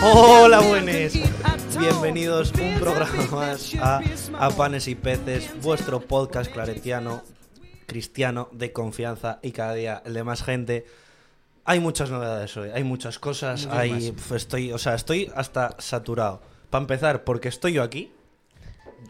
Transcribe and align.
Hola, 0.00 0.60
all. 0.60 0.86
Bienvenidos 1.78 2.52
un 2.52 2.78
programa 2.78 3.26
más 3.30 3.74
a, 3.74 4.00
a 4.38 4.50
Panes 4.50 4.88
y 4.88 4.94
Peces, 4.94 5.50
vuestro 5.60 6.00
podcast 6.00 6.52
claretiano, 6.52 7.22
cristiano, 7.86 8.48
de 8.52 8.72
confianza 8.72 9.38
y 9.42 9.52
cada 9.52 9.74
día 9.74 10.02
el 10.04 10.14
de 10.14 10.24
más 10.24 10.42
gente. 10.42 10.86
Hay 11.64 11.80
muchas 11.80 12.10
novedades 12.10 12.56
hoy, 12.56 12.70
hay 12.70 12.84
muchas 12.84 13.18
cosas, 13.18 13.66
hay, 13.66 14.12
más. 14.12 14.30
estoy, 14.32 14.72
o 14.72 14.78
sea, 14.78 14.94
estoy 14.94 15.30
hasta 15.34 15.76
saturado. 15.78 16.40
Para 16.70 16.82
empezar, 16.82 17.24
porque 17.24 17.48
estoy 17.48 17.74
yo 17.74 17.82
aquí, 17.82 18.12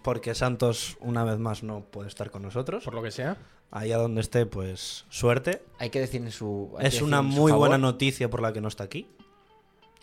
porque 0.02 0.34
Santos 0.34 0.96
una 1.00 1.24
vez 1.24 1.38
más 1.38 1.62
no 1.62 1.82
puede 1.82 2.08
estar 2.08 2.30
con 2.30 2.42
nosotros. 2.42 2.84
Por 2.84 2.94
lo 2.94 3.02
que 3.02 3.10
sea. 3.10 3.36
Allá 3.70 3.98
donde 3.98 4.20
esté, 4.22 4.46
pues 4.46 5.04
suerte. 5.10 5.62
Hay 5.78 5.90
que 5.90 6.00
decir 6.00 6.22
en 6.22 6.30
su. 6.32 6.74
Es 6.78 6.84
decir 6.84 7.02
una 7.04 7.18
en 7.18 7.30
su 7.32 7.40
muy 7.40 7.52
buena 7.52 7.76
noticia 7.78 8.30
por 8.30 8.40
la 8.40 8.52
que 8.52 8.60
no 8.60 8.68
está 8.68 8.84
aquí. 8.84 9.06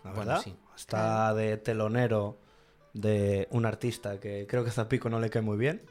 La 0.04 0.10
Bueno, 0.12 0.26
verdad. 0.26 0.42
sí. 0.44 0.54
Está 0.76 1.34
de 1.34 1.56
telonero 1.56 2.38
de 2.92 3.48
un 3.50 3.66
artista 3.66 4.20
que 4.20 4.46
creo 4.48 4.62
que 4.62 4.70
a 4.70 4.72
Zapico 4.72 5.08
no 5.10 5.18
le 5.18 5.30
cae 5.30 5.42
muy 5.42 5.56
bien. 5.56 5.82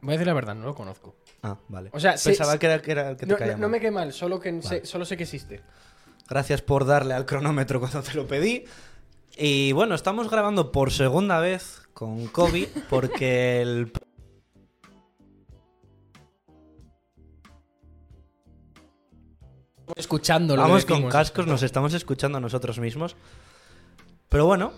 Voy 0.00 0.10
a 0.10 0.12
decir 0.12 0.26
la 0.26 0.34
verdad, 0.34 0.54
no 0.54 0.64
lo 0.66 0.74
conozco. 0.74 1.16
Ah, 1.42 1.56
vale. 1.68 1.90
O 1.92 1.98
sea, 1.98 2.16
sí- 2.18 2.28
Pensaba 2.30 2.52
sí- 2.52 2.58
que 2.58 2.66
era, 2.66 2.82
que 2.82 2.92
era 2.92 3.10
el 3.10 3.16
que 3.16 3.26
te 3.26 3.32
No, 3.32 3.38
caía 3.38 3.56
no- 3.56 3.68
me 3.68 3.80
cae 3.80 3.90
mal, 3.90 4.12
solo, 4.12 4.38
que 4.38 4.62
sé, 4.62 4.84
solo 4.86 5.04
sé 5.06 5.16
que 5.16 5.24
existe. 5.24 5.62
Gracias 6.28 6.62
por 6.62 6.84
darle 6.86 7.14
al 7.14 7.26
cronómetro 7.26 7.80
cuando 7.80 8.02
te 8.02 8.14
lo 8.14 8.26
pedí. 8.26 8.64
Y 9.36 9.72
bueno, 9.72 9.94
estamos 9.94 10.30
grabando 10.30 10.70
por 10.72 10.92
segunda 10.92 11.40
vez 11.40 11.82
con 11.94 12.26
Kobe 12.28 12.68
porque 12.88 13.60
el 13.62 13.90
Escuchando 19.96 20.56
Vamos 20.56 20.84
con 20.84 21.08
cascos, 21.08 21.46
nos 21.46 21.62
estamos 21.62 21.92
escuchando 21.94 22.38
a 22.38 22.40
nosotros 22.40 22.78
mismos. 22.78 23.16
Pero 24.28 24.46
bueno, 24.46 24.72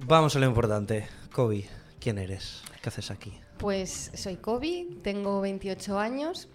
vamos 0.00 0.34
a 0.34 0.38
lo 0.38 0.46
importante. 0.46 1.06
Kobe, 1.32 1.68
¿quién 2.00 2.18
eres? 2.18 2.62
¿Qué 2.82 2.88
haces 2.88 3.10
aquí? 3.10 3.38
Pues 3.58 4.10
soy 4.14 4.36
Kobe, 4.36 4.88
tengo 5.02 5.40
28 5.40 5.98
años, 5.98 6.48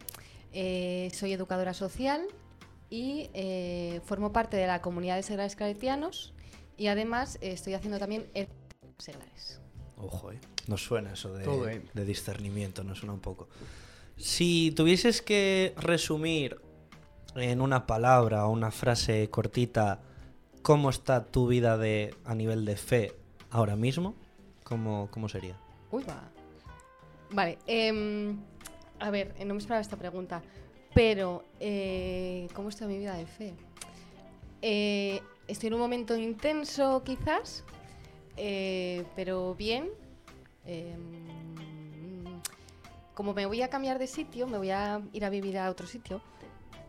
eh, 0.52 1.10
soy 1.14 1.34
educadora 1.34 1.74
social 1.74 2.22
y 2.90 3.30
eh, 3.34 4.02
formo 4.06 4.34
parte 4.34 4.58
de 4.58 4.68
la 4.68 4.82
comunidad 4.82 5.16
de 5.16 5.24
seglares 5.24 5.56
claretianos 5.56 6.34
y 6.78 6.88
además 6.88 7.38
eh, 7.42 7.52
estoy 7.52 7.74
haciendo 7.74 8.00
también 8.00 8.28
el 8.34 8.48
seglares. 8.98 9.62
Ojo, 9.98 10.32
eh. 10.32 10.40
Nos 10.68 10.84
suena 10.84 11.14
eso 11.14 11.34
de, 11.34 11.82
de 11.94 12.06
discernimiento, 12.06 12.84
nos 12.84 13.00
suena 13.00 13.14
un 13.14 13.20
poco. 13.20 13.48
Si 14.18 14.72
tuvieses 14.72 15.22
que 15.22 15.74
resumir 15.78 16.60
en 17.36 17.62
una 17.62 17.88
palabra 17.88 18.46
o 18.46 18.52
una 18.52 18.72
frase 18.72 19.30
cortita 19.30 20.00
cómo 20.62 20.90
está 20.90 21.26
tu 21.26 21.48
vida 21.48 21.78
de, 21.78 22.14
a 22.26 22.36
nivel 22.36 22.66
de 22.66 22.76
fe 22.76 23.16
ahora 23.50 23.76
mismo, 23.76 24.16
¿cómo, 24.64 25.10
cómo 25.12 25.28
sería? 25.30 25.56
Uy, 25.92 26.04
va. 26.04 26.22
Vale, 27.32 27.58
em, 27.66 28.38
a 29.00 29.10
ver, 29.10 29.34
eh, 29.38 29.46
no 29.46 29.54
me 29.54 29.60
esperaba 29.60 29.82
esta 29.82 29.98
pregunta, 29.98 30.42
pero 30.94 31.44
eh, 31.60 32.48
¿cómo 32.54 32.70
está 32.70 32.86
mi 32.86 32.98
vida 32.98 33.16
de 33.16 33.26
fe? 33.26 33.54
Eh, 34.62 35.22
estoy 35.48 35.68
en 35.68 35.74
un 35.76 35.80
momento 35.80 36.16
intenso 36.16 37.04
quizás, 37.04 37.64
eh, 38.38 39.06
pero 39.16 39.56
bien. 39.56 39.90
Em, 40.66 41.22
como 43.14 43.34
me 43.34 43.46
voy 43.46 43.62
a 43.62 43.70
cambiar 43.70 44.00
de 44.00 44.08
sitio, 44.08 44.48
me 44.48 44.58
voy 44.58 44.72
a 44.72 45.02
ir 45.14 45.26
a 45.26 45.30
vivir 45.30 45.58
a 45.58 45.70
otro 45.70 45.86
sitio 45.86 46.22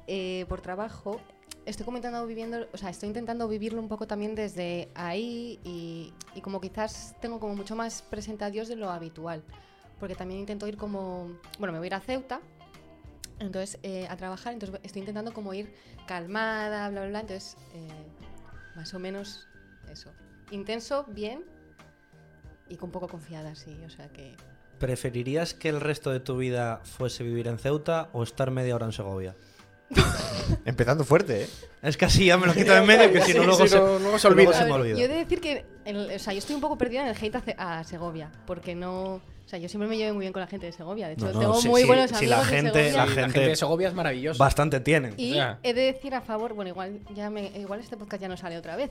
eh, 0.06 0.46
por 0.48 0.60
trabajo. 0.60 1.20
Estoy 1.64 1.84
comentando 1.84 2.26
viviendo, 2.26 2.66
o 2.72 2.76
sea, 2.76 2.90
estoy 2.90 3.08
intentando 3.08 3.46
vivirlo 3.46 3.80
un 3.80 3.88
poco 3.88 4.06
también 4.06 4.34
desde 4.34 4.88
ahí 4.94 5.60
y, 5.62 6.12
y 6.34 6.40
como 6.40 6.60
quizás 6.60 7.14
tengo 7.20 7.38
como 7.38 7.54
mucho 7.54 7.76
más 7.76 8.02
presente 8.02 8.44
a 8.44 8.50
Dios 8.50 8.68
de 8.68 8.74
lo 8.74 8.90
habitual, 8.90 9.44
porque 10.00 10.16
también 10.16 10.40
intento 10.40 10.66
ir 10.66 10.76
como, 10.76 11.38
bueno, 11.60 11.72
me 11.72 11.78
voy 11.78 11.86
a 11.86 11.88
ir 11.88 11.94
a 11.94 12.00
Ceuta, 12.00 12.40
entonces 13.38 13.78
eh, 13.84 14.08
a 14.08 14.16
trabajar, 14.16 14.54
entonces 14.54 14.80
estoy 14.82 15.00
intentando 15.00 15.32
como 15.32 15.54
ir 15.54 15.72
calmada, 16.06 16.88
bla, 16.88 17.02
bla, 17.02 17.08
bla, 17.10 17.20
entonces 17.20 17.56
eh, 17.74 17.88
más 18.74 18.92
o 18.94 18.98
menos 18.98 19.46
eso, 19.88 20.10
intenso, 20.50 21.04
bien 21.08 21.44
y 22.68 22.76
con 22.76 22.90
poco 22.90 23.06
confiada, 23.06 23.54
sí, 23.54 23.78
o 23.86 23.90
sea 23.90 24.08
que 24.08 24.34
¿Preferirías 24.82 25.54
que 25.54 25.68
el 25.68 25.80
resto 25.80 26.10
de 26.10 26.18
tu 26.18 26.38
vida 26.38 26.80
fuese 26.82 27.22
vivir 27.22 27.46
en 27.46 27.56
Ceuta 27.56 28.08
o 28.12 28.24
estar 28.24 28.50
media 28.50 28.74
hora 28.74 28.86
en 28.86 28.90
Segovia? 28.90 29.36
Empezando 30.64 31.04
fuerte, 31.04 31.42
¿eh? 31.44 31.48
Es 31.82 31.96
que 31.96 32.04
así 32.04 32.26
ya 32.26 32.36
me 32.36 32.46
lo 32.46 32.52
quito 32.54 32.72
de 32.72 32.78
en 32.78 32.86
medio, 32.86 33.12
que 33.12 33.20
si 33.22 33.34
no 33.34 33.44
luego 33.44 33.66
se, 33.66 33.76
no- 33.76 33.98
luego 33.98 34.18
se 34.18 34.28
luego 34.30 34.50
olvida. 34.50 34.58
se 34.58 34.64
me 34.66 34.72
olvida. 34.72 34.98
Yo 34.98 35.04
he 35.04 35.08
de 35.08 35.14
decir 35.16 35.40
que, 35.40 35.64
el- 35.84 36.10
o 36.14 36.18
sea, 36.18 36.32
yo 36.32 36.38
estoy 36.38 36.54
un 36.54 36.60
poco 36.60 36.76
perdida 36.78 37.02
en 37.02 37.08
el 37.08 37.16
hate 37.16 37.34
a, 37.36 37.40
Ce- 37.40 37.54
a 37.58 37.84
Segovia, 37.84 38.30
porque 38.46 38.74
no, 38.74 39.14
o 39.14 39.20
sea, 39.46 39.58
yo 39.58 39.68
siempre 39.68 39.88
me 39.88 39.96
llevo 39.96 40.14
muy 40.14 40.22
bien 40.22 40.32
con 40.32 40.40
la 40.40 40.46
gente 40.46 40.66
de 40.66 40.72
Segovia. 40.72 41.08
De 41.08 41.14
hecho, 41.14 41.26
No, 41.26 41.32
no, 41.32 41.40
tengo 41.40 41.54
sí, 41.60 41.68
muy 41.68 41.80
sí, 41.82 41.86
buenos 41.86 42.10
sí, 42.10 42.16
amigos 42.16 42.36
la 42.38 42.44
de 42.44 42.48
gente- 42.50 42.70
Segovia. 42.84 42.92
la 42.96 43.06
La 43.06 43.12
gente- 43.22 43.40
de 43.40 43.56
Segovia 43.56 43.88
es 43.88 43.94
maravillosa. 43.94 44.44
Bastante 44.44 44.80
tienen. 44.80 45.14
Y 45.16 45.38
he 45.62 45.74
de 45.74 45.82
decir 45.82 46.14
a 46.14 46.20
favor, 46.20 46.54
bueno, 46.54 46.68
igual 46.70 47.00
ya 47.14 47.30
me, 47.30 47.46
igual 47.58 47.80
este 47.80 47.96
podcast 47.96 48.20
ya 48.22 48.28
no 48.28 48.36
sale 48.36 48.56
otra 48.58 48.76
vez, 48.76 48.90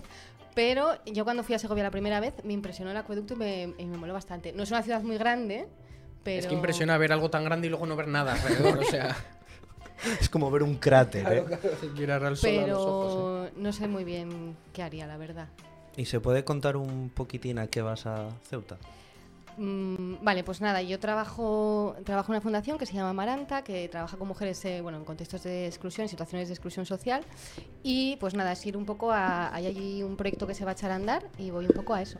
pero 0.53 0.97
yo 1.05 1.23
cuando 1.23 1.43
fui 1.43 1.55
a 1.55 1.59
Segovia 1.59 1.83
la 1.83 1.91
primera 1.91 2.19
vez 2.19 2.33
me 2.43 2.53
impresionó 2.53 2.91
el 2.91 2.97
acueducto 2.97 3.35
y 3.35 3.37
me, 3.37 3.73
y 3.77 3.85
me 3.85 3.97
moló 3.97 4.13
bastante. 4.13 4.51
No 4.51 4.63
es 4.63 4.71
una 4.71 4.83
ciudad 4.83 5.01
muy 5.01 5.17
grande, 5.17 5.67
pero 6.23 6.39
Es 6.39 6.47
que 6.47 6.53
impresiona 6.53 6.97
ver 6.97 7.13
algo 7.13 7.29
tan 7.29 7.43
grande 7.45 7.67
y 7.67 7.69
luego 7.69 7.85
no 7.85 7.95
ver 7.95 8.07
nada 8.07 8.33
alrededor. 8.33 8.79
o 8.79 8.83
sea, 8.83 9.15
Es 10.19 10.29
como 10.29 10.49
ver 10.51 10.63
un 10.63 10.75
cráter, 10.75 11.25
¿eh? 11.31 11.45
mirar 11.97 12.23
al 12.25 12.37
sol 12.37 12.49
a 12.49 12.53
Pero 12.53 12.67
los 12.67 12.85
ojos. 12.85 13.47
¿eh? 13.49 13.53
no 13.57 13.73
sé 13.73 13.87
muy 13.87 14.03
bien 14.03 14.55
qué 14.73 14.83
haría, 14.83 15.05
la 15.07 15.17
verdad. 15.17 15.47
¿Y 15.97 16.05
se 16.05 16.19
puede 16.19 16.43
contar 16.43 16.77
un 16.77 17.09
poquitín 17.13 17.59
a 17.59 17.67
qué 17.67 17.81
vas 17.81 18.05
a 18.05 18.29
Ceuta? 18.49 18.77
Mm, 19.57 20.23
vale, 20.23 20.43
pues 20.43 20.61
nada, 20.61 20.81
yo 20.81 20.97
trabajo, 20.99 21.95
trabajo 22.05 22.31
en 22.31 22.35
una 22.37 22.41
fundación 22.41 22.77
que 22.77 22.85
se 22.85 22.93
llama 22.93 23.11
Maranta, 23.13 23.63
que 23.63 23.89
trabaja 23.89 24.17
con 24.17 24.27
mujeres 24.27 24.63
eh, 24.65 24.81
bueno, 24.81 24.97
en 24.97 25.03
contextos 25.03 25.43
de 25.43 25.67
exclusión, 25.67 26.03
en 26.03 26.09
situaciones 26.09 26.47
de 26.47 26.53
exclusión 26.53 26.85
social. 26.85 27.23
Y 27.83 28.15
pues 28.17 28.33
nada, 28.33 28.53
es 28.53 28.65
ir 28.65 28.77
un 28.77 28.85
poco 28.85 29.11
a. 29.11 29.53
Hay 29.53 29.65
allí 29.67 30.03
un 30.03 30.15
proyecto 30.15 30.47
que 30.47 30.55
se 30.55 30.63
va 30.63 30.71
a 30.71 30.73
echar 30.73 30.91
a 30.91 30.95
andar 30.95 31.27
y 31.37 31.51
voy 31.51 31.65
un 31.65 31.73
poco 31.73 31.93
a 31.93 32.01
eso. 32.01 32.17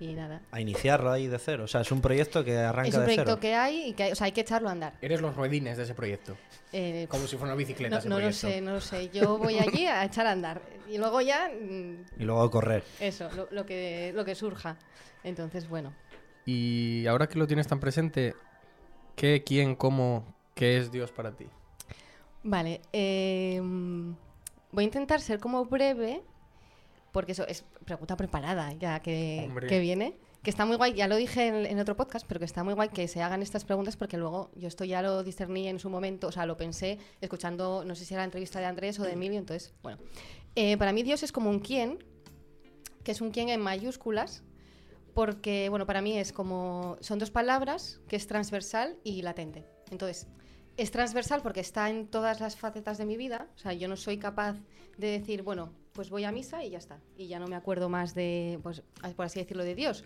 Y 0.00 0.14
nada. 0.14 0.40
A 0.50 0.60
iniciarlo 0.62 1.10
ahí 1.12 1.26
de 1.28 1.38
cero. 1.38 1.64
O 1.64 1.66
sea, 1.68 1.82
es 1.82 1.92
un 1.92 2.00
proyecto 2.00 2.42
que 2.42 2.56
arranca 2.56 2.88
Es 2.88 2.94
un 2.94 3.00
de 3.00 3.04
proyecto 3.04 3.24
cero. 3.32 3.40
que 3.40 3.54
hay 3.54 3.88
y 3.90 3.92
que 3.92 4.04
hay- 4.04 4.12
o 4.12 4.14
sea, 4.14 4.24
hay 4.24 4.32
que 4.32 4.40
echarlo 4.40 4.70
a 4.70 4.72
andar. 4.72 4.94
Eres 5.02 5.20
los 5.20 5.36
ruedines 5.36 5.76
de 5.76 5.82
ese 5.82 5.94
proyecto. 5.94 6.36
Eh, 6.72 7.06
Como 7.10 7.26
si 7.26 7.36
fuera 7.36 7.52
una 7.52 7.58
bicicleta 7.58 7.96
no, 7.96 7.98
ese 7.98 8.08
no 8.08 8.18
lo 8.18 8.32
sé, 8.32 8.60
no 8.62 8.72
lo 8.72 8.80
sé. 8.80 9.10
Yo 9.10 9.36
voy 9.36 9.58
allí 9.58 9.84
a 9.86 10.02
echar 10.04 10.26
a 10.26 10.32
andar. 10.32 10.62
Y 10.88 10.96
luego 10.98 11.20
ya, 11.20 11.50
mm, 11.50 12.04
Y 12.18 12.24
luego 12.24 12.42
a 12.42 12.50
correr. 12.50 12.82
eso, 12.98 13.28
lo, 13.36 13.46
lo 13.50 13.66
que, 13.66 14.12
lo 14.14 14.24
que 14.24 14.34
surja. 14.34 14.76
Entonces, 15.22 15.68
bueno. 15.68 15.92
Y 16.46 17.06
ahora 17.06 17.28
que 17.28 17.38
lo 17.38 17.46
tienes 17.46 17.66
tan 17.68 17.78
presente, 17.78 18.34
¿qué, 19.16 19.44
quién, 19.44 19.74
cómo, 19.76 20.24
qué 20.54 20.78
es 20.78 20.90
Dios 20.90 21.12
para 21.12 21.32
ti? 21.32 21.46
Vale, 22.42 22.80
em, 22.92 24.14
voy 24.72 24.84
a 24.84 24.86
intentar 24.86 25.20
ser 25.20 25.38
como 25.40 25.66
breve, 25.66 26.22
porque 27.12 27.32
eso 27.32 27.46
es 27.46 27.64
pregunta 27.84 28.16
preparada 28.16 28.72
ya 28.74 29.00
que, 29.00 29.50
que 29.68 29.80
viene. 29.80 30.18
Que 30.42 30.48
está 30.48 30.64
muy 30.64 30.76
guay, 30.76 30.94
ya 30.94 31.06
lo 31.06 31.16
dije 31.16 31.48
en, 31.48 31.66
en 31.66 31.78
otro 31.80 31.96
podcast, 31.96 32.26
pero 32.26 32.38
que 32.38 32.46
está 32.46 32.64
muy 32.64 32.72
guay 32.72 32.88
que 32.88 33.06
se 33.08 33.22
hagan 33.22 33.42
estas 33.42 33.66
preguntas 33.66 33.98
porque 33.98 34.16
luego 34.16 34.50
yo 34.54 34.68
esto 34.68 34.84
ya 34.84 35.02
lo 35.02 35.22
discerní 35.22 35.68
en 35.68 35.78
su 35.78 35.90
momento, 35.90 36.28
o 36.28 36.32
sea, 36.32 36.46
lo 36.46 36.56
pensé 36.56 36.98
escuchando, 37.20 37.84
no 37.84 37.94
sé 37.94 38.06
si 38.06 38.14
era 38.14 38.22
la 38.22 38.24
entrevista 38.24 38.58
de 38.58 38.64
Andrés 38.64 38.98
o 39.00 39.02
de 39.02 39.12
Emilio, 39.12 39.38
entonces, 39.38 39.74
bueno. 39.82 39.98
Eh, 40.54 40.78
para 40.78 40.92
mí 40.92 41.02
Dios 41.02 41.22
es 41.22 41.30
como 41.30 41.50
un 41.50 41.58
quién, 41.58 42.02
que 43.04 43.12
es 43.12 43.20
un 43.20 43.30
quién 43.30 43.50
en 43.50 43.60
mayúsculas, 43.60 44.42
porque, 45.14 45.68
bueno, 45.68 45.86
para 45.86 46.00
mí 46.00 46.16
es 46.16 46.32
como, 46.32 46.96
son 47.00 47.18
dos 47.18 47.30
palabras, 47.30 48.00
que 48.08 48.16
es 48.16 48.26
transversal 48.26 48.96
y 49.04 49.22
latente. 49.22 49.66
Entonces, 49.90 50.28
es 50.76 50.90
transversal 50.90 51.42
porque 51.42 51.60
está 51.60 51.90
en 51.90 52.06
todas 52.06 52.40
las 52.40 52.56
facetas 52.56 52.98
de 52.98 53.04
mi 53.04 53.16
vida. 53.16 53.48
O 53.54 53.58
sea, 53.58 53.72
yo 53.72 53.88
no 53.88 53.96
soy 53.96 54.18
capaz 54.18 54.56
de 54.96 55.08
decir, 55.08 55.42
bueno, 55.42 55.72
pues 55.92 56.10
voy 56.10 56.24
a 56.24 56.32
misa 56.32 56.64
y 56.64 56.70
ya 56.70 56.78
está. 56.78 57.00
Y 57.16 57.26
ya 57.26 57.38
no 57.38 57.46
me 57.46 57.56
acuerdo 57.56 57.88
más 57.88 58.14
de, 58.14 58.58
pues, 58.62 58.82
por 59.16 59.26
así 59.26 59.40
decirlo, 59.40 59.64
de 59.64 59.74
Dios. 59.74 60.04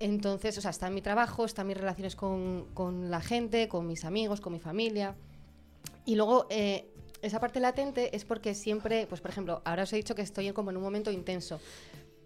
Entonces, 0.00 0.56
o 0.58 0.60
sea, 0.60 0.70
está 0.70 0.90
mi 0.90 1.02
trabajo, 1.02 1.44
está 1.44 1.62
en 1.62 1.68
mis 1.68 1.76
relaciones 1.76 2.14
con, 2.14 2.66
con 2.74 3.10
la 3.10 3.20
gente, 3.20 3.68
con 3.68 3.86
mis 3.86 4.04
amigos, 4.04 4.40
con 4.40 4.52
mi 4.52 4.60
familia. 4.60 5.16
Y 6.04 6.14
luego, 6.14 6.46
eh, 6.50 6.88
esa 7.22 7.40
parte 7.40 7.60
latente 7.60 8.14
es 8.14 8.24
porque 8.24 8.54
siempre, 8.54 9.06
pues 9.06 9.20
por 9.20 9.30
ejemplo, 9.30 9.60
ahora 9.64 9.82
os 9.82 9.92
he 9.92 9.96
dicho 9.96 10.14
que 10.14 10.22
estoy 10.22 10.52
como 10.52 10.70
en 10.70 10.76
un 10.76 10.82
momento 10.82 11.10
intenso. 11.10 11.60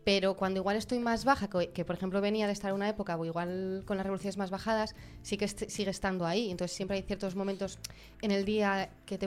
Pero 0.05 0.37
cuando 0.37 0.59
igual 0.59 0.77
estoy 0.77 0.99
más 0.99 1.25
baja, 1.25 1.49
que, 1.49 1.71
que, 1.71 1.85
por 1.85 1.95
ejemplo 1.95 2.21
venía 2.21 2.47
de 2.47 2.53
estar 2.53 2.73
una 2.73 2.88
época 2.88 3.17
o 3.17 3.25
igual 3.25 3.85
con 3.87 3.97
las 3.97 4.05
revoluciones 4.05 4.37
más 4.37 4.50
bajadas, 4.50 4.97
sí 5.23 5.37
que 5.37 5.47
sigue 5.47 5.91
estando 5.91 6.27
ahí. 6.27 6.50
Entonces 6.50 6.77
siempre 6.77 6.97
hay 6.97 7.05
ciertos 7.05 7.37
momentos 7.37 7.79
en 8.21 8.33
el 8.33 8.45
día 8.45 8.91
que, 9.06 9.19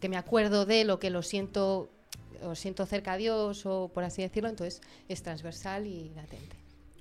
que 0.00 0.08
me 0.08 0.16
acuerdo 0.16 0.66
de 0.66 0.84
lo 0.84 1.00
que 1.00 1.10
lo 1.10 1.22
siento, 1.22 1.90
o 2.42 2.54
siento 2.54 2.86
cerca 2.86 3.12
a 3.12 3.16
Dios 3.16 3.66
o 3.66 3.88
por 3.88 4.04
así 4.04 4.22
decirlo. 4.22 4.48
Entonces 4.48 4.80
es 5.08 5.22
transversal 5.22 5.86
y 5.86 6.10
latente. 6.14 6.56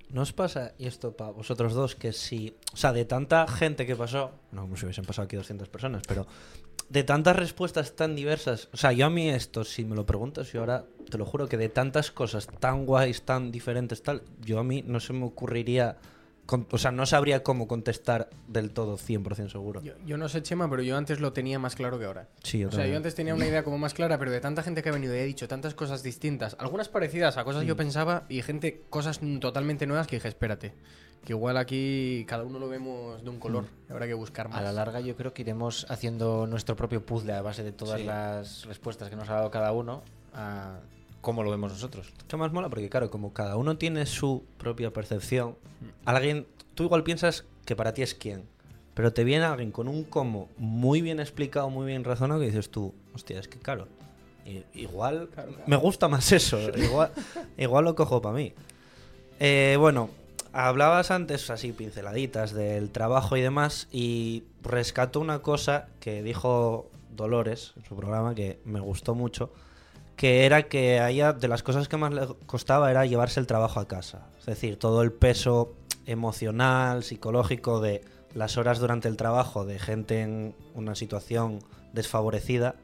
¿No 0.09 0.21
os 0.21 0.31
pasa, 0.31 0.73
y 0.77 0.87
esto 0.87 1.17
para 1.17 1.31
vosotros 1.31 1.73
dos, 1.73 1.95
que 1.95 2.13
si, 2.13 2.55
o 2.73 2.77
sea, 2.77 2.93
de 2.93 3.03
tanta 3.03 3.45
gente 3.45 3.85
que 3.85 3.95
pasó, 3.95 4.31
no 4.53 4.61
como 4.61 4.77
si 4.77 4.85
hubiesen 4.85 5.03
pasado 5.03 5.25
aquí 5.25 5.35
200 5.35 5.67
personas, 5.67 6.03
pero 6.07 6.25
de 6.87 7.03
tantas 7.03 7.35
respuestas 7.35 7.93
tan 7.95 8.15
diversas. 8.15 8.69
O 8.71 8.77
sea, 8.77 8.93
yo 8.93 9.05
a 9.05 9.09
mí 9.09 9.29
esto, 9.29 9.65
si 9.65 9.83
me 9.83 9.95
lo 9.95 10.05
preguntas, 10.05 10.53
yo 10.53 10.61
ahora 10.61 10.85
te 11.09 11.17
lo 11.17 11.25
juro 11.25 11.49
que 11.49 11.57
de 11.57 11.67
tantas 11.67 12.11
cosas 12.11 12.47
tan 12.47 12.85
guays, 12.85 13.23
tan 13.23 13.51
diferentes, 13.51 14.01
tal, 14.01 14.23
yo 14.39 14.59
a 14.59 14.63
mí 14.63 14.81
no 14.85 15.01
se 15.01 15.11
me 15.11 15.25
ocurriría. 15.25 15.97
Con- 16.47 16.65
o 16.71 16.77
sea, 16.79 16.89
no 16.91 17.05
sabría 17.05 17.43
cómo 17.43 17.67
contestar 17.67 18.29
del 18.47 18.71
todo 18.71 18.97
100% 18.97 19.49
seguro. 19.51 19.81
Yo, 19.83 19.93
yo 20.05 20.17
no 20.17 20.27
sé, 20.29 20.41
Chema, 20.41 20.67
pero 20.69 20.81
yo 20.81 20.97
antes 20.97 21.19
lo 21.19 21.31
tenía 21.33 21.59
más 21.59 21.75
claro 21.75 21.99
que 21.99 22.05
ahora. 22.05 22.29
Sí, 22.41 22.57
yo 22.59 22.69
O 22.69 22.71
sea, 22.71 22.77
también. 22.79 22.93
yo 22.93 22.97
antes 22.97 23.13
tenía 23.13 23.35
una 23.35 23.45
idea 23.45 23.63
como 23.63 23.77
más 23.77 23.93
clara, 23.93 24.17
pero 24.17 24.31
de 24.31 24.39
tanta 24.39 24.63
gente 24.63 24.81
que 24.81 24.89
ha 24.89 24.93
venido 24.93 25.15
y 25.15 25.19
ha 25.19 25.23
dicho 25.23 25.47
tantas 25.47 25.75
cosas 25.75 26.01
distintas, 26.01 26.55
algunas 26.59 26.89
parecidas 26.89 27.37
a 27.37 27.43
cosas 27.43 27.61
que 27.61 27.67
yo 27.67 27.75
pensaba 27.75 28.23
y 28.29 28.41
gente, 28.41 28.81
cosas 28.89 29.21
mm, 29.21 29.37
totalmente 29.37 29.85
nuevas 29.85 30.07
que 30.07 30.15
dije, 30.15 30.27
espérate, 30.29 30.73
que 31.25 31.33
igual 31.33 31.57
aquí 31.57 32.23
cada 32.27 32.43
uno 32.45 32.57
lo 32.59 32.69
vemos 32.69 33.21
de 33.23 33.29
un 33.29 33.39
color, 33.39 33.65
y 33.89 33.91
habrá 33.91 34.07
que 34.07 34.13
buscar 34.13 34.47
más. 34.47 34.57
A 34.57 34.61
la 34.61 34.71
larga 34.71 35.01
yo 35.01 35.15
creo 35.17 35.33
que 35.33 35.41
iremos 35.41 35.85
haciendo 35.89 36.47
nuestro 36.47 36.75
propio 36.77 37.05
puzzle 37.05 37.33
a 37.33 37.41
base 37.41 37.63
de 37.63 37.73
todas 37.73 37.99
Sí. 37.99 38.05
las 38.05 38.65
respuestas 38.65 39.09
que 39.09 39.15
nos 39.17 39.29
ha 39.29 39.33
dado 39.35 39.51
cada 39.51 39.73
uno 39.73 40.01
a 40.33 40.79
cómo 41.27 41.43
lo 41.43 41.51
vemos 41.51 41.73
nosotros. 41.73 42.13
Mucho 42.21 42.37
más 42.37 42.53
mola 42.53 42.69
porque, 42.69 42.87
claro, 42.87 43.11
como 43.11 43.33
cada 43.33 43.57
uno 43.57 43.77
tiene 43.77 44.05
su 44.05 44.45
propia 44.57 44.93
percepción, 44.93 45.57
alguien, 46.05 46.47
tú 46.73 46.83
igual 46.83 47.03
piensas 47.03 47.43
que 47.65 47.75
para 47.75 47.93
ti 47.93 48.01
es 48.01 48.15
quién, 48.15 48.43
pero 48.93 49.11
te 49.11 49.25
viene 49.25 49.43
alguien 49.43 49.73
con 49.73 49.89
un 49.89 50.05
cómo 50.05 50.47
muy 50.57 51.01
bien 51.01 51.19
explicado, 51.19 51.69
muy 51.69 51.85
bien 51.85 52.05
razonado, 52.05 52.39
que 52.39 52.45
dices 52.45 52.69
tú, 52.69 52.93
hostia, 53.13 53.41
es 53.41 53.49
que 53.49 53.59
claro, 53.59 53.89
igual 54.73 55.27
me 55.65 55.75
gusta 55.75 56.07
más 56.07 56.31
eso, 56.31 56.59
igual, 56.77 57.11
igual 57.57 57.83
lo 57.83 57.93
cojo 57.93 58.21
para 58.21 58.33
mí. 58.33 58.53
Eh, 59.41 59.75
bueno, 59.77 60.09
hablabas 60.53 61.11
antes, 61.11 61.49
así 61.49 61.73
pinceladitas, 61.73 62.53
del 62.53 62.89
trabajo 62.89 63.35
y 63.35 63.41
demás, 63.41 63.89
y 63.91 64.45
rescato 64.63 65.19
una 65.19 65.39
cosa 65.39 65.89
que 65.99 66.23
dijo 66.23 66.89
Dolores 67.13 67.73
en 67.75 67.83
su 67.83 67.97
programa 67.97 68.33
que 68.33 68.61
me 68.63 68.79
gustó 68.79 69.13
mucho, 69.13 69.51
que 70.17 70.45
era 70.45 70.63
que 70.63 70.99
a 70.99 71.31
de 71.31 71.47
las 71.47 71.63
cosas 71.63 71.87
que 71.87 71.95
más 71.95 72.11
le 72.11 72.27
costaba 72.47 72.89
era 72.89 73.05
llevarse 73.05 73.39
el 73.39 73.47
trabajo 73.47 73.79
a 73.79 73.87
casa. 73.87 74.27
Es 74.39 74.47
decir, 74.47 74.77
todo 74.77 75.03
el 75.03 75.13
peso 75.13 75.75
emocional, 76.07 77.03
psicológico 77.03 77.79
de 77.79 78.01
las 78.33 78.57
horas 78.57 78.79
durante 78.79 79.07
el 79.07 79.15
trabajo 79.15 79.63
de 79.63 79.77
gente 79.77 80.21
en 80.21 80.55
una 80.73 80.95
situación 80.95 81.59
desfavorecida, 81.93 82.75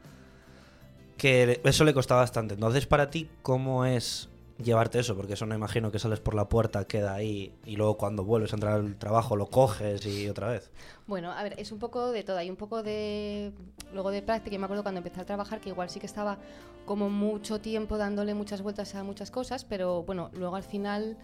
que 1.18 1.60
eso 1.64 1.84
le 1.84 1.92
costaba 1.92 2.20
bastante. 2.20 2.54
Entonces, 2.54 2.86
para 2.86 3.10
ti, 3.10 3.28
¿cómo 3.42 3.84
es 3.84 4.28
llevarte 4.62 4.98
eso? 4.98 5.16
Porque 5.16 5.34
eso 5.34 5.46
no 5.46 5.54
imagino 5.54 5.90
que 5.90 5.98
sales 5.98 6.20
por 6.20 6.34
la 6.34 6.48
puerta, 6.48 6.86
queda 6.86 7.14
ahí 7.14 7.54
y 7.64 7.76
luego 7.76 7.96
cuando 7.96 8.24
vuelves 8.24 8.52
a 8.52 8.56
entrar 8.56 8.74
al 8.74 8.96
trabajo 8.96 9.36
lo 9.36 9.46
coges 9.46 10.04
y 10.06 10.28
otra 10.28 10.48
vez. 10.48 10.70
Bueno, 11.06 11.32
a 11.32 11.42
ver, 11.42 11.54
es 11.58 11.72
un 11.72 11.78
poco 11.78 12.10
de 12.12 12.22
todo. 12.22 12.38
Hay 12.38 12.50
un 12.50 12.56
poco 12.56 12.82
de. 12.82 13.52
Luego 13.92 14.10
de 14.10 14.22
práctica. 14.22 14.54
Y 14.56 14.58
me 14.58 14.64
acuerdo 14.64 14.82
cuando 14.82 14.98
empecé 14.98 15.20
a 15.20 15.24
trabajar 15.26 15.60
que 15.60 15.68
igual 15.70 15.90
sí 15.90 16.00
que 16.00 16.06
estaba 16.06 16.38
como 16.86 17.10
mucho 17.10 17.60
tiempo 17.60 17.98
dándole 17.98 18.34
muchas 18.34 18.62
vueltas 18.62 18.94
a 18.94 19.02
muchas 19.04 19.30
cosas, 19.30 19.64
pero 19.64 20.02
bueno, 20.02 20.30
luego 20.34 20.56
al 20.56 20.62
final. 20.64 21.16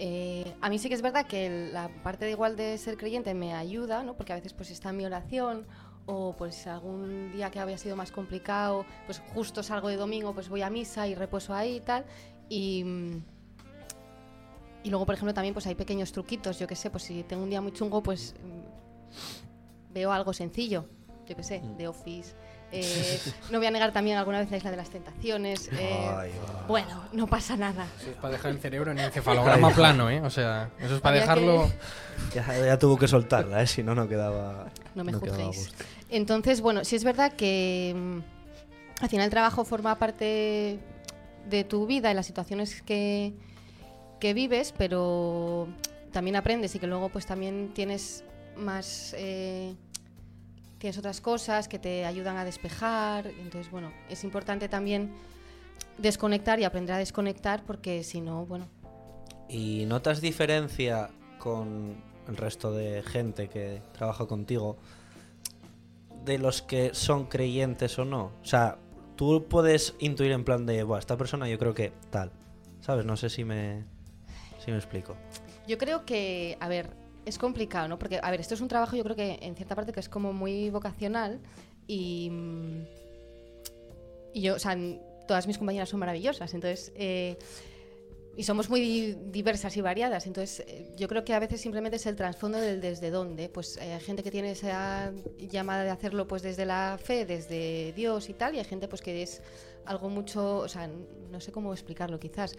eh, 0.00 0.54
a 0.60 0.68
mí 0.70 0.78
sí 0.78 0.88
que 0.88 0.94
es 0.94 1.02
verdad 1.02 1.26
que 1.26 1.70
la 1.72 1.88
parte 2.04 2.24
de 2.24 2.30
igual 2.32 2.56
de 2.56 2.78
ser 2.78 2.96
creyente 2.96 3.34
me 3.34 3.54
ayuda, 3.54 4.02
¿no? 4.04 4.14
Porque 4.16 4.32
a 4.32 4.36
veces 4.36 4.52
pues 4.52 4.70
está 4.70 4.92
mi 4.92 5.04
oración 5.04 5.66
o 6.06 6.34
pues 6.38 6.66
algún 6.66 7.32
día 7.32 7.50
que 7.50 7.58
había 7.60 7.76
sido 7.76 7.96
más 7.96 8.12
complicado, 8.12 8.86
pues 9.06 9.20
justo 9.34 9.62
salgo 9.62 9.88
de 9.88 9.96
domingo, 9.96 10.32
pues 10.32 10.48
voy 10.48 10.62
a 10.62 10.70
misa 10.70 11.06
y 11.06 11.14
reposo 11.14 11.52
ahí 11.52 11.76
y 11.76 11.80
tal. 11.80 12.04
Y, 12.48 12.84
mm, 12.84 13.22
y 14.84 14.90
luego, 14.90 15.04
por 15.06 15.14
ejemplo, 15.14 15.34
también 15.34 15.54
pues 15.54 15.66
hay 15.66 15.74
pequeños 15.74 16.12
truquitos, 16.12 16.58
yo 16.58 16.66
que 16.66 16.76
sé, 16.76 16.90
pues 16.90 17.02
si 17.02 17.22
tengo 17.24 17.42
un 17.42 17.50
día 17.50 17.60
muy 17.60 17.72
chungo, 17.72 18.02
pues 18.02 18.34
mm, 18.42 19.92
veo 19.94 20.12
algo 20.12 20.32
sencillo, 20.32 20.86
yo 21.26 21.36
que 21.36 21.42
sé, 21.42 21.62
de 21.76 21.88
Office. 21.88 22.34
Eh, 22.70 23.18
no 23.50 23.56
voy 23.56 23.66
a 23.66 23.70
negar 23.70 23.92
también 23.94 24.18
alguna 24.18 24.40
vez 24.40 24.50
la 24.50 24.58
isla 24.58 24.70
de 24.70 24.76
las 24.76 24.90
tentaciones. 24.90 25.70
eh, 25.72 26.06
Ay, 26.14 26.30
bueno, 26.68 27.02
no 27.14 27.26
pasa 27.26 27.56
nada. 27.56 27.86
Eso 27.98 28.10
es 28.10 28.16
para 28.18 28.32
dejar 28.32 28.50
el 28.50 28.58
cerebro 28.58 28.92
en 28.92 28.98
encefalograma 28.98 29.70
plano, 29.74 30.10
¿eh? 30.10 30.20
O 30.20 30.28
sea, 30.28 30.68
eso 30.78 30.96
es 30.96 31.00
para 31.00 31.16
Había 31.22 31.34
que- 31.34 31.40
dejarlo... 31.40 31.72
Ya, 32.34 32.66
ya 32.66 32.78
tuvo 32.78 32.98
que 32.98 33.08
soltarla, 33.08 33.62
¿eh? 33.62 33.66
si 33.66 33.82
no, 33.82 33.94
no 33.94 34.06
quedaba. 34.06 34.66
No 34.94 35.02
me 35.02 35.12
a 35.12 35.14
juzguéis. 35.18 35.72
Entonces, 36.10 36.60
bueno, 36.60 36.84
sí 36.84 36.94
es 36.94 37.04
verdad 37.04 37.32
que 37.32 37.94
mm, 37.96 39.02
al 39.02 39.08
final 39.08 39.24
el 39.24 39.30
trabajo 39.30 39.64
forma 39.64 39.98
parte 39.98 40.78
de 41.48 41.64
tu 41.64 41.86
vida 41.86 42.10
y 42.10 42.14
las 42.14 42.26
situaciones 42.26 42.82
que, 42.82 43.32
que 44.20 44.34
vives, 44.34 44.74
pero 44.76 45.68
también 46.12 46.36
aprendes 46.36 46.74
y 46.74 46.78
que 46.78 46.86
luego 46.86 47.08
pues 47.08 47.26
también 47.26 47.72
tienes 47.74 48.24
más... 48.56 49.14
eh, 49.16 49.74
tienes 50.78 50.96
otras 50.96 51.20
cosas 51.20 51.66
que 51.66 51.80
te 51.80 52.04
ayudan 52.04 52.36
a 52.36 52.44
despejar. 52.44 53.26
Entonces, 53.26 53.70
bueno, 53.70 53.92
es 54.08 54.22
importante 54.22 54.68
también 54.68 55.10
desconectar 55.98 56.60
y 56.60 56.64
aprender 56.64 56.94
a 56.94 56.98
desconectar 56.98 57.64
porque 57.64 58.04
si 58.04 58.20
no, 58.20 58.46
bueno, 58.46 58.68
¿Y 59.48 59.86
notas 59.86 60.20
diferencia 60.20 61.08
con 61.38 61.96
el 62.28 62.36
resto 62.36 62.72
de 62.72 63.02
gente 63.02 63.48
que 63.48 63.80
trabaja 63.92 64.26
contigo 64.26 64.76
de 66.24 66.38
los 66.38 66.60
que 66.60 66.90
son 66.92 67.24
creyentes 67.24 67.98
o 67.98 68.04
no? 68.04 68.32
O 68.42 68.44
sea, 68.44 68.76
tú 69.18 69.44
puedes 69.48 69.96
intuir 69.98 70.30
en 70.30 70.44
plan 70.44 70.64
de, 70.64 70.84
Buah, 70.84 71.00
esta 71.00 71.16
persona 71.16 71.48
yo 71.48 71.58
creo 71.58 71.74
que 71.74 71.92
tal. 72.10 72.30
¿Sabes? 72.80 73.04
No 73.04 73.16
sé 73.16 73.28
si 73.28 73.44
me, 73.44 73.82
si 74.64 74.70
me 74.70 74.76
explico. 74.76 75.16
Yo 75.66 75.76
creo 75.76 76.06
que, 76.06 76.56
a 76.60 76.68
ver, 76.68 76.90
es 77.26 77.36
complicado, 77.36 77.88
¿no? 77.88 77.98
Porque, 77.98 78.20
a 78.22 78.30
ver, 78.30 78.40
esto 78.40 78.54
es 78.54 78.60
un 78.60 78.68
trabajo, 78.68 78.96
yo 78.96 79.02
creo 79.02 79.16
que 79.16 79.40
en 79.42 79.56
cierta 79.56 79.74
parte 79.74 79.92
que 79.92 80.00
es 80.00 80.08
como 80.08 80.32
muy 80.32 80.70
vocacional 80.70 81.40
y. 81.88 82.30
Y 84.32 84.42
yo, 84.42 84.54
o 84.54 84.58
sea, 84.58 84.78
todas 85.26 85.48
mis 85.48 85.58
compañeras 85.58 85.88
son 85.88 86.00
maravillosas, 86.00 86.54
entonces. 86.54 86.92
eh, 86.94 87.36
y 88.38 88.44
somos 88.44 88.70
muy 88.70 88.80
di- 88.80 89.16
diversas 89.32 89.76
y 89.76 89.80
variadas, 89.80 90.24
entonces 90.28 90.64
eh, 90.68 90.92
yo 90.96 91.08
creo 91.08 91.24
que 91.24 91.34
a 91.34 91.40
veces 91.40 91.60
simplemente 91.60 91.96
es 91.96 92.06
el 92.06 92.14
trasfondo 92.14 92.58
del 92.58 92.80
desde 92.80 93.10
dónde. 93.10 93.48
Pues 93.48 93.76
eh, 93.78 93.92
hay 93.94 94.00
gente 94.00 94.22
que 94.22 94.30
tiene 94.30 94.52
esa 94.52 95.12
llamada 95.38 95.82
de 95.82 95.90
hacerlo 95.90 96.28
pues 96.28 96.42
desde 96.42 96.64
la 96.64 96.98
fe, 97.02 97.26
desde 97.26 97.92
Dios 97.94 98.28
y 98.28 98.34
tal, 98.34 98.54
y 98.54 98.58
hay 98.58 98.64
gente 98.64 98.86
pues 98.86 99.02
que 99.02 99.22
es 99.22 99.42
algo 99.84 100.08
mucho, 100.08 100.58
o 100.58 100.68
sea, 100.68 100.88
no 101.32 101.40
sé 101.40 101.50
cómo 101.50 101.72
explicarlo 101.72 102.20
quizás, 102.20 102.54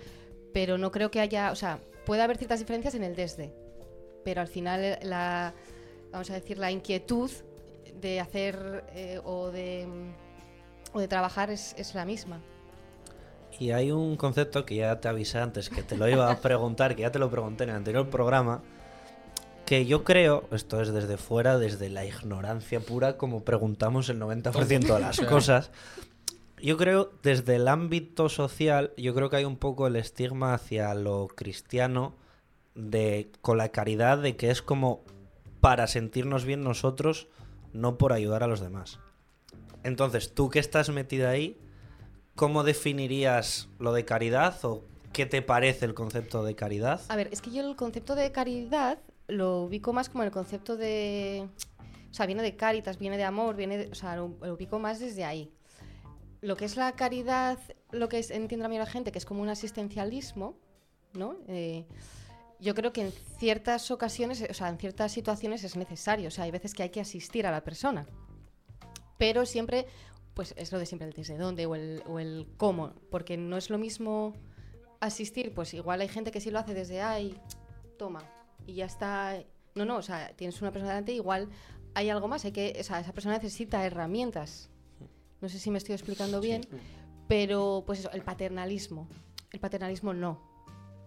pero 0.52 0.78
no 0.78 0.92
creo 0.92 1.10
que 1.12 1.22
haya, 1.22 1.50
o 1.52 1.56
sea, 1.56 1.80
puede 2.06 2.24
haber 2.24 2.38
ciertas 2.38 2.60
diferencias 2.60 2.96
en 2.96 3.04
el 3.06 3.16
desde, 3.16 3.54
pero 4.26 4.42
al 4.42 4.48
final 4.50 4.84
eh, 4.84 5.00
la, 5.04 5.54
vamos 6.12 6.30
a 6.30 6.34
decir, 6.34 6.58
la 6.58 6.72
inquietud 6.72 7.32
de 8.02 8.20
hacer 8.20 8.84
eh, 8.94 9.22
o, 9.24 9.50
de, 9.50 9.88
o 10.92 11.00
de 11.00 11.08
trabajar 11.08 11.50
es, 11.52 11.74
es 11.78 11.96
la 11.96 12.04
misma. 12.04 12.42
Y 13.60 13.72
hay 13.72 13.92
un 13.92 14.16
concepto 14.16 14.66
que 14.66 14.76
ya 14.76 15.00
te 15.02 15.10
avisé 15.10 15.40
antes, 15.40 15.70
que 15.70 15.84
te 15.84 15.98
lo 15.98 16.08
iba 16.08 16.32
a 16.32 16.40
preguntar, 16.40 16.96
que 16.96 17.02
ya 17.02 17.12
te 17.12 17.20
lo 17.20 17.30
pregunté 17.30 17.66
en 17.66 17.72
el 17.72 17.76
anterior 17.76 18.10
programa, 18.10 18.62
que 19.66 19.86
yo 19.86 20.04
creo, 20.04 20.46
esto 20.52 20.82
es 20.82 20.94
desde 20.94 21.18
fuera, 21.18 21.60
desde 21.60 21.90
la 21.90 22.06
ignorancia 22.06 22.80
pura, 22.80 23.18
como 23.18 23.44
preguntamos 23.44 24.10
el 24.10 24.20
90% 24.20 24.94
de 24.94 25.00
las 25.00 25.20
cosas, 25.20 25.72
yo 26.62 26.78
creo 26.78 27.12
desde 27.22 27.58
el 27.58 27.68
ámbito 27.68 28.30
social, 28.30 28.94
yo 28.98 29.14
creo 29.14 29.30
que 29.30 29.38
hay 29.38 29.46
un 29.46 29.58
poco 29.58 29.88
el 29.88 29.96
estigma 29.96 30.54
hacia 30.54 30.94
lo 30.94 31.28
cristiano 31.28 32.16
de 32.76 33.32
con 33.42 33.58
la 33.58 33.70
caridad 33.70 34.18
de 34.18 34.36
que 34.36 34.50
es 34.52 34.62
como 34.62 35.04
para 35.62 35.88
sentirnos 35.88 36.46
bien 36.46 36.64
nosotros, 36.64 37.28
no 37.74 37.98
por 37.98 38.14
ayudar 38.14 38.44
a 38.44 38.48
los 38.48 38.62
demás. 38.62 39.00
Entonces, 39.84 40.34
tú 40.34 40.50
que 40.50 40.60
estás 40.60 40.90
metida 40.90 41.30
ahí, 41.30 41.58
¿cómo 42.40 42.64
definirías 42.64 43.68
lo 43.80 43.92
de 43.92 44.06
caridad 44.06 44.64
o 44.64 44.86
qué 45.12 45.26
te 45.26 45.42
parece 45.42 45.84
el 45.84 45.94
concepto 45.94 46.42
de 46.42 46.56
caridad? 46.56 47.02
A 47.10 47.18
ver, 47.18 47.28
es 47.34 47.42
que 47.42 47.52
yo 47.52 47.62
el 47.70 47.76
concepto 47.76 48.16
de 48.16 48.32
caridad 48.32 48.98
lo 49.28 49.64
ubico 49.64 49.92
más 49.92 50.08
como 50.08 50.24
el 50.24 50.32
concepto 50.32 50.78
de... 50.78 51.50
O 52.10 52.14
sea, 52.14 52.28
viene 52.28 52.42
de 52.42 52.56
caritas, 52.56 52.98
viene 52.98 53.18
de 53.18 53.26
amor, 53.26 53.58
viene 53.58 53.78
de- 53.78 53.92
o 53.92 53.94
sea, 53.94 54.16
lo, 54.16 54.38
ubico 54.54 54.80
más 54.80 55.02
desde 55.02 55.26
ahí. 55.26 55.52
Lo 56.40 56.56
que 56.56 56.64
es 56.64 56.78
la 56.78 56.94
caridad, 56.94 57.60
lo 57.92 58.08
que 58.08 58.26
entiende 58.30 58.66
a 58.66 58.70
mí 58.70 58.78
la 58.78 58.86
gente, 58.86 59.12
que 59.12 59.18
es 59.18 59.26
como 59.26 59.42
un 59.42 59.50
asistencialismo, 59.50 60.58
¿no? 61.16 61.36
Eh, 61.50 61.88
yo 62.62 62.74
creo 62.74 62.94
que 62.94 63.02
en 63.02 63.12
ciertas 63.38 63.92
ocasiones, 63.92 64.48
o 64.50 64.54
sea, 64.54 64.70
en 64.70 64.78
ciertas 64.78 65.12
situaciones 65.12 65.66
es 65.66 65.76
necesario. 65.76 66.30
O 66.30 66.32
sea, 66.32 66.46
hay 66.46 66.52
veces 66.52 66.74
que 66.74 66.84
hay 66.84 66.90
que 66.90 67.02
asistir 67.02 67.46
a 67.46 67.52
la 67.52 67.66
persona. 67.66 68.08
Pero 69.18 69.46
siempre, 69.46 69.88
pues 70.40 70.54
es 70.56 70.72
lo 70.72 70.80
de 70.80 70.86
siempre, 70.86 71.06
el 71.06 71.14
desde 71.14 71.38
dónde 71.38 71.66
o 71.66 71.76
el, 71.76 72.02
o 72.08 72.18
el 72.18 72.48
cómo. 72.56 72.94
Porque 73.12 73.36
no 73.36 73.58
es 73.58 73.70
lo 73.70 73.78
mismo 73.78 74.32
asistir, 75.02 75.54
pues 75.54 75.74
igual 75.74 76.00
hay 76.00 76.08
gente 76.08 76.32
que 76.32 76.40
sí 76.40 76.50
lo 76.50 76.60
hace 76.60 76.74
desde 76.74 77.02
ay, 77.02 77.38
toma, 77.98 78.24
y 78.66 78.76
ya 78.76 78.86
está. 78.86 79.44
No, 79.76 79.84
no, 79.84 79.98
o 79.98 80.02
sea, 80.02 80.32
tienes 80.38 80.62
una 80.62 80.72
persona 80.72 80.94
delante, 80.94 81.12
igual 81.12 81.50
hay 81.94 82.10
algo 82.10 82.30
más, 82.30 82.46
hay 82.46 82.54
que, 82.54 82.74
o 82.80 82.84
sea, 82.86 83.02
esa 83.02 83.12
persona 83.12 83.36
necesita 83.36 83.86
herramientas. 83.86 84.70
No 85.42 85.50
sé 85.50 85.60
si 85.60 85.72
me 85.72 85.78
estoy 85.78 85.96
explicando 85.96 86.40
bien, 86.40 86.62
pero 87.28 87.84
pues 87.86 88.00
eso, 88.00 88.12
el 88.12 88.22
paternalismo. 88.22 89.10
El 89.52 89.60
paternalismo 89.60 90.14
no. 90.14 90.40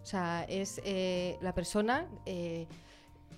O 0.02 0.04
sea, 0.04 0.44
es 0.46 0.78
eh, 0.84 1.38
la 1.40 1.54
persona 1.54 2.06
eh, 2.26 2.66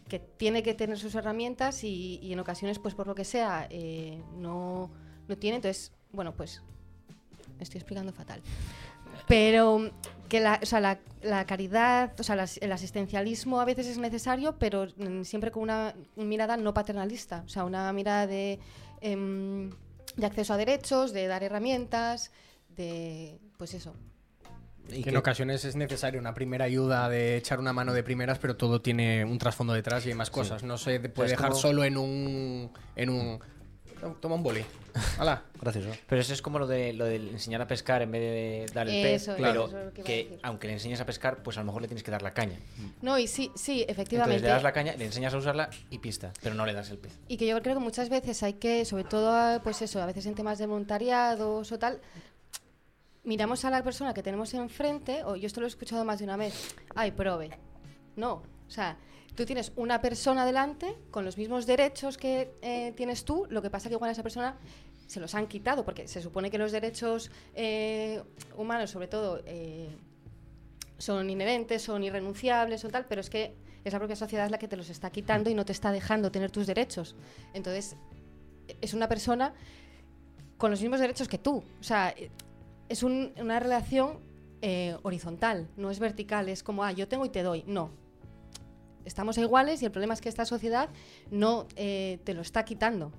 que 0.09 0.19
tiene 0.19 0.65
que 0.65 0.75
tener 0.75 0.99
sus 0.99 1.15
herramientas 1.15 1.85
y, 1.85 2.19
y 2.21 2.33
en 2.33 2.41
ocasiones, 2.41 2.81
pues 2.81 2.97
por 2.97 3.07
lo 3.07 3.15
que 3.15 3.25
sea, 3.25 3.69
eh, 3.71 4.21
no, 4.35 4.91
no 5.29 5.37
tiene, 5.37 5.57
entonces, 5.57 5.93
bueno, 6.13 6.33
pues 6.33 6.63
me 7.57 7.63
estoy 7.63 7.79
explicando 7.79 8.13
fatal. 8.13 8.41
Pero 9.27 9.91
que 10.29 10.41
la, 10.41 10.59
o 10.63 10.67
sea, 10.67 10.81
la, 10.81 10.99
la 11.23 11.47
caridad, 11.47 12.13
o 12.19 12.23
sea, 12.23 12.37
las- 12.37 12.59
el 12.59 12.73
asistencialismo 12.73 13.61
a 13.61 13.65
veces 13.65 13.87
es 13.87 13.99
necesario, 13.99 14.57
pero 14.59 14.87
mm, 14.97 15.23
siempre 15.23 15.51
con 15.51 15.63
una 15.63 15.95
mirada 16.17 16.57
no 16.57 16.75
paternalista, 16.75 17.43
o 17.47 17.49
sea, 17.49 17.65
una 17.65 17.93
mirada 17.93 18.27
de, 18.27 18.59
em, 19.01 19.71
de 20.17 20.27
acceso 20.27 20.53
a 20.53 20.57
derechos, 20.57 21.13
de 21.13 21.27
dar 21.27 21.43
herramientas, 21.43 22.33
de, 22.77 23.39
pues 23.57 23.75
eso. 23.75 23.95
Y 24.89 24.97
Que 24.97 25.03
que- 25.05 25.11
en 25.11 25.17
ocasiones 25.17 25.65
es 25.65 25.77
necesaria 25.77 26.21
una 26.21 26.35
primera 26.35 26.67
ayuda 26.67 27.09
de 27.09 27.37
echar 27.39 27.59
una 27.59 27.73
mano 27.73 27.95
de 27.95 28.03
primeras, 28.03 28.39
pero 28.39 28.57
todo 28.57 28.83
tiene 28.83 29.25
un 29.25 29.39
trasfondo 29.39 29.73
detrás 29.73 30.05
y 30.05 30.11
hay 30.11 30.15
más 30.15 30.29
cosas. 30.31 30.63
No 30.63 30.77
se 30.77 30.99
puede 31.01 31.09
Pues 31.11 31.31
dejar 31.31 31.51
como- 31.51 31.61
solo 31.61 31.85
en 31.85 31.97
un. 31.97 32.71
en 32.97 33.09
un. 33.09 33.41
Toma 34.21 34.35
un 34.35 34.43
boli. 34.43 34.65
¡Hala! 35.19 35.43
Gracioso. 35.61 35.91
Pero 36.07 36.21
eso 36.21 36.33
es 36.33 36.43
como 36.43 36.59
lo 36.59 36.67
de 36.67 36.93
lo 36.93 37.05
del 37.05 37.31
enseñar 37.31 37.61
a 37.63 37.67
pescar 37.67 38.03
en 38.03 38.13
vez 38.13 38.21
de 38.21 38.75
dar 38.75 38.89
el 38.89 39.03
pez. 39.03 39.23
Eso 39.23 39.35
pero 39.37 39.67
eso 39.67 39.79
es 39.79 39.85
lo 39.87 39.93
que 39.93 40.01
iba 40.01 40.03
a 40.03 40.05
que 40.05 40.17
decir. 40.25 40.39
aunque 40.43 40.67
le 40.67 40.73
enseñes 40.75 41.01
a 41.01 41.07
pescar, 41.07 41.43
pues 41.43 41.57
a 41.57 41.61
lo 41.61 41.67
mejor 41.67 41.83
le 41.83 41.89
tienes 41.89 42.03
que 42.05 42.11
dar 42.11 42.23
la 42.23 42.33
caña. 42.35 42.59
No, 43.03 43.19
y 43.19 43.27
sí, 43.27 43.51
sí, 43.55 43.81
Entonces 43.81 43.89
efectivamente. 43.89 44.43
le 44.43 44.49
das 44.49 44.63
la 44.63 44.73
caña, 44.73 44.95
le 44.97 45.05
enseñas 45.07 45.35
a 45.35 45.39
usarla 45.39 45.71
y 45.91 45.99
pista, 45.99 46.33
pero 46.43 46.55
no 46.55 46.67
le 46.67 46.73
das 46.73 46.91
el 46.91 46.99
pez. 46.99 47.13
Y 47.29 47.37
que 47.37 47.47
yo 47.47 47.61
creo 47.63 47.75
que 47.75 47.81
muchas 47.81 48.09
veces 48.09 48.43
hay 48.43 48.55
que, 48.55 48.85
sobre 48.85 49.05
todo, 49.05 49.31
ah, 49.33 49.61
pues 49.65 49.81
eso, 49.83 50.01
a 50.03 50.07
veces 50.07 50.27
en 50.27 50.35
temas 50.35 50.59
de 50.59 50.67
voluntariados 50.67 51.73
o 51.73 51.79
tal, 51.79 52.01
miramos 53.25 53.65
a 53.65 53.71
la 53.71 53.83
persona 53.83 54.15
que 54.15 54.23
tenemos 54.23 54.53
enfrente, 54.55 55.25
o 55.25 55.37
yo 55.37 55.47
esto 55.47 55.61
lo 55.61 55.67
he 55.67 55.69
escuchado 55.69 56.05
más 56.05 56.19
de 56.19 56.25
una 56.25 56.37
vez, 56.37 56.75
ay, 56.95 57.11
prove. 57.11 57.51
No, 58.17 58.35
o 58.35 58.71
sea, 58.71 58.97
tú 59.35 59.45
tienes 59.45 59.73
una 59.77 60.01
persona 60.01 60.47
delante 60.47 60.97
con 61.11 61.25
los 61.25 61.37
mismos 61.37 61.67
derechos 61.67 62.17
que 62.19 62.53
eh, 62.63 62.93
tienes 62.97 63.25
tú, 63.25 63.47
lo 63.51 63.63
que 63.63 63.71
pasa 63.71 63.89
que 63.89 63.95
igual 63.95 64.09
a 64.11 64.13
esa 64.13 64.23
persona 64.23 64.57
se 65.07 65.21
los 65.21 65.35
han 65.35 65.47
quitado, 65.49 65.85
porque 65.85 66.09
se 66.09 66.23
supone 66.23 66.51
que 66.51 66.59
los 66.59 66.73
derechos 66.73 67.31
eh, 67.55 68.23
humanos, 68.57 68.91
sobre 68.91 69.07
todo, 69.09 69.41
eh, 69.45 69.89
son 70.99 71.29
inherentes, 71.29 71.83
son 71.83 72.05
irrenunciables, 72.05 72.81
son 72.81 72.91
tal, 72.91 73.07
pero 73.07 73.21
es 73.21 73.29
que 73.29 73.55
es 73.85 73.93
la 73.93 73.99
propia 73.99 74.17
sociedad 74.17 74.49
la 74.49 74.59
que 74.59 74.69
te 74.69 74.77
los 74.77 74.89
está 74.89 75.11
quitando 75.11 75.51
y 75.51 75.55
no 75.55 75.65
te 75.65 75.73
está 75.73 75.93
dejando 75.93 76.31
tener 76.31 76.51
tus 76.51 76.67
derechos. 76.67 77.17
Entonces, 77.53 77.97
es 78.81 78.95
una 78.95 79.09
persona 79.09 79.53
con 80.57 80.71
los 80.71 80.81
mismos 80.81 81.01
derechos 81.01 81.29
que 81.29 81.37
tú. 81.37 81.63
O 81.81 81.83
sea, 81.83 82.15
es 82.89 83.03
un- 83.03 83.33
una 83.39 83.61
relación 83.61 84.19
horizontal, 85.03 85.69
no 85.77 85.91
es 85.91 85.99
vertical, 85.99 86.49
es 86.49 86.63
como, 86.63 86.83
ah, 86.85 86.93
yo 86.93 87.07
tengo 87.07 87.27
y 87.27 87.29
te 87.29 87.43
doy. 87.43 87.63
No. 87.67 87.91
Estamos 89.05 89.37
iguales 89.39 89.83
y 89.83 89.85
el 89.85 89.91
problema 89.91 90.15
es 90.15 90.21
que 90.21 90.29
esta 90.29 90.45
sociedad 90.45 90.89
no 91.31 91.67
eh, 91.77 92.19
te 92.25 92.35
lo 92.35 92.41
está 92.43 92.65
quitando. 92.65 93.13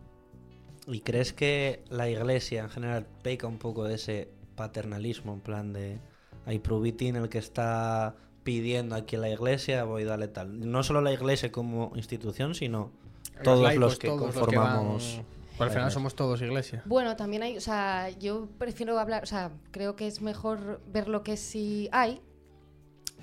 ¿Y 0.87 1.01
crees 1.01 1.33
que 1.33 1.83
la 1.89 2.09
iglesia 2.09 2.63
en 2.63 2.69
general 2.69 3.07
peca 3.23 3.47
un 3.47 3.57
poco 3.57 3.83
de 3.85 3.95
ese 3.95 4.29
paternalismo, 4.55 5.33
en 5.33 5.41
plan 5.41 5.73
de 5.73 5.99
hay 6.45 6.59
Prubitin 6.59 7.15
el 7.15 7.29
que 7.29 7.39
está 7.39 8.15
pidiendo 8.43 8.95
aquí 8.95 9.15
a 9.15 9.19
la 9.19 9.29
iglesia, 9.29 9.83
voy 9.83 10.03
a 10.03 10.07
darle 10.07 10.27
tal? 10.27 10.69
No 10.71 10.83
solo 10.83 11.01
la 11.01 11.11
iglesia 11.11 11.51
como 11.51 11.91
institución, 11.95 12.53
sino 12.53 12.91
todos 13.43 13.61
laicos, 13.63 13.81
los 13.81 13.99
que 13.99 14.07
todos 14.07 14.21
los 14.21 14.35
conformamos. 14.35 15.15
van- 15.17 15.25
Pues 15.57 15.69
al 15.69 15.75
final 15.75 15.91
somos 15.91 16.15
todos 16.15 16.41
iglesia. 16.41 16.83
Bueno, 16.85 17.15
también 17.15 17.41
hay, 17.41 17.57
o 17.57 17.61
sea, 17.61 18.09
yo 18.09 18.47
prefiero 18.59 18.99
hablar, 18.99 19.23
o 19.23 19.25
sea, 19.25 19.51
creo 19.71 19.95
que 19.95 20.05
es 20.05 20.21
mejor 20.21 20.81
ver 20.91 21.07
lo 21.07 21.23
que 21.23 21.37
sí 21.37 21.89
hay. 21.91 22.21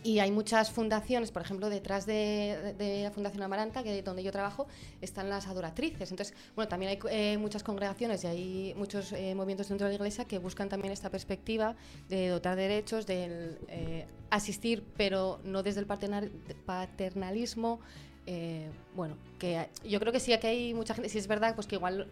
Y 0.04 0.18
hay 0.18 0.32
muchas 0.32 0.72
fundaciones, 0.72 1.30
por 1.30 1.42
ejemplo, 1.42 1.70
detrás 1.70 2.06
de, 2.06 2.74
de 2.76 3.04
la 3.04 3.12
Fundación 3.12 3.40
Amaranta, 3.44 3.84
que 3.84 4.02
donde 4.02 4.24
yo 4.24 4.32
trabajo, 4.32 4.66
están 5.00 5.28
las 5.28 5.46
adoratrices. 5.46 6.10
Entonces, 6.10 6.34
bueno, 6.56 6.68
también 6.68 6.90
hay 6.90 6.98
eh, 7.10 7.38
muchas 7.38 7.62
congregaciones 7.62 8.24
y 8.24 8.26
hay 8.26 8.74
muchos 8.76 9.12
eh, 9.12 9.32
movimientos 9.36 9.68
dentro 9.68 9.86
de 9.86 9.92
la 9.92 9.96
Iglesia 9.96 10.24
que 10.24 10.38
buscan 10.38 10.68
también 10.68 10.92
esta 10.92 11.08
perspectiva 11.08 11.76
de 12.08 12.28
dotar 12.28 12.56
derechos, 12.56 13.06
del 13.06 13.58
eh, 13.68 14.06
asistir, 14.30 14.82
pero 14.96 15.38
no 15.44 15.62
desde 15.62 15.78
el 15.78 15.86
paterna- 15.86 16.28
paternalismo. 16.66 17.78
eh, 18.26 18.70
bueno, 18.96 19.16
que 19.38 19.68
yo 19.84 20.00
creo 20.00 20.12
que 20.12 20.18
sí 20.20 20.36
que 20.38 20.46
hay 20.48 20.74
mucha 20.74 20.94
gente, 20.94 21.08
sí 21.10 21.18
es 21.18 21.28
verdad, 21.28 21.54
pues 21.54 21.68
que 21.68 21.76
igual 21.76 22.08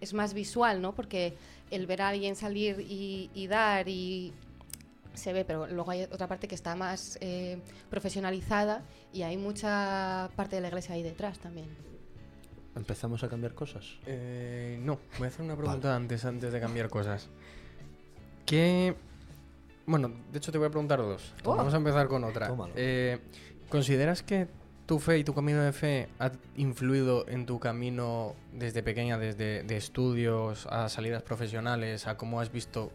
es 0.00 0.14
más 0.14 0.32
visual, 0.32 0.80
¿no? 0.80 0.94
Porque 0.94 1.34
el 1.70 1.86
ver 1.86 2.00
a 2.00 2.08
alguien 2.08 2.34
salir 2.34 2.80
y 2.88 3.46
dar 3.46 3.88
y 3.88 4.32
se 5.16 5.32
ve, 5.32 5.44
pero 5.44 5.66
luego 5.66 5.90
hay 5.90 6.04
otra 6.04 6.26
parte 6.26 6.48
que 6.48 6.54
está 6.54 6.74
más 6.74 7.18
eh, 7.20 7.58
profesionalizada 7.90 8.82
y 9.12 9.22
hay 9.22 9.36
mucha 9.36 10.30
parte 10.36 10.56
de 10.56 10.62
la 10.62 10.68
iglesia 10.68 10.94
ahí 10.94 11.02
detrás 11.02 11.38
también. 11.38 11.68
Empezamos 12.74 13.22
a 13.24 13.28
cambiar 13.28 13.54
cosas. 13.54 13.84
Eh, 14.06 14.78
no, 14.82 14.98
voy 15.18 15.26
a 15.26 15.28
hacer 15.28 15.44
una 15.44 15.56
pregunta 15.56 15.96
antes, 15.96 16.24
antes 16.24 16.52
de 16.52 16.60
cambiar 16.60 16.90
cosas. 16.90 17.28
¿Qué. 18.44 18.94
Bueno, 19.86 20.12
de 20.30 20.38
hecho 20.38 20.52
te 20.52 20.58
voy 20.58 20.66
a 20.66 20.70
preguntar 20.70 20.98
dos. 20.98 21.32
Oh. 21.44 21.56
Vamos 21.56 21.72
a 21.72 21.78
empezar 21.78 22.06
con 22.08 22.22
otra. 22.24 22.54
Eh, 22.74 23.18
¿Consideras 23.70 24.22
que 24.22 24.48
tu 24.84 24.98
fe 24.98 25.18
y 25.18 25.24
tu 25.24 25.34
camino 25.34 25.62
de 25.62 25.72
fe 25.72 26.08
ha 26.18 26.30
influido 26.56 27.26
en 27.28 27.46
tu 27.46 27.58
camino 27.58 28.34
desde 28.52 28.82
pequeña, 28.82 29.18
desde 29.18 29.62
de 29.62 29.76
estudios 29.76 30.66
a 30.66 30.88
salidas 30.88 31.22
profesionales, 31.22 32.06
a 32.06 32.16
cómo 32.16 32.40
has 32.40 32.52
visto? 32.52 32.92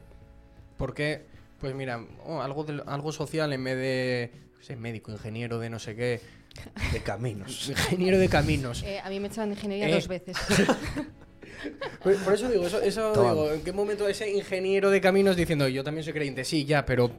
¿Por 0.77 0.93
qué? 0.93 1.25
Pues 1.61 1.75
mira, 1.75 2.03
oh, 2.25 2.41
algo, 2.41 2.63
de- 2.63 2.83
algo 2.87 3.11
social 3.11 3.53
en 3.53 3.63
vez 3.63 3.77
de 3.77 4.31
no 4.57 4.63
sé, 4.63 4.75
médico, 4.75 5.11
ingeniero 5.11 5.59
de 5.59 5.69
no 5.69 5.79
sé 5.79 5.95
qué, 5.95 6.19
De 6.91 6.99
caminos. 7.01 7.69
ingeniero 7.89 8.17
de 8.19 8.27
caminos. 8.29 8.83
Eh, 8.83 8.99
a 8.99 9.09
mí 9.09 9.19
me 9.19 9.27
echaban 9.27 9.49
de 9.49 9.55
ingeniería 9.55 9.89
Eh. 9.89 9.93
dos 9.93 10.07
veces. 10.07 10.35
Por, 12.03 12.33
eso 12.33 12.49
digo, 12.49 12.65
eso, 12.65 12.81
eso 12.81 13.11
digo, 13.13 13.51
¿en 13.51 13.61
qué 13.61 13.71
momento 13.71 14.07
ese 14.07 14.31
ingeniero 14.31 14.89
de 14.89 14.99
caminos 14.99 15.35
diciendo 15.35 15.67
yo 15.67 15.83
también 15.83 16.03
soy 16.03 16.13
creyente? 16.13 16.43
Sí, 16.43 16.65
ya, 16.65 16.85
pero 16.85 17.11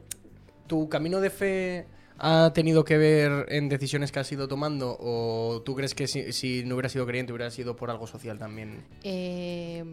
¿tu 0.67 0.89
camino 0.89 1.21
de 1.21 1.29
fe 1.29 1.85
ha 2.17 2.51
tenido 2.53 2.83
que 2.83 2.97
ver 2.97 3.45
en 3.49 3.69
decisiones 3.69 4.11
que 4.11 4.19
has 4.19 4.29
ido 4.33 4.49
tomando? 4.49 4.97
¿O 4.99 5.61
tú 5.65 5.75
crees 5.75 5.95
que 5.95 6.07
si, 6.07 6.33
si 6.33 6.63
no 6.65 6.75
hubiera 6.75 6.89
sido 6.89 7.05
creyente 7.05 7.31
hubiera 7.31 7.49
sido 7.51 7.77
por 7.77 7.89
algo 7.89 8.05
social 8.05 8.37
también? 8.37 8.83
Eh, 9.05 9.83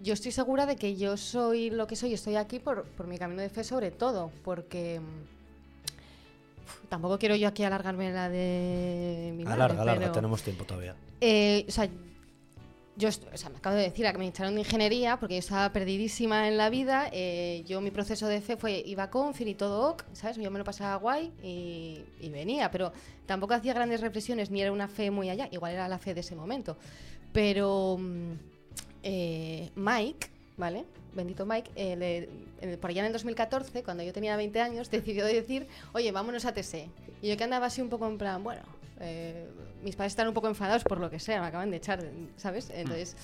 yo 0.00 0.14
estoy 0.14 0.32
segura 0.32 0.66
de 0.66 0.76
que 0.76 0.96
yo 0.96 1.16
soy 1.16 1.70
lo 1.70 1.86
que 1.86 1.94
soy, 1.96 2.14
estoy 2.14 2.36
aquí 2.36 2.58
por, 2.58 2.84
por 2.84 3.06
mi 3.06 3.18
camino 3.18 3.42
de 3.42 3.50
fe 3.50 3.62
sobre 3.64 3.90
todo, 3.90 4.30
porque 4.44 5.00
tampoco 6.88 7.18
quiero 7.18 7.36
yo 7.36 7.48
aquí 7.48 7.62
alargarme 7.64 8.12
la 8.12 8.28
de 8.28 9.32
mi 9.36 9.44
madre, 9.44 9.54
Alarga, 9.62 9.82
alarga, 9.82 10.00
pero- 10.00 10.12
tenemos 10.12 10.42
tiempo 10.42 10.64
todavía. 10.64 10.94
Eh, 11.20 11.64
o 11.68 11.70
sea, 11.70 11.88
yo 12.96 13.08
o 13.08 13.36
sea, 13.36 13.48
me 13.50 13.56
acabo 13.58 13.76
de 13.76 13.82
decir 13.82 14.06
a 14.06 14.12
que 14.12 14.18
me 14.18 14.26
echaron 14.26 14.54
de 14.54 14.60
ingeniería 14.60 15.18
porque 15.18 15.34
yo 15.34 15.38
estaba 15.38 15.72
perdidísima 15.72 16.48
en 16.48 16.56
la 16.56 16.68
vida. 16.70 17.08
eh, 17.12 17.62
yo 17.66 17.80
mi 17.80 17.90
proceso 17.90 18.26
de 18.26 18.40
fe 18.40 18.56
fue 18.56 18.82
iba 18.84 19.04
a 19.04 19.10
Confir 19.10 19.48
y 19.48 19.54
todo 19.54 19.90
ok, 19.92 20.04
¿sabes? 20.12 20.36
Yo 20.36 20.50
me 20.50 20.58
lo 20.58 20.64
pasaba 20.64 20.96
guay 20.96 21.32
y, 21.42 22.00
y 22.20 22.28
venía, 22.30 22.70
pero 22.70 22.92
tampoco 23.26 23.54
hacía 23.54 23.72
grandes 23.74 24.00
reflexiones 24.00 24.50
ni 24.50 24.60
era 24.60 24.72
una 24.72 24.88
fe 24.88 25.10
muy 25.10 25.30
allá. 25.30 25.48
Igual 25.50 25.72
era 25.72 25.88
la 25.88 25.98
fe 25.98 26.14
de 26.14 26.20
ese 26.20 26.34
momento. 26.34 26.76
Pero 27.32 27.96
mm, 27.98 28.32
eh, 29.02 29.70
Mike, 29.74 30.28
¿vale? 30.56 30.84
Bendito 31.14 31.44
Mike, 31.46 31.70
eh, 31.74 31.96
le- 31.96 32.28
en- 32.60 32.78
por 32.78 32.90
allá 32.90 33.00
en 33.00 33.06
el 33.06 33.12
2014, 33.12 33.82
cuando 33.82 34.02
yo 34.02 34.12
tenía 34.12 34.36
20 34.36 34.60
años, 34.60 34.90
decidió 34.90 35.24
decir, 35.26 35.66
oye, 35.92 36.12
vámonos 36.12 36.44
a 36.44 36.52
TC. 36.52 36.88
Y 37.22 37.28
yo 37.28 37.36
que 37.36 37.44
andaba 37.44 37.66
así 37.66 37.80
un 37.80 37.88
poco 37.88 38.06
en 38.06 38.18
plan, 38.18 38.42
bueno, 38.44 38.62
eh, 39.00 39.46
mis 39.82 39.96
padres 39.96 40.12
están 40.12 40.28
un 40.28 40.34
poco 40.34 40.48
enfadados 40.48 40.84
por 40.84 41.00
lo 41.00 41.10
que 41.10 41.18
sea, 41.18 41.40
me 41.40 41.46
acaban 41.46 41.70
de 41.70 41.78
echar, 41.78 42.04
¿sabes? 42.36 42.70
Entonces, 42.70 43.16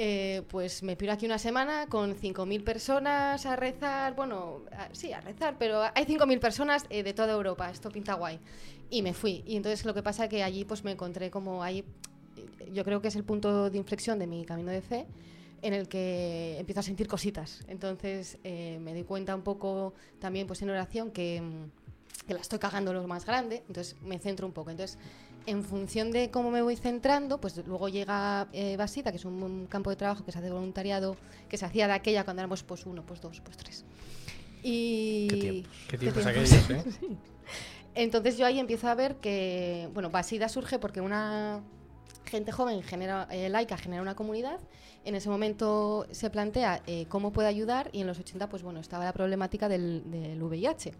eh, 0.00 0.42
pues 0.48 0.82
me 0.82 0.96
piro 0.96 1.12
aquí 1.12 1.26
una 1.26 1.38
semana 1.38 1.86
con 1.88 2.14
5.000 2.14 2.62
personas 2.62 3.44
a 3.46 3.56
rezar, 3.56 4.14
bueno, 4.14 4.62
a- 4.72 4.88
sí, 4.94 5.12
a 5.12 5.20
rezar, 5.20 5.56
pero 5.58 5.82
hay 5.82 6.04
5.000 6.06 6.38
personas 6.40 6.86
eh, 6.88 7.02
de 7.02 7.12
toda 7.14 7.32
Europa, 7.32 7.68
esto 7.70 7.90
pinta 7.90 8.14
guay. 8.14 8.38
Y 8.90 9.02
me 9.02 9.12
fui. 9.12 9.42
Y 9.46 9.56
entonces 9.56 9.84
lo 9.84 9.92
que 9.94 10.02
pasa 10.02 10.24
es 10.24 10.30
que 10.30 10.42
allí 10.42 10.64
pues 10.64 10.82
me 10.84 10.92
encontré 10.92 11.30
como 11.30 11.62
ahí, 11.62 11.84
yo 12.72 12.84
creo 12.84 13.00
que 13.00 13.08
es 13.08 13.16
el 13.16 13.24
punto 13.24 13.70
de 13.70 13.78
inflexión 13.78 14.18
de 14.18 14.26
mi 14.26 14.44
camino 14.44 14.70
de 14.70 14.82
fe, 14.82 15.06
en 15.62 15.74
el 15.74 15.88
que 15.88 16.56
empiezo 16.58 16.80
a 16.80 16.82
sentir 16.82 17.08
cositas. 17.08 17.64
Entonces 17.68 18.38
eh, 18.44 18.78
me 18.80 18.94
di 18.94 19.02
cuenta 19.02 19.34
un 19.34 19.42
poco 19.42 19.94
también 20.18 20.46
pues 20.46 20.62
en 20.62 20.70
oración 20.70 21.10
que, 21.10 21.40
mm, 21.40 22.26
que 22.26 22.34
la 22.34 22.40
estoy 22.40 22.58
cagando 22.58 22.92
lo 22.92 23.06
más 23.06 23.26
grande, 23.26 23.62
entonces 23.68 23.96
me 24.02 24.18
centro 24.18 24.46
un 24.46 24.52
poco. 24.52 24.70
Entonces, 24.70 24.98
en 25.46 25.64
función 25.64 26.10
de 26.10 26.30
cómo 26.30 26.50
me 26.50 26.60
voy 26.60 26.76
centrando, 26.76 27.40
pues 27.40 27.56
luego 27.66 27.88
llega 27.88 28.48
eh, 28.52 28.76
Basita, 28.76 29.10
que 29.10 29.16
es 29.16 29.24
un, 29.24 29.42
un 29.42 29.66
campo 29.66 29.88
de 29.88 29.96
trabajo 29.96 30.24
que 30.24 30.30
se 30.30 30.38
hace 30.38 30.48
de 30.48 30.52
voluntariado, 30.52 31.16
que 31.48 31.56
se 31.56 31.64
hacía 31.64 31.86
de 31.86 31.94
aquella 31.94 32.24
cuando 32.24 32.42
éramos 32.42 32.62
pues 32.62 32.84
uno, 32.84 33.04
pues 33.04 33.20
dos, 33.20 33.40
pues 33.40 33.56
tres. 33.56 33.84
Y... 34.62 35.28
Qué 35.28 35.36
tiempos. 35.36 35.72
¿Qué 35.88 35.98
tiempos 35.98 36.22
tiempos? 36.24 36.52
aquellos, 36.52 36.86
eh? 36.86 37.16
Entonces 37.94 38.36
yo 38.36 38.46
ahí 38.46 38.58
empiezo 38.60 38.88
a 38.88 38.94
ver 38.94 39.16
que, 39.16 39.88
bueno, 39.92 40.10
Basida 40.10 40.48
surge 40.48 40.78
porque 40.78 41.00
una 41.00 41.62
gente 42.28 42.52
joven 42.52 42.82
genera, 42.82 43.26
eh, 43.30 43.48
laica 43.48 43.76
genera 43.76 44.02
una 44.02 44.14
comunidad. 44.14 44.60
En 45.04 45.14
ese 45.14 45.28
momento 45.28 46.06
se 46.10 46.30
plantea 46.30 46.82
eh, 46.86 47.06
cómo 47.08 47.32
puede 47.32 47.48
ayudar 47.48 47.90
y 47.92 48.00
en 48.00 48.06
los 48.06 48.18
80, 48.18 48.48
pues 48.48 48.62
bueno, 48.62 48.80
estaba 48.80 49.04
la 49.04 49.12
problemática 49.12 49.68
del, 49.68 50.02
del 50.10 50.42
VIH. 50.42 50.92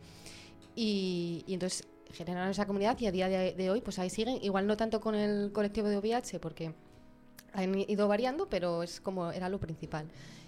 Y, 0.75 1.45
y 1.47 1.55
entonces 1.55 1.87
generaron 2.13 2.51
esa 2.51 2.67
comunidad 2.67 2.99
y 3.01 3.07
a 3.07 3.13
día 3.13 3.29
de, 3.29 3.53
de 3.53 3.71
hoy, 3.71 3.81
pues 3.81 3.99
ahí 3.99 4.11
siguen. 4.11 4.39
Igual 4.43 4.67
no 4.67 4.77
tanto 4.77 5.01
con 5.01 5.15
el 5.15 5.53
colectivo 5.53 5.89
de 5.89 5.99
VIH 5.99 6.41
porque 6.41 6.73
han 7.53 7.79
ido 7.79 8.09
variando, 8.09 8.49
pero 8.49 8.83
es 8.83 9.01
como 9.01 9.31
era 9.31 9.49
lo 9.49 9.59
principal. 9.59 10.07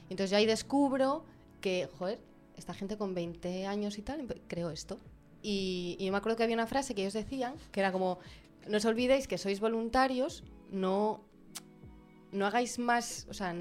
Entonces 0.09 0.31
yo 0.31 0.37
ahí 0.37 0.47
descubro 0.47 1.25
que, 1.61 1.89
joder, 1.99 2.21
esta 2.57 2.75
gente 2.75 2.97
con 2.97 3.15
20 3.15 3.67
años 3.67 3.99
y 3.99 4.03
tal 4.03 4.27
creó 4.49 4.71
esto. 4.71 4.99
Y, 5.43 5.97
y 5.99 6.07
yo 6.07 6.13
me 6.13 6.19
acuerdo 6.19 6.37
que 6.37 6.45
había 6.45 6.57
una 6.57 6.67
frase 6.67 6.95
que 6.95 7.03
ellos 7.03 7.15
decían, 7.15 7.55
que 7.73 7.81
era 7.81 7.93
como, 7.93 8.19
no 8.69 8.77
os 8.77 8.85
olvidéis 8.85 9.27
que 9.27 9.39
sois 9.39 9.61
voluntarios, 9.61 10.45
no, 10.71 11.25
no 12.33 12.47
hagáis 12.47 12.79
más, 12.79 13.27
o 13.31 13.35
sea, 13.35 13.55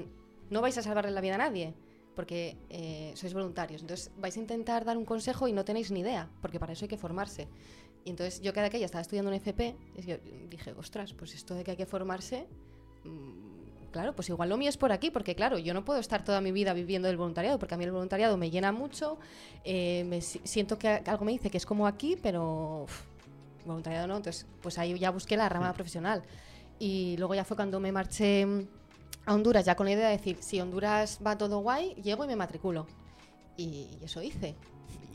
no 0.50 0.60
vais 0.60 0.76
a 0.78 0.82
salvarle 0.82 1.10
la 1.10 1.20
vida 1.20 1.34
a 1.34 1.38
nadie, 1.38 1.74
porque 2.14 2.56
eh, 2.68 3.12
sois 3.14 3.32
voluntarios. 3.34 3.82
Entonces 3.82 4.10
vais 4.16 4.36
a 4.36 4.40
intentar 4.40 4.84
dar 4.84 4.96
un 4.96 5.04
consejo 5.04 5.48
y 5.48 5.52
no 5.52 5.64
tenéis 5.64 5.90
ni 5.90 6.00
idea, 6.00 6.28
porque 6.40 6.58
para 6.60 6.72
eso 6.72 6.84
hay 6.84 6.88
que 6.88 6.96
formarse. 6.98 7.48
Y 8.04 8.10
entonces 8.10 8.40
yo 8.40 8.52
cada 8.52 8.68
aquella 8.68 8.86
estaba 8.86 9.02
estudiando 9.02 9.30
en 9.30 9.36
FP 9.36 9.76
yo 10.06 10.16
dije, 10.48 10.72
ostras, 10.72 11.12
pues 11.12 11.34
esto 11.34 11.54
de 11.54 11.64
que 11.64 11.72
hay 11.72 11.76
que 11.76 11.86
formarse, 11.86 12.46
mm, 13.04 13.90
claro, 13.92 14.14
pues 14.14 14.28
igual 14.30 14.48
lo 14.48 14.56
mío 14.56 14.68
es 14.70 14.76
por 14.76 14.90
aquí, 14.92 15.10
porque 15.10 15.34
claro, 15.34 15.58
yo 15.58 15.74
no 15.74 15.84
puedo 15.84 16.00
estar 16.00 16.24
toda 16.24 16.40
mi 16.40 16.50
vida 16.52 16.72
viviendo 16.72 17.08
del 17.08 17.16
voluntariado, 17.18 17.58
porque 17.58 17.74
a 17.74 17.78
mí 17.78 17.84
el 17.84 17.92
voluntariado 17.92 18.36
me 18.36 18.50
llena 18.50 18.72
mucho, 18.72 19.18
eh, 19.64 20.04
me 20.08 20.20
si- 20.22 20.40
siento 20.44 20.78
que 20.78 20.88
algo 20.88 21.24
me 21.24 21.32
dice 21.32 21.50
que 21.50 21.58
es 21.58 21.66
como 21.66 21.86
aquí, 21.86 22.16
pero 22.22 22.84
uf, 22.84 23.02
voluntariado 23.66 24.06
no, 24.06 24.16
entonces 24.16 24.46
pues 24.62 24.78
ahí 24.78 24.98
ya 24.98 25.10
busqué 25.10 25.36
la 25.36 25.48
rama 25.48 25.72
profesional. 25.74 26.22
Y 26.80 27.16
luego 27.18 27.34
ya 27.34 27.44
fue 27.44 27.56
cuando 27.56 27.78
me 27.78 27.92
marché 27.92 28.46
a 29.26 29.34
Honduras, 29.34 29.64
ya 29.64 29.76
con 29.76 29.86
la 29.86 29.92
idea 29.92 30.08
de 30.08 30.16
decir, 30.16 30.38
si 30.40 30.60
Honduras 30.60 31.20
va 31.24 31.36
todo 31.38 31.60
guay, 31.60 31.94
llego 32.02 32.24
y 32.24 32.26
me 32.26 32.34
matriculo. 32.36 32.86
Y 33.56 33.86
eso 34.02 34.22
hice. 34.22 34.56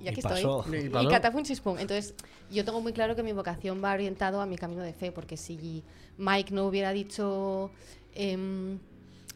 Y 0.04 0.08
aquí 0.08 0.20
estoy. 0.20 0.44
pasó. 0.44 0.64
Y 0.72 0.86
Y 0.86 0.90
pasó. 0.90 1.10
catafum 1.10 1.44
chispum. 1.44 1.80
Entonces, 1.80 2.14
yo 2.52 2.64
tengo 2.64 2.80
muy 2.82 2.94
claro 2.94 3.16
que 3.16 3.24
mi 3.24 3.34
vocación 3.34 3.84
va 3.84 3.94
orientado 3.94 4.40
a 4.40 4.46
mi 4.46 4.58
camino 4.58 4.84
de 4.84 4.94
fe, 4.94 5.12
porque 5.12 5.38
si 5.38 5.84
Mike 6.18 6.54
no 6.54 6.68
hubiera 6.68 6.92
dicho 6.94 7.72
em, 8.14 8.78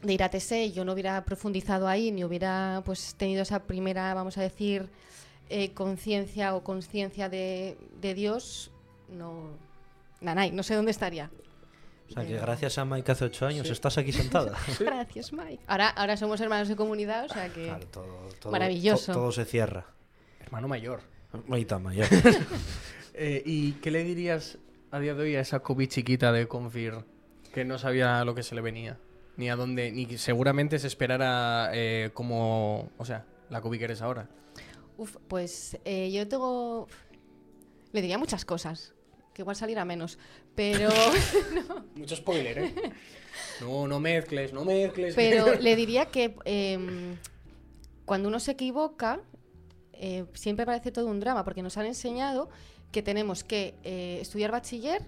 de 0.04 0.14
ir 0.14 0.22
a 0.22 0.30
TC, 0.30 0.72
yo 0.72 0.86
no 0.86 0.94
hubiera 0.94 1.26
profundizado 1.26 1.88
ahí, 1.88 2.12
ni 2.12 2.24
hubiera 2.24 2.84
pues 2.86 3.16
tenido 3.16 3.42
esa 3.42 3.64
primera, 3.64 4.14
vamos 4.14 4.38
a 4.38 4.42
decir, 4.42 4.88
eh, 5.50 5.74
conciencia 5.74 6.56
o 6.56 6.64
conciencia 6.64 7.28
de, 7.28 7.76
de 8.00 8.14
Dios, 8.14 8.70
no. 9.12 9.58
Nanay, 10.22 10.52
no 10.52 10.62
sé 10.62 10.76
dónde 10.76 10.92
estaría. 10.92 11.32
O 12.10 12.14
sea, 12.14 12.26
que 12.26 12.38
gracias 12.38 12.78
a 12.78 12.86
Mike 12.86 13.12
hace 13.12 13.26
ocho 13.26 13.46
años 13.46 13.70
estás 13.70 13.98
aquí 13.98 14.12
sentada. 14.14 14.58
Gracias, 14.80 15.32
Mike. 15.34 15.60
Ahora, 15.68 15.90
ahora 15.90 16.18
somos 16.18 16.42
hermanos 16.42 16.68
de 16.68 16.76
comunidad, 16.76 17.26
o 17.26 17.30
sea 17.30 17.50
que. 17.54 17.66
Claro, 17.66 17.88
todo, 17.88 18.30
todo- 18.40 18.52
Maravilloso. 18.52 19.14
to- 19.14 19.20
todo 19.20 19.32
se 19.32 19.46
cierra. 19.46 19.86
Hermano 20.40 20.68
mayor. 20.68 21.02
Ahorita 21.50 21.80
mayor. 21.80 22.08
Eh, 23.22 23.44
¿Y 23.46 23.74
qué 23.74 23.92
le 23.92 24.06
dirías 24.06 24.60
a 24.92 25.00
día 25.00 25.14
de 25.14 25.24
hoy 25.24 25.36
a 25.36 25.42
esa 25.42 25.60
COVID 25.60 25.90
chiquita 25.90 26.32
de 26.32 26.48
Confir 26.48 26.94
que 27.54 27.66
no 27.66 27.78
sabía 27.78 28.24
lo 28.24 28.34
que 28.34 28.44
se 28.44 28.56
le 28.56 28.62
venía? 28.62 28.98
Ni 29.36 29.50
a 29.50 29.58
dónde, 29.58 29.92
ni 29.92 30.18
seguramente 30.18 30.80
se 30.80 30.88
esperara 30.88 31.70
eh, 31.74 32.12
como, 32.14 32.90
o 32.98 33.04
sea, 33.04 33.26
la 33.50 33.60
COVID 33.60 33.78
que 33.78 33.84
eres 33.84 34.02
ahora. 34.02 34.30
Uf, 34.96 35.18
pues 35.28 35.78
eh, 35.84 36.10
yo 36.14 36.26
tengo. 36.30 36.88
Le 37.92 38.02
diría 38.02 38.18
muchas 38.18 38.46
cosas. 38.46 38.94
Que 39.34 39.42
igual 39.44 39.56
saliera 39.56 39.86
menos. 39.86 40.18
Pero. 40.56 40.90
Mucho 41.96 42.16
spoiler, 42.16 42.58
¿eh? 42.60 42.74
No, 43.62 43.88
no 43.88 44.00
mezcles, 44.00 44.52
no 44.54 44.66
mezcles. 44.66 45.16
pero 45.16 45.56
le 45.56 45.76
diría 45.76 46.06
que 46.08 46.36
em, 46.46 47.16
cuando 48.06 48.28
uno 48.28 48.40
se 48.40 48.52
equivoca, 48.52 49.22
eh, 49.94 50.26
siempre 50.34 50.66
parece 50.66 50.92
todo 50.92 51.08
un 51.08 51.20
drama, 51.20 51.44
porque 51.46 51.62
nos 51.62 51.78
han 51.78 51.86
enseñado 51.86 52.50
que 52.92 53.02
tenemos 53.02 53.44
que 53.44 53.76
eh, 53.84 54.18
estudiar 54.22 54.52
bachiller, 54.52 55.04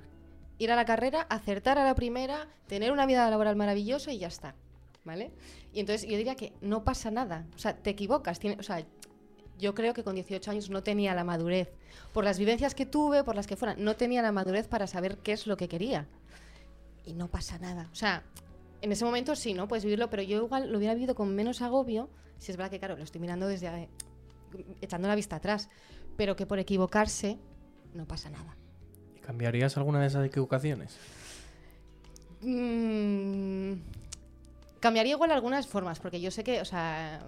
ir 0.59 0.71
a 0.71 0.75
la 0.75 0.85
carrera, 0.85 1.21
acertar 1.29 1.77
a 1.77 1.83
la 1.83 1.95
primera, 1.95 2.47
tener 2.67 2.91
una 2.91 3.05
vida 3.05 3.29
laboral 3.29 3.55
maravillosa 3.55 4.11
y 4.13 4.19
ya 4.19 4.27
está. 4.27 4.55
¿Vale? 5.03 5.31
Y 5.73 5.79
entonces 5.79 6.07
yo 6.09 6.15
diría 6.15 6.35
que 6.35 6.53
no 6.61 6.83
pasa 6.83 7.09
nada. 7.09 7.47
O 7.55 7.59
sea, 7.59 7.75
te 7.75 7.89
equivocas. 7.89 8.39
tiene- 8.39 8.57
o 8.59 8.63
sea, 8.63 8.85
yo 9.61 9.73
creo 9.75 9.93
que 9.93 10.03
con 10.03 10.15
18 10.15 10.51
años 10.51 10.69
no 10.69 10.83
tenía 10.83 11.13
la 11.13 11.23
madurez. 11.23 11.71
Por 12.11 12.25
las 12.25 12.39
vivencias 12.39 12.75
que 12.75 12.85
tuve, 12.85 13.23
por 13.23 13.35
las 13.35 13.47
que 13.47 13.55
fueran, 13.55 13.81
no 13.81 13.95
tenía 13.95 14.21
la 14.21 14.31
madurez 14.31 14.67
para 14.67 14.87
saber 14.87 15.19
qué 15.19 15.31
es 15.31 15.47
lo 15.47 15.55
que 15.55 15.69
quería. 15.69 16.07
Y 17.05 17.13
no 17.13 17.29
pasa 17.29 17.59
nada. 17.59 17.87
O 17.91 17.95
sea, 17.95 18.23
en 18.81 18.91
ese 18.91 19.05
momento 19.05 19.35
sí, 19.35 19.53
¿no? 19.53 19.67
Puedes 19.67 19.85
vivirlo, 19.85 20.09
pero 20.09 20.23
yo 20.23 20.43
igual 20.43 20.71
lo 20.71 20.77
hubiera 20.79 20.95
vivido 20.95 21.15
con 21.15 21.33
menos 21.33 21.61
agobio. 21.61 22.09
Si 22.39 22.51
es 22.51 22.57
verdad 22.57 22.71
que, 22.71 22.79
claro, 22.79 22.97
lo 22.97 23.03
estoy 23.03 23.21
mirando 23.21 23.47
desde. 23.47 23.67
eh, 23.67 23.89
echando 24.81 25.07
la 25.07 25.15
vista 25.15 25.37
atrás. 25.37 25.69
Pero 26.17 26.35
que 26.35 26.45
por 26.45 26.59
equivocarse 26.59 27.37
no 27.93 28.05
pasa 28.05 28.29
nada. 28.29 28.57
¿Cambiarías 29.21 29.77
alguna 29.77 30.01
de 30.01 30.07
esas 30.07 30.25
equivocaciones? 30.25 30.97
Mm, 32.41 33.73
cambiaría 34.79 35.13
igual 35.13 35.31
algunas 35.31 35.67
formas, 35.67 35.99
porque 35.99 36.19
yo 36.19 36.31
sé 36.31 36.43
que, 36.43 36.59
o 36.59 36.65
sea, 36.65 37.21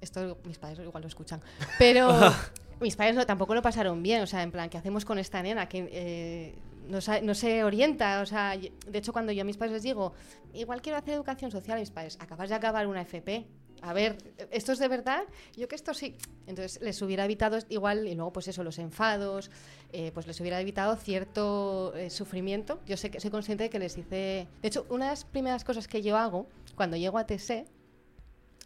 esto 0.00 0.38
mis 0.44 0.58
padres 0.58 0.80
igual 0.80 1.02
lo 1.02 1.08
escuchan, 1.08 1.40
pero 1.78 2.10
mis 2.80 2.96
padres 2.96 3.16
no, 3.16 3.26
tampoco 3.26 3.54
lo 3.54 3.62
pasaron 3.62 4.02
bien, 4.02 4.22
o 4.22 4.26
sea, 4.26 4.42
en 4.42 4.50
plan, 4.50 4.68
¿qué 4.68 4.78
hacemos 4.78 5.04
con 5.04 5.18
esta 5.18 5.42
nena? 5.42 5.68
Que 5.68 5.88
eh, 5.90 6.54
no, 6.88 6.98
no 7.22 7.34
se 7.34 7.64
orienta, 7.64 8.20
o 8.20 8.26
sea, 8.26 8.56
de 8.56 8.98
hecho 8.98 9.12
cuando 9.12 9.32
yo 9.32 9.42
a 9.42 9.44
mis 9.44 9.56
padres 9.56 9.74
les 9.74 9.82
digo, 9.82 10.12
igual 10.54 10.82
quiero 10.82 10.98
hacer 10.98 11.14
educación 11.14 11.50
social, 11.50 11.78
mis 11.80 11.90
padres, 11.90 12.18
acabas 12.20 12.48
de 12.48 12.54
acabar 12.54 12.86
una 12.86 13.02
FP. 13.02 13.46
A 13.82 13.92
ver, 13.92 14.16
¿esto 14.50 14.72
es 14.72 14.78
de 14.78 14.88
verdad? 14.88 15.24
Yo 15.54 15.68
que 15.68 15.74
esto 15.74 15.92
sí. 15.92 16.16
Entonces 16.46 16.80
les 16.80 17.00
hubiera 17.02 17.26
evitado 17.26 17.58
igual, 17.68 18.06
y 18.08 18.14
luego 18.14 18.32
pues 18.32 18.48
eso, 18.48 18.64
los 18.64 18.78
enfados, 18.78 19.50
eh, 19.92 20.12
pues 20.14 20.26
les 20.26 20.40
hubiera 20.40 20.60
evitado 20.60 20.96
cierto 20.96 21.94
eh, 21.94 22.08
sufrimiento. 22.08 22.80
Yo 22.86 22.96
sé 22.96 23.10
que 23.10 23.20
soy 23.20 23.30
consciente 23.30 23.64
de 23.64 23.70
que 23.70 23.78
les 23.78 23.98
hice... 23.98 24.48
De 24.62 24.68
hecho, 24.68 24.86
una 24.88 25.04
de 25.04 25.10
las 25.12 25.24
primeras 25.24 25.62
cosas 25.62 25.88
que 25.88 26.00
yo 26.02 26.16
hago 26.16 26.46
cuando 26.74 26.96
llego 26.96 27.18
a 27.18 27.26
TC 27.26 27.66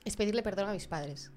es 0.05 0.17
pedirle 0.17 0.43
perdón 0.43 0.69
a 0.69 0.73
mis 0.73 0.87
padres. 0.87 1.31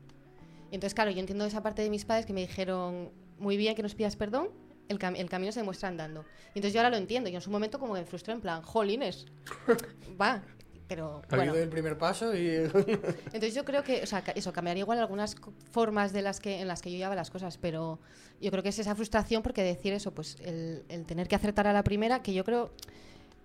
Y 0.71 0.75
entonces, 0.75 0.93
claro, 0.93 1.11
yo 1.11 1.19
entiendo 1.19 1.45
esa 1.45 1.61
parte 1.61 1.81
de 1.81 1.89
mis 1.89 2.05
padres 2.05 2.25
que 2.25 2.33
me 2.33 2.41
dijeron, 2.41 3.11
muy 3.37 3.57
bien 3.57 3.75
que 3.75 3.83
nos 3.83 3.93
pidas 3.95 4.15
perdón, 4.15 4.49
el, 4.89 4.99
cam- 4.99 5.15
el 5.17 5.29
camino 5.29 5.51
se 5.51 5.59
demuestra 5.59 5.89
andando. 5.89 6.21
Y 6.55 6.59
entonces 6.59 6.73
yo 6.73 6.79
ahora 6.79 6.89
lo 6.89 6.97
entiendo. 6.97 7.29
Yo 7.29 7.35
en 7.37 7.41
su 7.41 7.51
momento 7.51 7.79
como 7.79 7.93
que 7.93 8.01
me 8.01 8.05
frustré 8.05 8.33
en 8.33 8.41
plan, 8.41 8.61
jolines, 8.63 9.25
va. 10.21 10.41
Pero 10.87 11.21
Ha 11.29 11.35
bueno, 11.37 11.55
el 11.55 11.69
primer 11.69 11.97
paso 11.97 12.35
y... 12.35 12.47
entonces 13.33 13.55
yo 13.55 13.63
creo 13.65 13.83
que, 13.83 14.03
o 14.03 14.05
sea, 14.05 14.19
eso 14.35 14.51
cambiaría 14.51 14.81
igual 14.81 14.99
algunas 14.99 15.35
formas 15.71 16.11
de 16.11 16.21
las 16.21 16.39
que 16.39 16.59
en 16.59 16.67
las 16.67 16.81
que 16.81 16.91
yo 16.91 16.97
llevaba 16.97 17.15
las 17.15 17.31
cosas, 17.31 17.57
pero 17.57 17.99
yo 18.41 18.51
creo 18.51 18.61
que 18.63 18.69
es 18.69 18.79
esa 18.79 18.93
frustración 18.93 19.41
porque 19.43 19.63
decir 19.63 19.93
eso, 19.93 20.13
pues 20.13 20.37
el, 20.41 20.83
el 20.89 21.05
tener 21.05 21.27
que 21.27 21.35
acertar 21.35 21.67
a 21.67 21.73
la 21.73 21.83
primera, 21.83 22.21
que 22.21 22.33
yo 22.33 22.43
creo 22.43 22.71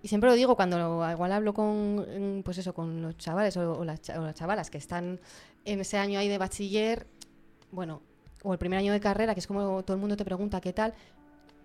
y 0.01 0.07
siempre 0.07 0.29
lo 0.29 0.35
digo 0.35 0.55
cuando 0.55 0.77
igual 1.11 1.31
hablo 1.31 1.53
con 1.53 2.37
mm, 2.37 2.43
pues 2.43 2.57
eso 2.57 2.73
con 2.73 3.01
los 3.01 3.17
chavales 3.17 3.57
o, 3.57 3.83
las, 3.83 4.01
chavalas 4.01 4.69
que 4.69 4.77
están 4.77 5.19
en 5.65 5.79
ese 5.81 5.97
año 5.97 6.19
ahí 6.19 6.29
de 6.29 6.37
bachiller, 6.37 7.05
bueno, 7.71 8.01
o 8.43 8.53
el 8.53 8.59
primer 8.59 8.79
año 8.79 8.93
de 8.93 8.99
carrera, 8.99 9.33
que 9.33 9.41
es 9.41 9.47
como 9.47 9.83
todo 9.83 9.95
el 9.95 9.99
mundo 9.99 10.15
te 10.15 10.23
pregunta 10.23 10.61
qué 10.61 10.71
tal. 10.71 10.93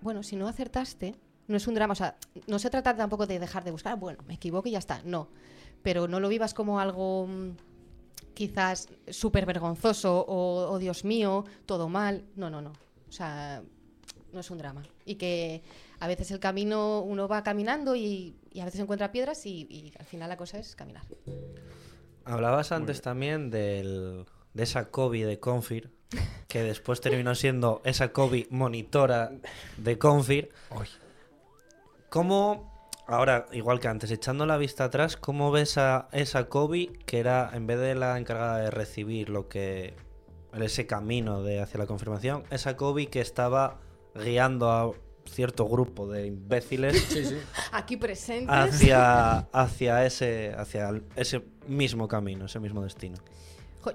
Bueno, 0.00 0.22
si 0.22 0.36
no 0.36 0.48
acertaste, 0.48 1.14
no 1.46 1.56
es 1.56 1.66
un 1.68 1.74
drama, 1.74 1.92
o 1.92 1.94
sea, 1.94 2.16
no 2.46 2.58
se 2.58 2.70
trata 2.70 2.96
tampoco 2.96 3.26
de 3.26 3.38
dejar 3.38 3.62
de 3.64 3.70
buscar, 3.70 3.98
bueno, 3.98 4.18
me 4.26 4.34
equivoco 4.34 4.68
y 4.68 4.72
ya 4.72 4.78
está, 4.78 5.00
no. 5.04 5.28
Pero 5.82 6.08
no 6.08 6.18
lo 6.18 6.28
vivas 6.28 6.54
como 6.54 6.80
algo 6.80 7.28
mm, 7.28 7.50
quizás 8.34 8.88
súper 9.08 9.46
vergonzoso 9.46 10.24
o, 10.26 10.72
o 10.72 10.78
Dios 10.78 11.04
mío, 11.04 11.44
todo 11.66 11.88
mal. 11.88 12.24
No, 12.34 12.50
no, 12.50 12.60
no. 12.60 12.72
O 13.08 13.12
sea, 13.12 13.62
no 14.32 14.40
es 14.40 14.50
un 14.50 14.58
drama. 14.58 14.82
Y 15.06 15.14
que 15.14 15.62
a 16.04 16.06
veces 16.06 16.30
el 16.30 16.38
camino 16.38 17.00
uno 17.00 17.26
va 17.28 17.42
caminando 17.42 17.96
y, 17.96 18.36
y 18.52 18.60
a 18.60 18.66
veces 18.66 18.80
encuentra 18.80 19.10
piedras 19.10 19.46
y, 19.46 19.66
y 19.70 19.94
al 19.98 20.04
final 20.04 20.28
la 20.28 20.36
cosa 20.36 20.58
es 20.58 20.76
caminar. 20.76 21.02
Hablabas 22.26 22.72
antes 22.72 23.00
también 23.00 23.50
del, 23.50 24.26
de 24.52 24.62
esa 24.62 24.90
Kobe 24.90 25.24
de 25.24 25.40
Confir, 25.40 25.90
que 26.46 26.62
después 26.62 27.00
terminó 27.00 27.34
siendo 27.34 27.80
esa 27.86 28.12
Kobe 28.12 28.46
monitora 28.50 29.32
de 29.78 29.98
Confir. 29.98 30.50
¿Cómo, 32.10 32.86
ahora, 33.06 33.46
igual 33.52 33.80
que 33.80 33.88
antes, 33.88 34.10
echando 34.10 34.44
la 34.44 34.58
vista 34.58 34.84
atrás, 34.84 35.16
cómo 35.16 35.50
ves 35.52 35.78
a 35.78 36.08
esa 36.12 36.50
Kobe 36.50 36.92
que 37.06 37.18
era, 37.18 37.50
en 37.54 37.66
vez 37.66 37.80
de 37.80 37.94
la 37.94 38.18
encargada 38.18 38.58
de 38.58 38.70
recibir 38.70 39.30
lo 39.30 39.48
que. 39.48 39.94
ese 40.52 40.86
camino 40.86 41.42
de 41.42 41.60
hacia 41.60 41.78
la 41.78 41.86
confirmación, 41.86 42.44
esa 42.50 42.76
Kobe 42.76 43.06
que 43.06 43.22
estaba 43.22 43.80
guiando 44.14 44.70
a 44.70 44.92
cierto 45.26 45.66
grupo 45.68 46.06
de 46.06 46.26
imbéciles 46.26 47.42
Aquí 47.72 47.96
presentes. 47.96 48.48
hacia, 48.54 49.38
hacia, 49.52 50.04
ese, 50.06 50.54
hacia 50.56 50.90
ese 51.16 51.42
mismo 51.66 52.06
camino, 52.08 52.46
ese 52.46 52.60
mismo 52.60 52.82
destino. 52.82 53.16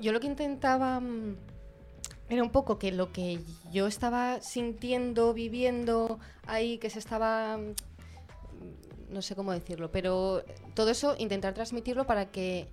Yo 0.02 0.12
lo 0.12 0.20
que 0.20 0.28
intentaba 0.28 1.00
mm, 1.00 1.36
era 2.30 2.44
un 2.44 2.52
poco 2.52 2.78
que 2.78 2.92
lo 2.92 3.12
que 3.12 3.40
yo 3.72 3.88
estaba 3.88 4.42
sintiendo, 4.42 5.34
viviendo 5.34 6.20
ahí, 6.46 6.78
que 6.78 6.90
se 6.90 7.00
estaba... 7.00 7.58
mm, 7.58 9.14
No 9.14 9.22
sé 9.22 9.36
cómo 9.36 9.52
decirlo, 9.52 9.90
pero 9.92 10.44
todo 10.76 10.90
eso 10.92 11.16
intentar 11.18 11.54
transmitirlo 11.54 12.06
para 12.06 12.26
que 12.32 12.68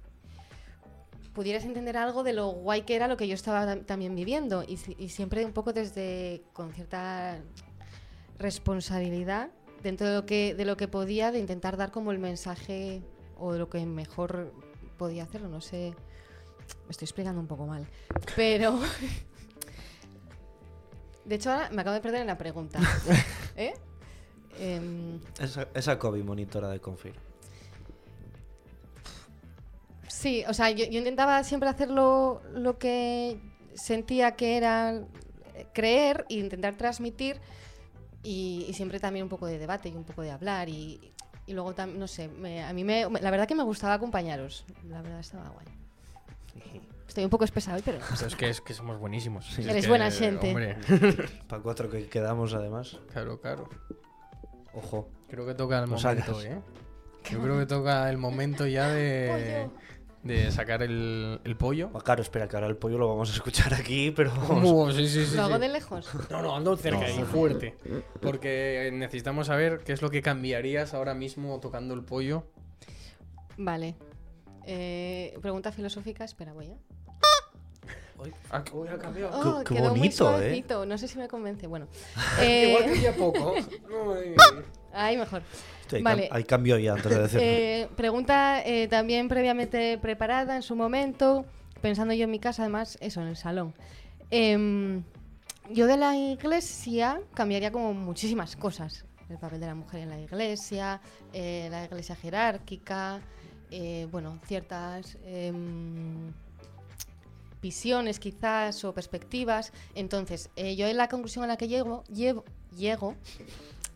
pudieras 1.34 1.64
entender 1.64 1.96
algo 1.98 2.22
de 2.22 2.32
lo 2.32 2.48
guay 2.48 2.82
que 2.82 2.96
era 2.96 3.08
lo 3.08 3.16
que 3.18 3.28
yo 3.28 3.34
estaba 3.34 3.66
tam- 3.66 3.84
también 3.84 4.14
viviendo 4.14 4.64
y 4.66 4.76
siempre 5.10 5.44
un 5.44 5.52
poco 5.52 5.72
desde 5.74 6.42
con 6.54 6.72
cierta 6.72 7.38
responsabilidad 8.38 9.50
dentro 9.82 10.08
de 10.08 10.14
lo 10.14 10.26
que 10.26 10.54
de 10.54 10.64
lo 10.64 10.76
que 10.76 10.88
podía 10.88 11.32
de 11.32 11.38
intentar 11.38 11.76
dar 11.76 11.90
como 11.90 12.12
el 12.12 12.18
mensaje 12.18 13.02
o 13.38 13.52
de 13.52 13.58
lo 13.58 13.68
que 13.68 13.84
mejor 13.86 14.52
podía 14.96 15.24
hacerlo, 15.24 15.48
no 15.48 15.60
sé. 15.60 15.94
Me 16.86 16.90
estoy 16.90 17.04
explicando 17.06 17.40
un 17.40 17.46
poco 17.46 17.66
mal. 17.66 17.86
Pero. 18.34 18.80
De 21.24 21.34
hecho, 21.34 21.50
ahora 21.50 21.70
me 21.70 21.80
acabo 21.80 21.94
de 21.94 22.00
perder 22.00 22.20
en 22.20 22.28
la 22.28 22.38
pregunta. 22.38 22.78
¿Eh? 23.56 23.74
Em, 24.58 25.18
Esa, 25.40 25.66
esa 25.74 25.98
Kobe 25.98 26.22
monitora 26.22 26.68
de 26.68 26.80
Confir. 26.80 27.14
Sí, 30.08 30.44
o 30.48 30.54
sea, 30.54 30.70
yo, 30.70 30.84
yo 30.84 30.98
intentaba 30.98 31.42
siempre 31.42 31.68
hacer 31.68 31.90
lo, 31.90 32.42
lo 32.54 32.78
que 32.78 33.40
sentía 33.74 34.36
que 34.36 34.56
era 34.56 35.02
creer 35.72 36.26
e 36.28 36.34
intentar 36.34 36.76
transmitir 36.76 37.40
y, 38.26 38.66
y 38.68 38.72
siempre 38.74 38.98
también 39.00 39.22
un 39.24 39.28
poco 39.28 39.46
de 39.46 39.58
debate 39.58 39.88
y 39.88 39.92
un 39.94 40.04
poco 40.04 40.22
de 40.22 40.30
hablar 40.32 40.68
y, 40.68 41.12
y 41.46 41.52
luego 41.54 41.74
también, 41.74 42.00
no 42.00 42.08
sé, 42.08 42.28
me- 42.28 42.64
a 42.64 42.72
mí 42.72 42.82
me, 42.84 43.06
la 43.20 43.30
verdad 43.30 43.46
que 43.46 43.54
me 43.54 43.62
gustaba 43.62 43.94
acompañaros, 43.94 44.64
la 44.88 45.00
verdad 45.02 45.20
estaba 45.20 45.48
guay. 45.50 45.66
Estoy 47.08 47.24
un 47.24 47.30
poco 47.30 47.44
espesado 47.44 47.76
hoy, 47.76 47.82
pero 47.84 47.98
Pero 48.16 48.26
es 48.26 48.34
que, 48.36 48.48
es 48.50 48.60
que 48.60 48.74
somos 48.74 48.98
buenísimos. 48.98 49.58
Es 49.58 49.66
Eres 49.66 49.84
que, 49.84 49.88
buena 49.88 50.10
gente. 50.10 50.48
Hombre, 50.48 50.76
Para 51.48 51.62
cuatro 51.62 51.88
que 51.88 52.08
quedamos, 52.08 52.52
además. 52.52 52.98
claro, 53.12 53.40
claro. 53.40 53.68
Ojo. 54.74 55.08
Creo 55.28 55.46
que 55.46 55.54
toca 55.54 55.78
el 55.78 55.86
momento, 55.86 56.00
sacas. 56.34 56.44
¿eh? 56.44 56.60
Yo 57.30 57.40
creo 57.42 57.58
que 57.58 57.66
toca 57.66 58.08
el 58.10 58.18
momento 58.18 58.66
ya 58.66 58.88
de, 58.88 59.68
de 60.26 60.50
sacar 60.52 60.82
el, 60.82 61.40
el 61.44 61.56
pollo. 61.56 61.90
Ah, 61.94 62.00
Claro, 62.04 62.22
espera, 62.22 62.48
que 62.48 62.56
ahora 62.56 62.68
el 62.68 62.76
pollo 62.76 62.98
lo 62.98 63.08
vamos 63.08 63.30
a 63.30 63.34
escuchar 63.34 63.72
aquí, 63.74 64.10
pero 64.10 64.32
vamos. 64.48 64.94
Uh, 64.94 64.96
sí, 64.96 65.08
sí, 65.08 65.26
sí, 65.26 65.36
lo 65.36 65.42
hago 65.44 65.54
sí. 65.56 65.60
de 65.60 65.68
lejos. 65.68 66.08
No, 66.30 66.42
no, 66.42 66.56
ando 66.56 66.76
cerca 66.76 67.06
No. 67.08 67.20
y 67.20 67.24
fuerte. 67.24 67.76
Porque 68.20 68.90
necesitamos 68.92 69.46
saber 69.48 69.80
qué 69.84 69.92
es 69.92 70.02
lo 70.02 70.10
que 70.10 70.22
cambiarías 70.22 70.94
ahora 70.94 71.14
mismo 71.14 71.58
tocando 71.60 71.94
el 71.94 72.02
pollo. 72.04 72.44
Vale. 73.56 73.94
Eh, 74.66 75.38
pregunta 75.40 75.70
filosófica, 75.72 76.24
espera, 76.24 76.52
voy 76.52 76.66
a. 76.70 76.76
Ah, 78.50 78.64
que 78.64 78.74
hubiera 78.74 78.98
cambiado. 78.98 79.30
Oh, 79.58 79.62
qué 79.62 79.74
quedó 79.74 79.90
muy 79.90 79.98
bonito, 79.98 80.40
¿eh? 80.40 80.64
No 80.86 80.96
sé 80.96 81.06
si 81.06 81.18
me 81.18 81.28
convence. 81.28 81.66
Bueno. 81.66 81.86
Igual 82.42 82.84
Eh, 82.84 82.90
que 82.94 83.00
ya 83.00 83.12
poco. 83.14 83.54
Ay. 84.16 84.34
ahí 84.92 85.16
mejor. 85.18 85.42
Sí, 85.88 85.96
hay, 85.96 86.02
Vale. 86.02 86.28
cam- 86.28 86.36
hay 86.36 86.44
cambio 86.44 86.78
ya 86.78 86.92
antes 86.94 87.10
de 87.10 87.18
decirlo. 87.20 87.42
Eh, 87.44 87.88
pregunta 87.96 88.62
eh, 88.64 88.88
también 88.88 89.28
previamente 89.28 89.98
preparada 89.98 90.56
en 90.56 90.62
su 90.62 90.74
momento, 90.76 91.46
pensando 91.80 92.12
yo 92.14 92.24
en 92.24 92.30
mi 92.30 92.38
casa, 92.40 92.62
además, 92.62 92.98
eso, 93.00 93.20
en 93.22 93.28
el 93.28 93.36
salón. 93.36 93.74
Em, 94.30 95.02
yo 95.70 95.86
de 95.86 95.96
la 95.96 96.16
iglesia 96.16 97.20
cambiaría 97.34 97.70
como 97.70 97.92
muchísimas 97.94 98.56
cosas. 98.56 99.04
El 99.28 99.38
papel 99.38 99.60
de 99.60 99.66
la 99.66 99.74
mujer 99.74 100.00
en 100.00 100.10
la 100.10 100.20
iglesia, 100.20 101.00
eh, 101.32 101.68
la 101.70 101.84
iglesia 101.84 102.14
jerárquica, 102.16 103.20
bueno, 104.12 104.38
ciertas 104.46 105.18
em, 105.24 106.32
visiones 107.60 108.20
quizás 108.20 108.84
o 108.84 108.94
perspectivas. 108.94 109.72
Entonces, 109.94 110.50
yo 110.56 110.86
en 110.86 110.96
la 110.96 111.08
conclusión 111.08 111.44
a 111.44 111.48
la 111.48 111.56
que 111.56 111.66
llego, 111.68 112.04
llevo, 112.04 112.44
llego 112.76 113.16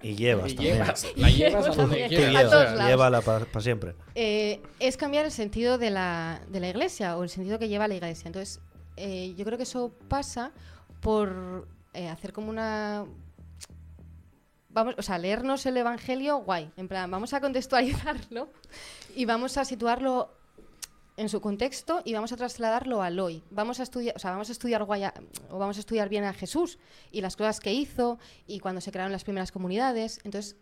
y 0.03 0.15
llevas 0.15 0.53
Y 0.53 0.55
también. 0.57 0.77
llevas, 0.77 1.07
la 1.17 1.31
llevas 1.31 1.67
a 1.67 1.71
donde 1.75 2.09
quieras. 2.09 2.45
o 2.47 2.51
sea, 2.51 2.89
llévala 2.89 3.21
para 3.21 3.61
siempre. 3.61 3.95
eh, 4.15 4.61
es 4.79 4.97
cambiar 4.97 5.25
el 5.25 5.31
sentido 5.31 5.79
de 5.79 5.91
la, 5.91 6.41
de 6.49 6.61
la 6.61 6.69
iglesia 6.69 7.17
o 7.17 7.23
el 7.23 7.29
sentido 7.29 7.59
que 7.59 7.69
lleva 7.69 7.89
la 7.89 7.95
iglesia. 7.95 8.27
Entonces, 8.29 8.61
eh, 8.97 9.35
yo 9.37 9.45
creo 9.45 9.57
que 9.57 9.65
eso 9.65 9.93
pasa 10.09 10.53
por 11.01 11.67
eh, 11.95 12.09
hacer 12.09 12.33
como 12.33 12.51
una... 12.51 13.05
Vamos, 14.73 14.95
o 14.99 15.03
sea, 15.03 15.19
leernos 15.19 15.67
el 15.67 15.77
Evangelio, 15.77 16.37
guay. 16.39 16.71
En 16.77 16.87
plan, 16.87 17.11
vamos 17.11 17.35
a 17.35 17.41
contextualizarlo 17.41 18.49
y 19.17 19.25
vamos 19.25 19.57
a 19.57 19.65
situarlo 19.65 20.31
en 21.21 21.29
su 21.29 21.41
contexto 21.41 22.03
y 22.05 22.15
vamos 22.15 22.33
a 22.33 22.37
trasladarlo 22.37 23.03
al 23.03 23.21
hoy. 23.21 23.43
Vamos 23.51 23.79
a 23.79 23.83
estudiar, 23.83 24.17
o 24.17 24.19
sea, 24.19 24.31
vamos 24.31 24.49
a 24.49 24.53
estudiar 24.53 24.83
guay 24.85 25.05
a- 25.05 25.15
o 25.51 25.59
vamos 25.59 25.77
a 25.77 25.81
estudiar 25.81 26.09
bien 26.09 26.25
a 26.25 26.33
Jesús 26.33 26.79
y 27.13 27.21
las 27.21 27.37
cosas 27.37 27.61
que 27.61 27.73
hizo 27.73 28.19
y 28.47 28.59
cuando 28.61 28.81
se 28.81 28.91
crearon 28.91 29.13
las 29.13 29.25
primeras 29.25 29.53
comunidades. 29.53 30.19
Entonces, 30.25 30.57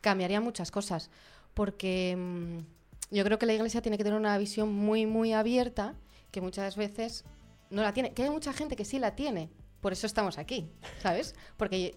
cambiaría 0.00 0.40
muchas 0.40 0.70
cosas 0.70 1.10
porque 1.54 2.14
mm, 2.16 3.14
yo 3.14 3.24
creo 3.24 3.38
que 3.38 3.46
la 3.46 3.54
iglesia 3.54 3.82
tiene 3.82 3.98
que 3.98 4.04
tener 4.04 4.18
una 4.18 4.38
visión 4.38 4.72
muy, 4.72 5.06
muy 5.06 5.32
abierta 5.32 5.94
que 6.30 6.40
muchas 6.40 6.76
veces 6.76 7.24
no 7.70 7.82
la 7.82 7.92
tiene. 7.92 8.12
Que 8.12 8.22
hay 8.22 8.30
mucha 8.30 8.52
gente 8.52 8.76
que 8.76 8.84
sí 8.84 8.98
la 8.98 9.14
tiene. 9.16 9.50
Por 9.80 9.92
eso 9.92 10.06
estamos 10.06 10.38
aquí, 10.38 10.70
¿sabes? 11.02 11.34
Porque... 11.56 11.96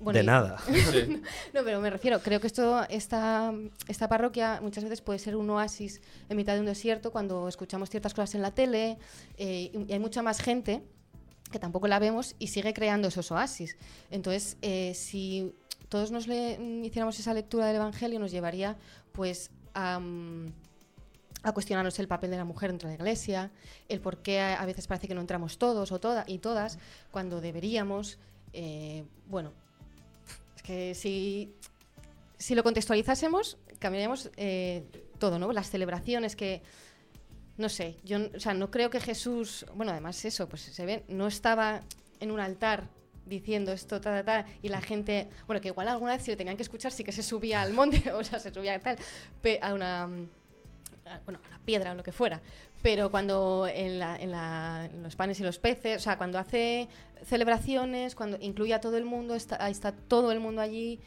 bueno, 0.00 0.16
de 0.18 0.22
y- 0.24 0.26
nada. 0.26 0.56
Sí. 0.66 1.22
no, 1.54 1.62
pero 1.64 1.80
me 1.80 1.90
refiero, 1.90 2.20
creo 2.20 2.40
que 2.40 2.46
esto, 2.46 2.82
esta, 2.88 3.52
esta 3.88 4.08
parroquia 4.08 4.60
muchas 4.62 4.84
veces 4.84 5.00
puede 5.00 5.18
ser 5.18 5.36
un 5.36 5.48
oasis 5.50 6.00
en 6.28 6.36
mitad 6.36 6.54
de 6.54 6.60
un 6.60 6.66
desierto 6.66 7.10
cuando 7.12 7.48
escuchamos 7.48 7.90
ciertas 7.90 8.14
cosas 8.14 8.34
en 8.34 8.42
la 8.42 8.50
tele 8.52 8.98
eh, 9.36 9.70
y 9.88 9.92
hay 9.92 9.98
mucha 9.98 10.22
más 10.22 10.40
gente 10.40 10.82
que 11.52 11.58
tampoco 11.58 11.88
la 11.88 11.98
vemos 11.98 12.36
y 12.38 12.46
sigue 12.48 12.72
creando 12.72 13.08
esos 13.08 13.30
oasis. 13.32 13.76
Entonces, 14.10 14.56
eh, 14.62 14.92
si 14.94 15.54
todos 15.88 16.10
nos 16.12 16.26
le- 16.28 16.58
mm, 16.58 16.84
hiciéramos 16.84 17.18
esa 17.18 17.34
lectura 17.34 17.66
del 17.66 17.76
Evangelio, 17.76 18.20
nos 18.20 18.30
llevaría 18.30 18.76
pues 19.12 19.50
a, 19.74 19.98
mm, 19.98 20.46
a 21.42 21.52
cuestionarnos 21.52 21.98
el 21.98 22.06
papel 22.06 22.30
de 22.30 22.36
la 22.36 22.44
mujer 22.44 22.70
dentro 22.70 22.88
de 22.88 22.96
la 22.96 23.02
iglesia, 23.02 23.50
el 23.88 24.00
por 24.00 24.18
qué 24.18 24.40
a, 24.40 24.60
a 24.60 24.66
veces 24.66 24.86
parece 24.86 25.08
que 25.08 25.14
no 25.14 25.20
entramos 25.22 25.58
todos 25.58 25.90
o 25.90 25.98
todas 25.98 26.28
y 26.28 26.38
todas 26.38 26.78
cuando 27.10 27.40
deberíamos. 27.40 28.18
eh, 28.52 29.04
bueno, 29.26 29.52
si, 30.94 31.54
si 32.38 32.54
lo 32.54 32.62
contextualizásemos, 32.62 33.58
cambiaríamos 33.78 34.30
eh, 34.36 34.84
todo, 35.18 35.38
¿no? 35.38 35.52
Las 35.52 35.70
celebraciones 35.70 36.36
que, 36.36 36.62
no 37.56 37.68
sé, 37.68 37.96
yo 38.04 38.18
o 38.34 38.40
sea, 38.40 38.54
no 38.54 38.70
creo 38.70 38.90
que 38.90 39.00
Jesús, 39.00 39.66
bueno, 39.74 39.92
además 39.92 40.24
eso, 40.24 40.48
pues 40.48 40.62
se 40.62 40.86
ve, 40.86 41.04
no 41.08 41.26
estaba 41.26 41.82
en 42.20 42.30
un 42.30 42.40
altar 42.40 42.88
diciendo 43.26 43.72
esto, 43.72 44.00
ta, 44.00 44.22
ta, 44.22 44.24
ta, 44.24 44.46
y 44.62 44.68
la 44.68 44.80
gente, 44.80 45.28
bueno, 45.46 45.60
que 45.60 45.68
igual 45.68 45.88
alguna 45.88 46.12
vez 46.12 46.22
si 46.22 46.30
le 46.30 46.36
tenían 46.36 46.56
que 46.56 46.62
escuchar 46.62 46.92
sí 46.92 47.04
que 47.04 47.12
se 47.12 47.22
subía 47.22 47.62
al 47.62 47.72
monte, 47.72 48.12
o 48.12 48.24
sea, 48.24 48.38
se 48.38 48.52
subía 48.52 48.78
tal, 48.80 48.96
a 49.60 49.74
una, 49.74 50.08
bueno, 51.24 51.40
a 51.44 51.48
una 51.48 51.58
piedra 51.64 51.92
o 51.92 51.94
lo 51.94 52.02
que 52.02 52.12
fuera, 52.12 52.40
pero 52.82 53.10
cuando 53.10 53.66
en, 53.72 53.98
la- 53.98 54.16
en 54.16 54.30
la- 54.30 54.88
en 54.92 55.02
los 55.02 55.16
panes 55.16 55.40
y 55.40 55.42
los 55.42 55.58
peces, 55.58 55.96
o 55.96 56.00
sea, 56.04 56.16
cuando 56.18 56.38
hace 56.38 56.88
celebraciones, 57.24 58.14
cuando 58.14 58.38
incluye 58.40 58.74
a 58.74 58.80
todo 58.80 58.96
el 58.96 59.04
mundo, 59.04 59.34
está, 59.34 59.62
ahí 59.64 59.72
está 59.72 59.92
todo 59.92 60.32
el 60.32 60.40
mundo 60.40 60.60
allí. 60.62 61.00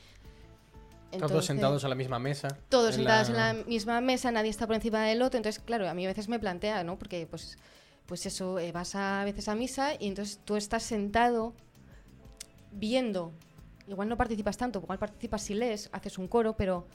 Todos 1.12 1.45
sentados 1.45 1.84
a 1.86 1.88
la 1.89 1.95
misma 1.95 2.17
mesa. 2.19 2.47
todos 2.69 2.95
sentados 2.95 3.29
en 3.29 3.36
la 3.36 3.53
misma 3.65 4.01
mesa, 4.01 4.32
nadie 4.32 4.49
está 4.49 4.65
por 4.65 4.75
encima 4.75 5.03
del 5.06 5.21
otro. 5.21 5.38
Entonces, 5.38 5.62
claro, 5.63 5.88
a 5.88 5.93
mí 5.93 6.06
a 6.06 6.08
veces 6.10 6.27
me 6.27 6.39
plantea, 6.39 6.84
¿no? 6.84 6.97
Porque, 6.97 7.27
pues, 7.27 7.58
pues 8.08 8.25
eso, 8.25 8.58
eh, 8.60 8.71
vas 8.71 8.95
a, 8.95 9.21
a 9.21 9.25
veces 9.25 9.47
a 9.47 9.53
misa 9.56 9.93
y 9.99 10.08
entonces 10.08 10.39
tú 10.43 10.56
estás 10.56 10.82
sentado 10.84 11.53
viendo. 12.71 13.32
Igual 13.88 14.10
no 14.10 14.17
participas 14.17 14.58
tanto, 14.58 14.79
igual 14.79 14.97
participas 14.97 15.41
si 15.43 15.53
lees, 15.53 15.89
haces 15.91 16.17
un 16.17 16.27
coro, 16.27 16.56
pero 16.56 16.88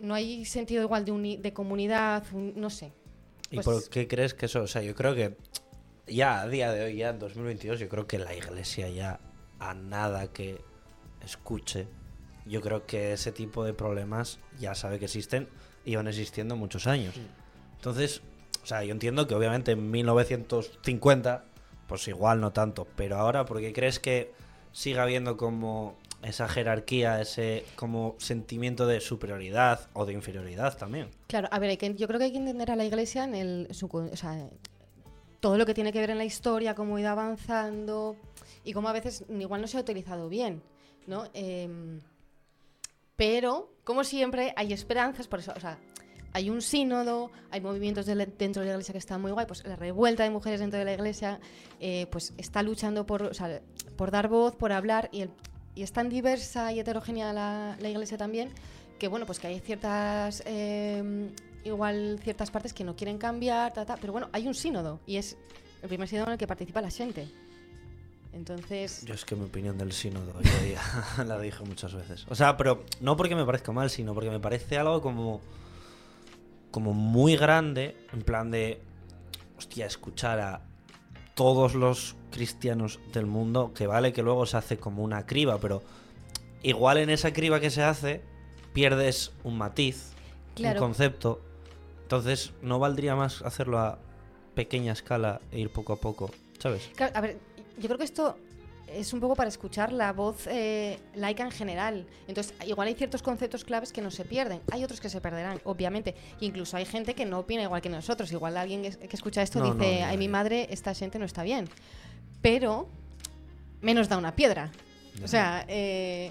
no 0.00 0.14
hay 0.14 0.44
sentido 0.44 0.82
igual 0.82 1.04
de, 1.04 1.12
uni- 1.12 1.36
de 1.36 1.52
comunidad, 1.52 2.24
un- 2.32 2.52
no 2.56 2.70
sé. 2.70 2.92
¿Y 3.50 3.56
Pues- 3.56 3.64
por 3.66 3.88
qué 3.90 4.06
crees 4.08 4.34
que 4.34 4.46
eso? 4.46 4.62
O 4.62 4.66
sea, 4.66 4.82
yo 4.82 4.94
creo 4.94 5.14
que 5.14 5.36
ya 6.06 6.40
a 6.42 6.48
día 6.48 6.72
de 6.72 6.84
hoy, 6.84 6.96
ya 6.96 7.10
en 7.10 7.18
2022, 7.18 7.80
yo 7.80 7.88
creo 7.88 8.06
que 8.06 8.18
la 8.18 8.34
iglesia 8.34 8.88
ya 8.88 9.20
a 9.58 9.74
nada 9.74 10.32
que 10.32 10.60
escuche, 11.24 11.86
yo 12.46 12.60
creo 12.60 12.86
que 12.86 13.12
ese 13.12 13.32
tipo 13.32 13.64
de 13.64 13.74
problemas 13.74 14.38
ya 14.58 14.74
sabe 14.74 14.98
que 14.98 15.04
existen 15.04 15.48
y 15.84 15.96
van 15.96 16.08
existiendo 16.08 16.56
muchos 16.56 16.86
años. 16.86 17.14
Entonces, 17.76 18.22
o 18.62 18.66
sea, 18.66 18.82
yo 18.84 18.92
entiendo 18.92 19.26
que 19.26 19.34
obviamente 19.34 19.72
en 19.72 19.90
1950, 19.90 21.44
pues 21.86 22.06
igual 22.08 22.40
no 22.40 22.52
tanto, 22.52 22.86
pero 22.96 23.16
ahora, 23.16 23.44
¿por 23.44 23.60
qué 23.60 23.72
crees 23.72 23.98
que 24.00 24.32
siga 24.72 25.02
habiendo 25.02 25.36
como 25.36 25.96
esa 26.22 26.48
jerarquía, 26.48 27.20
ese 27.20 27.64
como 27.76 28.14
sentimiento 28.18 28.86
de 28.86 29.00
superioridad 29.00 29.88
o 29.94 30.04
de 30.06 30.12
inferioridad 30.12 30.76
también? 30.76 31.08
Claro, 31.26 31.48
a 31.50 31.58
ver, 31.58 31.70
hay 31.70 31.76
que, 31.76 31.94
yo 31.94 32.06
creo 32.06 32.18
que 32.18 32.26
hay 32.26 32.32
que 32.32 32.38
entender 32.38 32.70
a 32.70 32.76
la 32.76 32.84
iglesia 32.84 33.24
en 33.24 33.34
el, 33.34 33.68
su 33.70 33.86
o 33.86 34.50
todo 35.40 35.56
lo 35.56 35.64
que 35.64 35.72
tiene 35.74 35.92
que 35.92 36.00
ver 36.00 36.10
en 36.10 36.18
la 36.18 36.24
historia, 36.24 36.74
cómo 36.74 36.96
ha 36.96 37.00
ido 37.00 37.10
avanzando 37.10 38.16
y 38.64 38.72
cómo 38.72 38.88
a 38.88 38.92
veces 38.92 39.24
igual 39.28 39.62
no 39.62 39.66
se 39.66 39.78
ha 39.78 39.80
utilizado 39.80 40.28
bien, 40.28 40.62
¿no? 41.06 41.24
Em, 41.32 42.00
pero, 43.16 43.72
como 43.84 44.04
siempre, 44.04 44.52
hay 44.56 44.72
esperanzas, 44.72 45.28
por 45.28 45.40
eso, 45.40 45.52
o 45.56 45.60
sea, 45.60 45.78
hay 46.32 46.48
un 46.48 46.62
sínodo, 46.62 47.30
hay 47.50 47.60
movimientos 47.60 48.06
de 48.06 48.14
dentro 48.14 48.62
de 48.62 48.68
la 48.68 48.74
iglesia 48.74 48.92
que 48.92 48.98
están 48.98 49.20
muy 49.20 49.32
guay, 49.32 49.46
pues 49.46 49.66
la 49.66 49.76
revuelta 49.76 50.22
de 50.22 50.30
mujeres 50.30 50.60
dentro 50.60 50.78
de 50.78 50.84
la 50.84 50.92
iglesia, 50.94 51.40
eh, 51.80 52.06
pues 52.10 52.32
está 52.36 52.62
luchando 52.62 53.04
por, 53.06 53.22
o 53.22 53.34
sea, 53.34 53.60
por 53.96 54.10
dar 54.10 54.28
voz, 54.28 54.54
por 54.56 54.72
hablar, 54.72 55.08
y, 55.12 55.22
el- 55.22 55.30
y 55.74 55.82
es 55.82 55.92
tan 55.92 56.08
diversa 56.08 56.72
y 56.72 56.80
heterogénea 56.80 57.32
la, 57.32 57.76
la 57.80 57.88
iglesia 57.88 58.18
también, 58.18 58.50
que 58.98 59.08
bueno, 59.08 59.26
pues 59.26 59.38
que 59.38 59.46
hay 59.46 59.60
ciertas, 59.60 60.42
eh, 60.46 61.30
igual 61.64 62.20
ciertas 62.22 62.50
partes 62.50 62.72
que 62.72 62.84
no 62.84 62.96
quieren 62.96 63.18
cambiar, 63.18 63.72
ta, 63.72 63.84
ta, 63.84 63.96
pero 63.96 64.12
bueno, 64.12 64.28
hay 64.32 64.46
un 64.46 64.54
sínodo, 64.54 65.00
y 65.06 65.16
es 65.16 65.36
el 65.82 65.88
primer 65.88 66.08
sínodo 66.08 66.26
en 66.26 66.32
el 66.32 66.38
que 66.38 66.46
participa 66.46 66.80
la 66.80 66.90
gente. 66.90 67.28
Entonces, 68.32 69.04
Yo 69.04 69.14
es 69.14 69.24
que 69.24 69.34
mi 69.34 69.44
opinión 69.46 69.76
del 69.76 69.92
sínodo 69.92 70.32
la 71.26 71.40
dije 71.40 71.64
muchas 71.64 71.92
veces. 71.94 72.26
O 72.28 72.36
sea, 72.36 72.56
pero 72.56 72.84
no 73.00 73.16
porque 73.16 73.34
me 73.34 73.44
parezca 73.44 73.72
mal, 73.72 73.90
sino 73.90 74.14
porque 74.14 74.30
me 74.30 74.38
parece 74.38 74.78
algo 74.78 75.00
como 75.00 75.40
como 76.70 76.92
muy 76.92 77.36
grande, 77.36 77.96
en 78.12 78.22
plan 78.22 78.50
de, 78.50 78.80
hostia, 79.58 79.86
escuchar 79.86 80.40
a 80.40 80.60
todos 81.40 81.74
los 81.74 82.16
cristianos 82.30 83.00
del 83.14 83.24
mundo, 83.24 83.72
que 83.74 83.86
vale 83.86 84.12
que 84.12 84.22
luego 84.22 84.44
se 84.44 84.58
hace 84.58 84.76
como 84.76 85.02
una 85.02 85.24
criba, 85.24 85.56
pero 85.58 85.82
igual 86.62 86.98
en 86.98 87.08
esa 87.08 87.32
criba 87.32 87.60
que 87.60 87.70
se 87.70 87.82
hace 87.82 88.20
pierdes 88.74 89.32
un 89.42 89.56
matiz, 89.56 90.12
Claro. 90.54 90.78
un 90.78 90.88
concepto. 90.88 91.40
Entonces, 92.02 92.52
¿no 92.60 92.78
valdría 92.78 93.16
más 93.16 93.40
hacerlo 93.40 93.78
a 93.78 93.98
pequeña 94.54 94.92
escala 94.92 95.40
e 95.50 95.60
ir 95.60 95.70
poco 95.70 95.94
a 95.94 95.96
poco? 95.96 96.30
¿Sabes? 96.58 96.90
Claro, 96.94 97.16
a 97.16 97.22
ver, 97.22 97.38
yo 97.78 97.86
creo 97.88 97.96
que 97.96 98.04
esto 98.04 98.36
es 98.92 99.12
un 99.12 99.20
poco 99.20 99.34
para 99.36 99.48
escuchar 99.48 99.92
la 99.92 100.12
voz 100.12 100.46
eh, 100.46 100.98
laica 101.14 101.42
en 101.44 101.50
general. 101.50 102.06
Entonces, 102.28 102.54
igual 102.66 102.88
hay 102.88 102.94
ciertos 102.94 103.22
conceptos 103.22 103.64
claves 103.64 103.92
que 103.92 104.00
no 104.02 104.10
se 104.10 104.24
pierden. 104.24 104.60
Hay 104.72 104.82
otros 104.84 105.00
que 105.00 105.08
se 105.08 105.20
perderán, 105.20 105.60
obviamente. 105.64 106.14
Incluso 106.40 106.76
hay 106.76 106.84
gente 106.84 107.14
que 107.14 107.24
no 107.26 107.38
opina 107.40 107.62
igual 107.62 107.80
que 107.82 107.88
nosotros. 107.88 108.30
Igual 108.32 108.56
alguien 108.56 108.82
que, 108.82 108.90
que 108.90 109.16
escucha 109.16 109.42
esto 109.42 109.58
No, 109.60 109.74
dice, 109.74 109.94
no, 109.94 110.00
no, 110.00 110.06
ay, 110.06 110.16
mi 110.18 110.28
madre, 110.28 110.66
esta 110.70 110.94
gente 110.94 111.18
no 111.18 111.24
está 111.24 111.42
bien. 111.42 111.68
Pero 112.42 112.88
menos 113.80 114.08
da 114.08 114.16
una 114.18 114.34
piedra. 114.34 114.70
O 115.24 115.28
sea, 115.28 115.64
eh, 115.68 116.30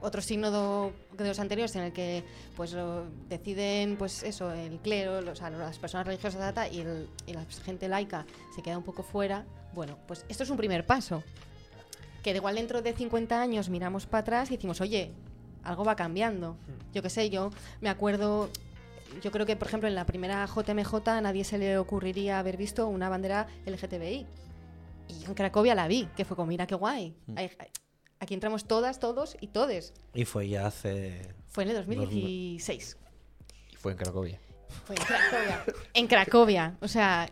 otro 0.00 0.22
signo 0.22 0.50
de 1.16 1.24
los 1.26 1.40
anteriores 1.40 1.74
en 1.74 1.82
el 1.82 1.92
que 1.92 2.22
pues 2.56 2.72
lo- 2.72 3.06
deciden 3.28 3.96
pues 3.96 4.22
eso 4.22 4.52
el 4.52 4.78
clero 4.78 5.20
los- 5.20 5.32
o 5.32 5.36
sea, 5.36 5.50
las 5.50 5.76
personas 5.78 6.06
religiosas 6.06 6.40
data, 6.40 6.68
y, 6.68 6.80
el- 6.80 7.08
y 7.26 7.32
la 7.32 7.44
gente 7.64 7.88
laica 7.88 8.24
se 8.54 8.62
queda 8.62 8.78
un 8.78 8.84
poco 8.84 9.02
fuera 9.02 9.44
bueno 9.74 9.98
pues 10.06 10.24
esto 10.28 10.44
es 10.44 10.50
un 10.50 10.56
primer 10.56 10.86
paso 10.86 11.24
que 12.28 12.34
de 12.34 12.38
igual 12.38 12.56
dentro 12.56 12.82
de 12.82 12.92
50 12.92 13.40
años 13.40 13.70
miramos 13.70 14.04
para 14.06 14.20
atrás 14.20 14.50
y 14.50 14.56
decimos 14.56 14.80
oye 14.82 15.12
algo 15.64 15.82
va 15.84 15.96
cambiando 15.96 16.56
yo 16.92 17.00
qué 17.02 17.08
sé 17.08 17.30
yo 17.30 17.50
me 17.80 17.88
acuerdo 17.88 18.50
yo 19.22 19.30
creo 19.30 19.46
que 19.46 19.56
por 19.56 19.66
ejemplo 19.68 19.88
en 19.88 19.94
la 19.94 20.04
primera 20.04 20.46
JMJ 20.46 21.08
a 21.08 21.20
nadie 21.22 21.44
se 21.44 21.56
le 21.56 21.78
ocurriría 21.78 22.38
haber 22.38 22.58
visto 22.58 22.86
una 22.86 23.08
bandera 23.08 23.46
LGTBI 23.64 24.26
y 25.08 25.18
yo 25.20 25.28
en 25.28 25.34
Cracovia 25.34 25.74
la 25.74 25.88
vi 25.88 26.06
que 26.16 26.26
fue 26.26 26.36
como 26.36 26.48
mira 26.48 26.66
qué 26.66 26.74
guay 26.74 27.14
Hay- 27.34 27.50
hay- 27.58 27.70
aquí 28.20 28.34
entramos 28.34 28.66
todas 28.66 28.98
todos 29.00 29.36
y 29.40 29.46
todes. 29.46 29.94
Y 30.12 30.24
fue 30.26 30.48
ya 30.50 30.66
hace... 30.66 31.34
fue 31.46 31.64
en 31.64 31.70
el 31.70 31.76
2016 31.76 32.98
Y 33.72 33.76
fue 33.76 33.92
en 33.92 33.98
Cracovia. 33.98 34.38
Fue 34.84 34.96
en 34.96 35.02
Cracovia. 35.02 35.64
en 35.94 36.06
Cracovia. 36.06 36.76
O 36.80 36.88
sea, 36.88 37.28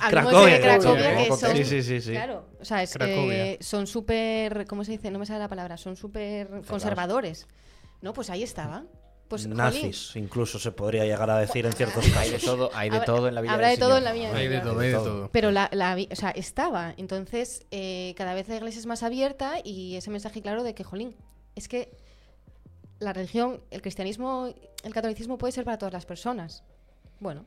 hablamos 0.00 0.30
Cracovia, 0.32 0.54
de 0.54 0.60
Cracovia 0.60 1.02
Cracovia, 1.02 1.24
que 1.28 1.36
son. 1.36 1.56
Sí, 1.56 1.64
sí, 1.64 1.82
sí, 1.82 2.00
sí. 2.00 2.10
Claro, 2.12 2.46
o 2.60 2.64
sea, 2.64 2.82
es, 2.82 2.92
Cracovia. 2.92 3.46
eh, 3.46 3.58
son 3.60 3.86
súper. 3.86 4.66
¿Cómo 4.66 4.84
se 4.84 4.92
dice? 4.92 5.10
No 5.10 5.18
me 5.18 5.26
sale 5.26 5.38
la 5.40 5.48
palabra. 5.48 5.76
Son 5.76 5.96
súper 5.96 6.48
conservadores. 6.66 7.46
No, 8.02 8.12
pues 8.12 8.30
ahí 8.30 8.42
estaba. 8.42 8.84
Pues, 9.28 9.42
jolín, 9.42 9.56
Nazis, 9.56 10.14
incluso 10.14 10.56
se 10.60 10.70
podría 10.70 11.04
llegar 11.04 11.28
a 11.30 11.38
decir 11.38 11.66
en 11.66 11.72
ciertos 11.72 12.04
Hay 12.16 12.30
de 12.30 12.36
casos. 12.36 12.44
todo, 12.44 12.70
hay 12.74 12.90
de 12.90 13.00
todo 13.00 13.26
en 13.26 13.34
la 13.34 13.40
vida 13.40 13.54
Habrá 13.54 13.66
de 13.66 13.70
del 13.72 13.80
todo 13.80 13.96
Señor. 13.96 13.98
en 13.98 14.04
la 14.04 14.12
vida 14.12 14.36
Hay 14.38 14.46
de 14.48 14.60
todo, 14.60 14.78
hay 14.80 14.88
de 14.90 14.94
todo. 14.94 15.30
Pero 15.32 15.50
la, 15.50 15.68
la 15.72 15.96
o 16.12 16.14
sea, 16.14 16.30
estaba. 16.30 16.94
Entonces, 16.96 17.66
eh, 17.72 18.14
cada 18.16 18.34
vez 18.34 18.46
la 18.48 18.54
iglesia 18.56 18.78
es 18.78 18.86
más 18.86 19.02
abierta 19.02 19.54
y 19.64 19.96
ese 19.96 20.10
mensaje 20.10 20.42
claro 20.42 20.62
de 20.62 20.74
que, 20.76 20.84
jolín, 20.84 21.16
es 21.56 21.66
que 21.66 21.90
la 23.00 23.12
religión, 23.12 23.60
el 23.72 23.82
cristianismo, 23.82 24.54
el 24.84 24.94
catolicismo 24.94 25.38
puede 25.38 25.50
ser 25.52 25.64
para 25.64 25.76
todas 25.78 25.92
las 25.92 26.06
personas. 26.06 26.62
Bueno, 27.20 27.44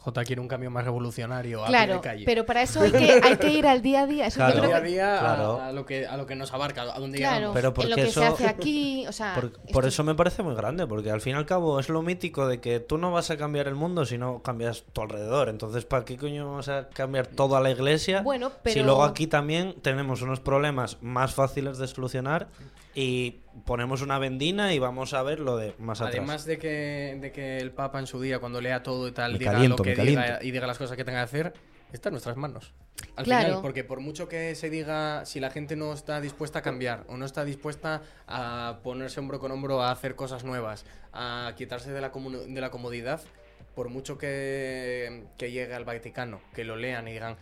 J 0.00 0.24
quiere 0.24 0.40
un 0.40 0.46
cambio 0.48 0.70
más 0.70 0.84
revolucionario 0.84 1.60
a 1.64 1.66
pie 1.66 1.72
claro, 1.74 1.94
de 1.94 2.00
calle. 2.00 2.24
pero 2.24 2.46
para 2.46 2.62
eso 2.62 2.80
hay 2.82 2.92
que, 2.92 3.20
hay 3.22 3.36
que 3.36 3.50
ir 3.52 3.66
al 3.66 3.82
día 3.82 4.02
a 4.02 4.06
día. 4.06 4.26
Eso 4.28 4.38
yo 4.38 4.46
Claro. 4.46 4.60
creo 4.60 4.68
día 4.70 4.76
a 4.78 4.80
que- 4.82 4.88
día 4.88 5.16
a- 5.16 5.20
Claro. 5.34 5.60
a, 5.60 5.72
lo 5.72 5.84
que, 5.84 6.06
a 6.06 6.16
lo 6.16 6.24
que 6.24 6.36
nos 6.36 6.54
abarca, 6.54 6.82
a 6.82 6.98
donde 7.00 7.18
Claro, 7.18 7.34
llegamos. 7.36 7.54
Pero 7.54 7.68
en 7.68 7.70
lo 7.70 7.74
porque 7.74 7.94
que 7.96 8.02
eso- 8.08 8.20
se 8.20 8.26
hace 8.26 8.46
aquí, 8.46 9.06
o 9.08 9.12
sea, 9.12 9.34
Por, 9.34 9.52
por 9.72 9.86
eso 9.86 10.04
me 10.04 10.14
parece 10.14 10.42
muy 10.44 10.54
grande, 10.54 10.86
porque 10.86 11.10
al 11.10 11.20
fin 11.20 11.34
y 11.34 11.36
al 11.36 11.46
cabo 11.46 11.80
es 11.80 11.88
lo 11.88 12.00
mítico 12.02 12.46
de 12.46 12.60
que 12.60 12.78
tú 12.78 12.96
no 12.96 13.10
vas 13.10 13.30
a 13.30 13.36
cambiar 13.36 13.66
el 13.66 13.74
mundo 13.74 14.06
si 14.06 14.18
no 14.18 14.40
cambias 14.40 14.84
tu 14.92 15.02
alrededor. 15.02 15.48
Entonces, 15.48 15.84
¿para 15.84 16.04
qué 16.04 16.16
coño 16.16 16.46
vamos 16.46 16.68
a 16.68 16.88
cambiar 16.90 17.26
toda 17.26 17.60
la 17.60 17.70
iglesia? 17.70 18.22
Bueno, 18.22 18.50
Si 18.50 18.54
pero- 18.62 18.84
luego 18.84 19.02
aquí 19.04 19.26
también 19.26 19.74
tenemos 19.82 20.22
unos 20.22 20.38
problemas 20.38 20.96
más 21.02 21.34
fáciles 21.34 21.76
de 21.78 21.88
solucionar 21.88 22.46
y 23.00 23.42
ponemos 23.64 24.02
una 24.02 24.18
vendina 24.18 24.74
y 24.74 24.80
vamos 24.80 25.14
a 25.14 25.22
ver 25.22 25.38
lo 25.38 25.56
de 25.56 25.72
más 25.78 26.00
atrás. 26.00 26.16
Además 26.16 26.44
de 26.46 26.58
que, 26.58 27.16
de 27.20 27.30
que 27.30 27.58
el 27.58 27.70
Papa 27.70 28.00
en 28.00 28.08
su 28.08 28.20
día, 28.20 28.40
cuando 28.40 28.60
lea 28.60 28.82
todo 28.82 29.06
y 29.06 29.12
tal, 29.12 29.34
Me 29.34 29.38
diga 29.38 29.52
caliento, 29.52 29.76
lo 29.76 29.84
que 29.84 29.94
diga 29.94 30.40
y 30.42 30.50
diga 30.50 30.66
las 30.66 30.78
cosas 30.78 30.96
que 30.96 31.04
tenga 31.04 31.20
que 31.20 31.24
hacer, 31.24 31.52
está 31.92 32.08
en 32.08 32.14
nuestras 32.14 32.36
manos. 32.36 32.72
Al 33.14 33.24
Claro. 33.24 33.46
final, 33.46 33.62
porque 33.62 33.84
por 33.84 34.00
mucho 34.00 34.28
que 34.28 34.56
se 34.56 34.68
diga, 34.68 35.24
si 35.26 35.38
la 35.38 35.50
gente 35.50 35.76
no 35.76 35.92
está 35.92 36.20
dispuesta 36.20 36.58
a 36.58 36.62
cambiar 36.62 37.04
o 37.06 37.16
no 37.16 37.24
está 37.24 37.44
dispuesta 37.44 38.02
a 38.26 38.80
ponerse 38.82 39.20
hombro 39.20 39.38
con 39.38 39.52
hombro 39.52 39.80
a 39.80 39.92
hacer 39.92 40.16
cosas 40.16 40.42
nuevas, 40.42 40.84
a 41.12 41.52
quitarse 41.56 41.92
de 41.92 42.00
la, 42.00 42.08
de 42.10 42.60
la 42.60 42.70
comodidad, 42.72 43.20
por 43.76 43.90
mucho 43.90 44.18
que, 44.18 45.22
que 45.36 45.52
llegue 45.52 45.72
al 45.72 45.84
Vaticano, 45.84 46.40
que 46.52 46.64
lo 46.64 46.74
lean 46.74 47.06
y 47.06 47.12
digan, 47.12 47.36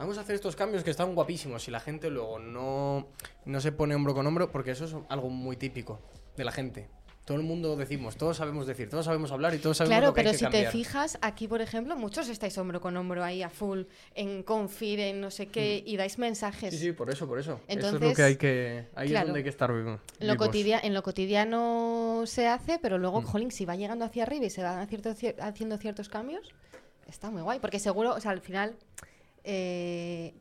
vamos 0.00 0.16
a 0.16 0.22
hacer 0.22 0.34
estos 0.34 0.56
cambios 0.56 0.82
que 0.82 0.90
están 0.90 1.14
guapísimos, 1.14 1.68
y 1.68 1.70
la 1.70 1.78
gente 1.80 2.08
luego 2.10 2.38
no, 2.38 3.06
no 3.44 3.60
se 3.60 3.70
pone 3.70 3.94
hombro 3.94 4.14
con 4.14 4.26
hombro, 4.26 4.50
porque 4.50 4.70
eso 4.70 4.86
es 4.86 4.96
algo 5.10 5.28
muy 5.28 5.56
típico 5.56 6.00
de 6.36 6.44
la 6.44 6.52
gente. 6.52 6.88
Todo 7.26 7.36
el 7.36 7.44
mundo 7.44 7.76
decimos, 7.76 8.16
todos 8.16 8.38
sabemos 8.38 8.66
decir, 8.66 8.88
todos 8.88 9.04
sabemos 9.04 9.30
hablar 9.30 9.54
y 9.54 9.58
todos 9.58 9.76
sabemos 9.76 9.92
Claro, 9.98 10.06
lo 10.08 10.14
que 10.14 10.20
pero 10.22 10.30
hay 10.30 10.32
que 10.32 10.38
si 10.38 10.44
cambiar. 10.46 10.64
te 10.64 10.70
fijas, 10.72 11.18
aquí, 11.20 11.46
por 11.46 11.60
ejemplo, 11.60 11.94
muchos 11.96 12.28
estáis 12.30 12.56
hombro 12.58 12.80
con 12.80 12.96
hombro 12.96 13.22
ahí 13.22 13.42
a 13.42 13.50
full, 13.50 13.82
en 14.14 14.42
Confir, 14.42 14.98
en 15.00 15.20
no 15.20 15.30
sé 15.30 15.46
qué, 15.48 15.82
y 15.86 15.96
dais 15.98 16.18
mensajes. 16.18 16.72
Mm. 16.72 16.76
Sí, 16.76 16.82
sí, 16.82 16.92
por 16.92 17.10
eso, 17.10 17.28
por 17.28 17.38
eso. 17.38 17.60
eso 17.68 17.78
es 17.78 17.82
lo 17.82 17.88
Entonces, 17.98 18.16
que 18.16 18.22
hay 18.22 18.36
que. 18.36 18.86
Ahí 18.96 19.14
es 19.14 19.20
donde 19.22 19.38
hay 19.38 19.44
que 19.44 19.50
estar 19.50 19.70
vivo- 19.72 20.00
En 20.18 20.26
lo, 20.28 20.36
cotidia- 20.36 20.80
en 20.82 20.94
lo 20.94 21.02
cotidiano 21.02 22.22
se 22.24 22.48
hace, 22.48 22.78
pero 22.80 22.96
Mm. 22.96 23.00
luego, 23.02 23.22
jolín, 23.22 23.50
si 23.52 23.66
va 23.66 23.76
llegando 23.76 24.06
hacia 24.06 24.22
arriba 24.24 24.46
y 24.46 24.50
se 24.50 24.62
van 24.62 24.88
cierto- 24.88 25.10
cier- 25.10 25.36
haciendo 25.40 25.76
ciertos 25.76 26.08
cambios, 26.08 26.48
está 27.06 27.30
muy 27.30 27.42
guay. 27.42 27.60
Porque 27.60 27.78
seguro, 27.78 28.14
o 28.14 28.20
sea, 28.20 28.32
al 28.32 28.40
final 28.40 28.74
eh, 29.44 30.34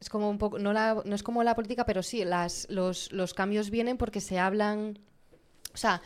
es 0.00 0.08
como 0.08 0.30
un 0.30 0.38
poco, 0.38 0.58
no, 0.58 0.72
la- 0.72 1.02
no 1.04 1.14
es 1.14 1.22
como 1.22 1.42
la 1.44 1.54
política, 1.54 1.84
pero 1.84 2.02
sí, 2.02 2.24
las, 2.24 2.66
los, 2.70 3.12
los 3.12 3.34
cambios 3.34 3.70
vienen 3.70 3.96
porque 3.98 4.20
se 4.20 4.38
hablan, 4.38 4.98
o 5.74 5.76
sea, 5.76 6.00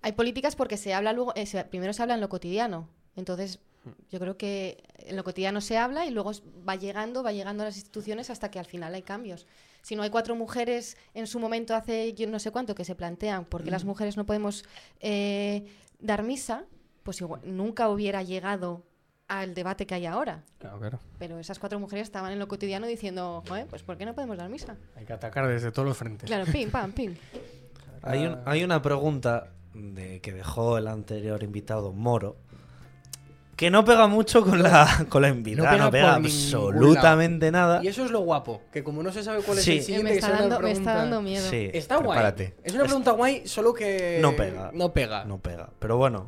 hay 0.00 0.12
políticas 0.12 0.54
porque 0.56 0.76
se 0.76 0.94
habla 0.94 1.12
luego, 1.12 1.32
eh, 1.34 1.46
se- 1.46 1.64
primero 1.64 1.92
se 1.92 2.02
habla 2.02 2.14
en 2.14 2.20
lo 2.20 2.28
cotidiano. 2.28 2.88
Entonces, 3.16 3.58
yo 4.10 4.20
creo 4.20 4.36
que 4.36 4.84
en 4.98 5.16
lo 5.16 5.24
cotidiano 5.24 5.60
se 5.60 5.76
habla 5.76 6.06
y 6.06 6.10
luego 6.12 6.30
va 6.68 6.76
llegando, 6.76 7.22
va 7.24 7.32
llegando 7.32 7.64
a 7.64 7.66
las 7.66 7.76
instituciones 7.76 8.30
hasta 8.30 8.48
que 8.50 8.60
al 8.60 8.64
final 8.64 8.94
hay 8.94 9.02
cambios. 9.02 9.46
Si 9.82 9.96
no 9.96 10.04
hay 10.04 10.10
cuatro 10.10 10.36
mujeres 10.36 10.96
en 11.14 11.26
su 11.26 11.40
momento 11.40 11.74
hace 11.74 12.14
yo 12.14 12.28
no 12.28 12.38
sé 12.38 12.52
cuánto 12.52 12.76
que 12.76 12.84
se 12.84 12.94
plantean 12.94 13.44
por 13.44 13.64
qué 13.64 13.72
las 13.72 13.84
mujeres 13.84 14.16
no 14.16 14.24
podemos 14.24 14.64
eh, 15.00 15.64
dar 15.98 16.22
misa, 16.22 16.64
pues 17.02 17.20
igual, 17.20 17.40
nunca 17.44 17.88
hubiera 17.88 18.22
llegado 18.22 18.84
al 19.40 19.54
debate 19.54 19.86
que 19.86 19.94
hay 19.94 20.06
ahora. 20.06 20.42
Claro, 20.58 20.78
claro. 20.78 20.98
Pero 21.18 21.38
esas 21.38 21.58
cuatro 21.58 21.78
mujeres 21.80 22.04
estaban 22.04 22.32
en 22.32 22.38
lo 22.38 22.48
cotidiano 22.48 22.86
diciendo, 22.86 23.42
Joder, 23.48 23.66
pues 23.66 23.82
¿por 23.82 23.96
qué 23.96 24.04
no 24.06 24.14
podemos 24.14 24.36
dar 24.36 24.48
misa? 24.48 24.76
Hay 24.96 25.04
que 25.04 25.12
atacar 25.12 25.46
desde 25.48 25.70
todos 25.72 25.86
los 25.88 25.96
frentes. 25.96 26.26
Claro, 26.28 26.44
pim, 26.50 26.70
pam, 26.70 26.92
pim. 26.92 27.14
Hay, 28.04 28.26
un- 28.26 28.38
hay 28.46 28.64
una 28.64 28.82
pregunta 28.82 29.48
de, 29.74 30.20
que 30.20 30.32
dejó 30.32 30.76
el 30.76 30.88
anterior 30.88 31.40
invitado, 31.44 31.92
Moro, 31.92 32.36
que 33.54 33.70
no 33.70 33.84
pega 33.84 34.08
mucho 34.08 34.42
con 34.42 34.60
la, 34.60 35.06
con 35.08 35.22
la 35.22 35.28
invitada, 35.28 35.70
no 35.76 35.90
pega 35.90 35.90
pega, 35.90 36.12
por 36.14 36.22
ningún 36.22 36.26
absolutamente 36.26 37.52
nada. 37.52 37.80
Y 37.84 37.86
eso 37.88 38.04
es 38.04 38.10
lo 38.10 38.20
guapo, 38.22 38.62
que 38.72 38.82
como 38.82 39.02
no 39.04 39.12
se 39.12 39.22
sabe 39.22 39.40
cuál 39.42 39.58
es 39.58 39.64
Sí. 39.64 39.72
el 39.72 39.78
Eh, 39.78 39.82
siguiente, 39.82 40.04
me, 40.04 40.10
que 40.12 40.18
está 40.18 40.30
dando, 40.32 40.58
me 40.60 40.72
está 40.72 40.94
dando 40.96 41.22
miedo. 41.22 41.48
Sí, 41.48 41.70
Está 41.72 41.96
guay. 41.98 42.08
prepárate. 42.08 42.54
Es 42.64 42.74
una 42.74 42.84
pregunta 42.84 43.12
guay, 43.12 43.46
solo 43.46 43.72
que. 43.72 44.18
No 44.20 44.34
pega. 44.34 44.70
No 44.74 44.92
pega. 44.92 45.24
No 45.24 45.38
pega. 45.38 45.70
Pero 45.78 45.96
bueno, 45.96 46.26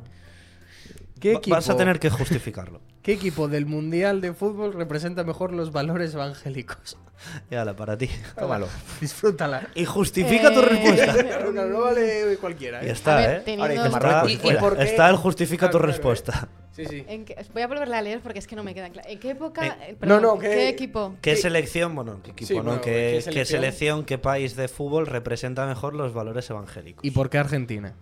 ¿Qué, 1.24 1.32
va- 1.32 1.38
equipo, 1.38 1.56
vas 1.56 1.70
a 1.70 1.76
tener 1.76 1.98
que 1.98 2.10
justificarlo. 2.10 2.80
¿Qué 3.02 3.12
equipo 3.14 3.48
del 3.48 3.64
Mundial 3.66 4.20
de 4.20 4.34
Fútbol 4.34 4.74
representa 4.74 5.24
mejor 5.24 5.52
los 5.52 5.72
valores 5.72 6.12
evangélicos? 6.14 6.98
Yala, 7.50 7.74
para 7.74 7.96
ti. 7.96 8.10
Tómalo. 8.38 8.68
Disfrútala. 9.00 9.68
Y 9.74 9.84
justifica 9.86 10.52
tu 10.52 10.60
Eh, 10.60 10.66
respuesta. 10.66 11.12
Claro, 11.24 11.52
claro, 11.52 11.70
no 11.70 11.80
vale 11.80 12.36
cualquiera, 12.40 12.84
Y 12.84 12.88
¿eh? 12.88 12.92
está, 12.92 13.16
ver, 13.16 13.42
¿eh? 13.46 13.56
Ahora 13.58 13.72
Está, 13.74 13.88
Marruecos 13.88 14.30
¿Y- 14.30 14.34
y 14.34 14.36
fuera. 14.38 14.60
por 14.60 14.76
qué? 14.76 14.82
está 14.84 15.08
el 15.08 15.16
justifica 15.16 15.70
tu 15.70 15.78
Claro, 15.78 15.78
claro, 15.78 15.88
¿eh? 15.88 15.92
respuesta. 15.96 16.48
Sí, 16.72 16.84
sí. 16.86 17.04
¿En 17.08 17.24
qué- 17.24 17.36
voy 17.52 17.62
a 17.62 17.68
volverla 17.68 17.98
a 17.98 18.02
leer 18.02 18.20
porque 18.20 18.38
es 18.40 18.46
que 18.46 18.56
no 18.56 18.62
me 18.64 18.74
queda 18.74 18.90
claro. 18.90 19.08
¿En 19.08 19.18
qué 19.20 19.30
época? 19.30 19.78
Eh, 19.86 19.96
no, 20.02 20.20
no, 20.20 20.38
¿Qué 20.38 20.68
equipo? 20.68 21.14
¿Qué 21.22 21.36
Sí. 21.36 21.42
selección? 21.42 21.94
Bueno, 21.94 22.20
¿qué 22.22 22.32
equipo? 22.32 22.48
Sí, 22.48 22.54
no? 22.56 22.62
bueno, 22.64 22.80
¿Qué, 22.80 22.90
¿qué 22.90 23.12
qué 23.16 23.22
selección? 23.22 23.60
selección, 23.60 24.04
qué 24.04 24.18
país 24.18 24.56
de 24.56 24.68
fútbol 24.68 25.06
representa 25.06 25.66
mejor 25.66 25.94
los 25.94 26.12
valores 26.12 26.50
evangélicos? 26.50 27.04
¿Y 27.04 27.12
por 27.12 27.30
qué 27.30 27.38
Argentina? 27.38 27.94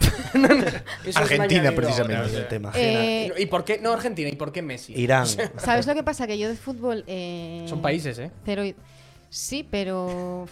Argentina, 1.14 1.72
precisamente. 1.74 2.38
Ni 2.40 2.48
te 2.48 2.56
imaginas. 2.56 2.74
Eh, 2.76 3.32
¿Y 3.38 3.46
por 3.46 3.64
qué? 3.64 3.78
No, 3.80 3.92
Argentina, 3.92 4.28
¿y 4.28 4.36
por 4.36 4.52
qué 4.52 4.62
Messi? 4.62 4.92
Irán. 4.94 5.26
¿Sabes 5.58 5.86
lo 5.86 5.94
que 5.94 6.02
pasa? 6.02 6.26
Que 6.26 6.38
yo 6.38 6.48
de 6.48 6.56
fútbol. 6.56 7.04
eh, 7.06 7.64
Son 7.66 7.82
países, 7.82 8.18
¿eh? 8.18 8.30
Cero 8.44 8.64
y- 8.64 8.74
Sí, 9.28 9.66
pero. 9.70 10.48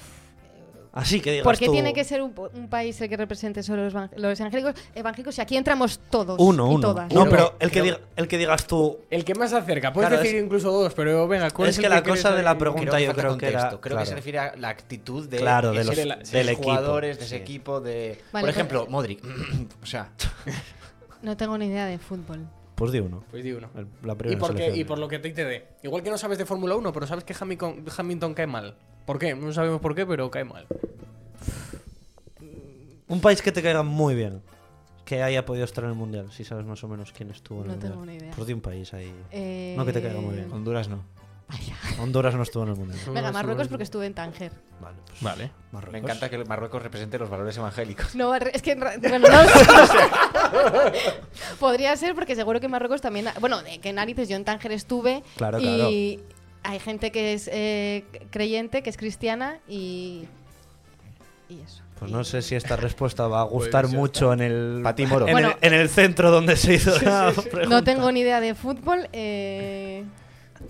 Así 1.00 1.20
que 1.20 1.30
digas 1.30 1.44
¿Por 1.44 1.56
qué 1.56 1.66
tú- 1.66 1.72
tiene 1.72 1.92
que 1.92 2.02
ser 2.02 2.20
un, 2.22 2.34
un 2.54 2.68
país 2.68 3.00
el 3.00 3.08
que 3.08 3.16
represente 3.16 3.62
solo 3.62 3.84
los, 3.88 3.94
los 4.16 4.40
evangélicos? 4.40 4.74
Evangélicos 4.96 5.38
y 5.38 5.40
aquí 5.40 5.56
entramos 5.56 6.00
todos. 6.10 6.36
Uno, 6.40 6.72
y 6.72 6.74
uno. 6.74 6.88
todas. 6.88 7.12
No, 7.12 7.28
pero 7.28 7.54
el 7.60 7.70
que, 7.70 7.84
diga- 7.84 8.00
el 8.16 8.26
que 8.26 8.36
digas 8.36 8.66
tú. 8.66 8.98
El 9.08 9.24
que 9.24 9.36
más 9.36 9.50
se 9.50 9.58
acerca. 9.58 9.92
Puedes 9.92 10.08
Claro, 10.08 10.22
decir 10.22 10.36
es- 10.38 10.44
incluso 10.44 10.72
dos, 10.72 10.92
pero 10.94 11.28
venga, 11.28 11.50
¿cuál 11.52 11.68
Es 11.68 11.74
es 11.76 11.78
el 11.78 11.84
que 11.84 11.88
la 11.88 12.02
cosa 12.02 12.34
de 12.34 12.42
la 12.42 12.58
pregunta- 12.58 12.96
Creo 12.96 13.12
yo 13.12 13.14
creo 13.14 13.38
que 13.38 13.46
era- 13.46 13.60
contexto. 13.60 13.80
Creo 13.80 13.98
que 13.98 14.06
se 14.06 14.14
refiere 14.16 14.38
a 14.40 14.56
la 14.56 14.70
actitud 14.70 15.28
de, 15.28 15.36
Claro, 15.38 15.70
de 15.70 15.84
los- 15.84 15.94
de 15.94 16.02
del 16.02 16.10
esos 16.22 16.34
equipo, 16.48 16.62
jugadores, 16.64 17.18
de 17.18 17.24
ese 17.26 17.36
sí. 17.36 17.42
equipo, 17.42 17.80
de... 17.80 18.18
Vale, 18.32 18.42
Por 18.42 18.50
ejemplo, 18.50 18.80
pues- 18.80 18.90
Modric. 18.90 19.24
o 19.82 19.86
sea, 19.86 20.10
No 21.22 21.36
tengo 21.36 21.56
ni 21.58 21.66
idea 21.66 21.86
de 21.86 21.98
fútbol. 21.98 22.46
Pues 22.74 22.92
di 22.92 23.00
uno. 23.00 23.24
Pues 23.30 23.42
di 23.44 23.52
uno. 23.52 23.68
El- 23.76 23.86
la 24.02 24.12
¿Y 24.12 24.16
primera 24.16 24.38
por, 24.40 24.50
qué? 24.50 24.58
selección. 24.58 24.80
y 24.80 24.84
por 24.84 24.98
lo 24.98 25.08
que 25.08 25.18
te 25.18 25.30
te 25.30 25.44
dé. 25.44 25.66
Igual 25.82 26.02
que 26.02 26.10
no 26.10 26.18
sabes 26.18 26.38
de 26.38 26.44
Fórmula 26.46 26.74
1, 26.76 26.92
pero 26.92 27.06
sabes 27.06 27.24
que 27.24 27.34
Hamilton, 27.38 27.84
Hamilton 27.96 28.34
cae 28.34 28.46
mal. 28.46 28.74
¿Por 29.08 29.18
qué? 29.18 29.34
No 29.34 29.50
sabemos 29.54 29.80
por 29.80 29.94
qué, 29.94 30.04
pero 30.04 30.30
cae 30.30 30.44
mal. 30.44 30.66
Un 33.08 33.22
país 33.22 33.40
que 33.40 33.50
te 33.52 33.62
caiga 33.62 33.82
muy 33.82 34.14
bien. 34.14 34.42
Que 35.06 35.22
haya 35.22 35.46
podido 35.46 35.64
estar 35.64 35.82
en 35.84 35.90
el 35.90 35.96
mundial. 35.96 36.30
Si 36.30 36.44
sabes 36.44 36.66
más 36.66 36.84
o 36.84 36.88
menos 36.88 37.10
quién 37.12 37.30
estuvo 37.30 37.62
en 37.62 37.68
No 37.68 37.72
el 37.72 37.78
tengo 37.78 37.94
mundial. 37.96 38.18
ni 38.18 38.22
idea. 38.24 38.34
Pues 38.36 38.46
di 38.46 38.52
un 38.52 38.60
país 38.60 38.92
ahí. 38.92 39.10
Eh, 39.30 39.72
No 39.78 39.86
que 39.86 39.94
te 39.94 40.02
caiga 40.02 40.20
muy 40.20 40.34
bien. 40.34 40.52
Honduras 40.52 40.88
no. 40.90 41.02
Honduras 41.98 42.34
no 42.34 42.42
estuvo 42.42 42.64
en 42.64 42.68
el 42.68 42.76
mundial. 42.76 43.00
Venga, 43.14 43.32
Marruecos 43.32 43.68
porque 43.68 43.84
estuve 43.84 44.04
en 44.04 44.12
Tánger. 44.12 44.52
Vale, 44.82 44.98
pues 45.06 45.22
Vale. 45.22 45.50
Marruecos. 45.72 45.92
Me 45.94 45.98
encanta 46.00 46.28
que 46.28 46.44
Marruecos 46.44 46.82
represente 46.82 47.18
los 47.18 47.30
valores 47.30 47.56
evangélicos. 47.56 48.14
No, 48.14 48.34
es 48.34 48.60
que. 48.60 48.74
Bueno, 48.74 49.18
no 49.20 49.44
sé. 49.48 50.90
Podría 51.58 51.96
ser 51.96 52.14
porque 52.14 52.36
seguro 52.36 52.60
que 52.60 52.68
Marruecos 52.68 53.00
también. 53.00 53.28
Bueno, 53.40 53.62
de 53.62 53.78
que 53.78 53.94
narices, 53.94 54.28
yo 54.28 54.36
en 54.36 54.44
Tánger 54.44 54.72
estuve. 54.72 55.22
Claro, 55.38 55.58
y 55.58 56.20
hay 56.68 56.78
gente 56.80 57.10
que 57.10 57.32
es 57.32 57.48
eh, 57.52 58.04
creyente, 58.30 58.82
que 58.82 58.90
es 58.90 58.96
cristiana 58.96 59.58
y. 59.68 60.26
Y 61.48 61.60
eso. 61.60 61.82
Pues 61.98 62.12
no 62.12 62.22
sé 62.24 62.42
si 62.42 62.54
esta 62.54 62.76
respuesta 62.76 63.26
va 63.26 63.40
a 63.40 63.44
gustar 63.44 63.82
Pues 63.84 63.92
ya 63.92 63.98
mucho 63.98 64.32
en 64.32 64.40
el, 64.40 64.80
Pa' 64.84 64.94
ti, 64.94 65.06
Moro. 65.06 65.26
en, 65.26 65.32
Bueno. 65.32 65.48
el, 65.60 65.72
en 65.72 65.80
el 65.80 65.88
centro 65.88 66.30
donde 66.30 66.56
se 66.56 66.74
hizo 66.74 66.90
la 67.02 67.32
No 67.34 67.42
pregunta. 67.42 67.82
tengo 67.82 68.12
ni 68.12 68.20
idea 68.20 68.40
de 68.40 68.54
fútbol. 68.54 69.08
eh, 69.12 70.04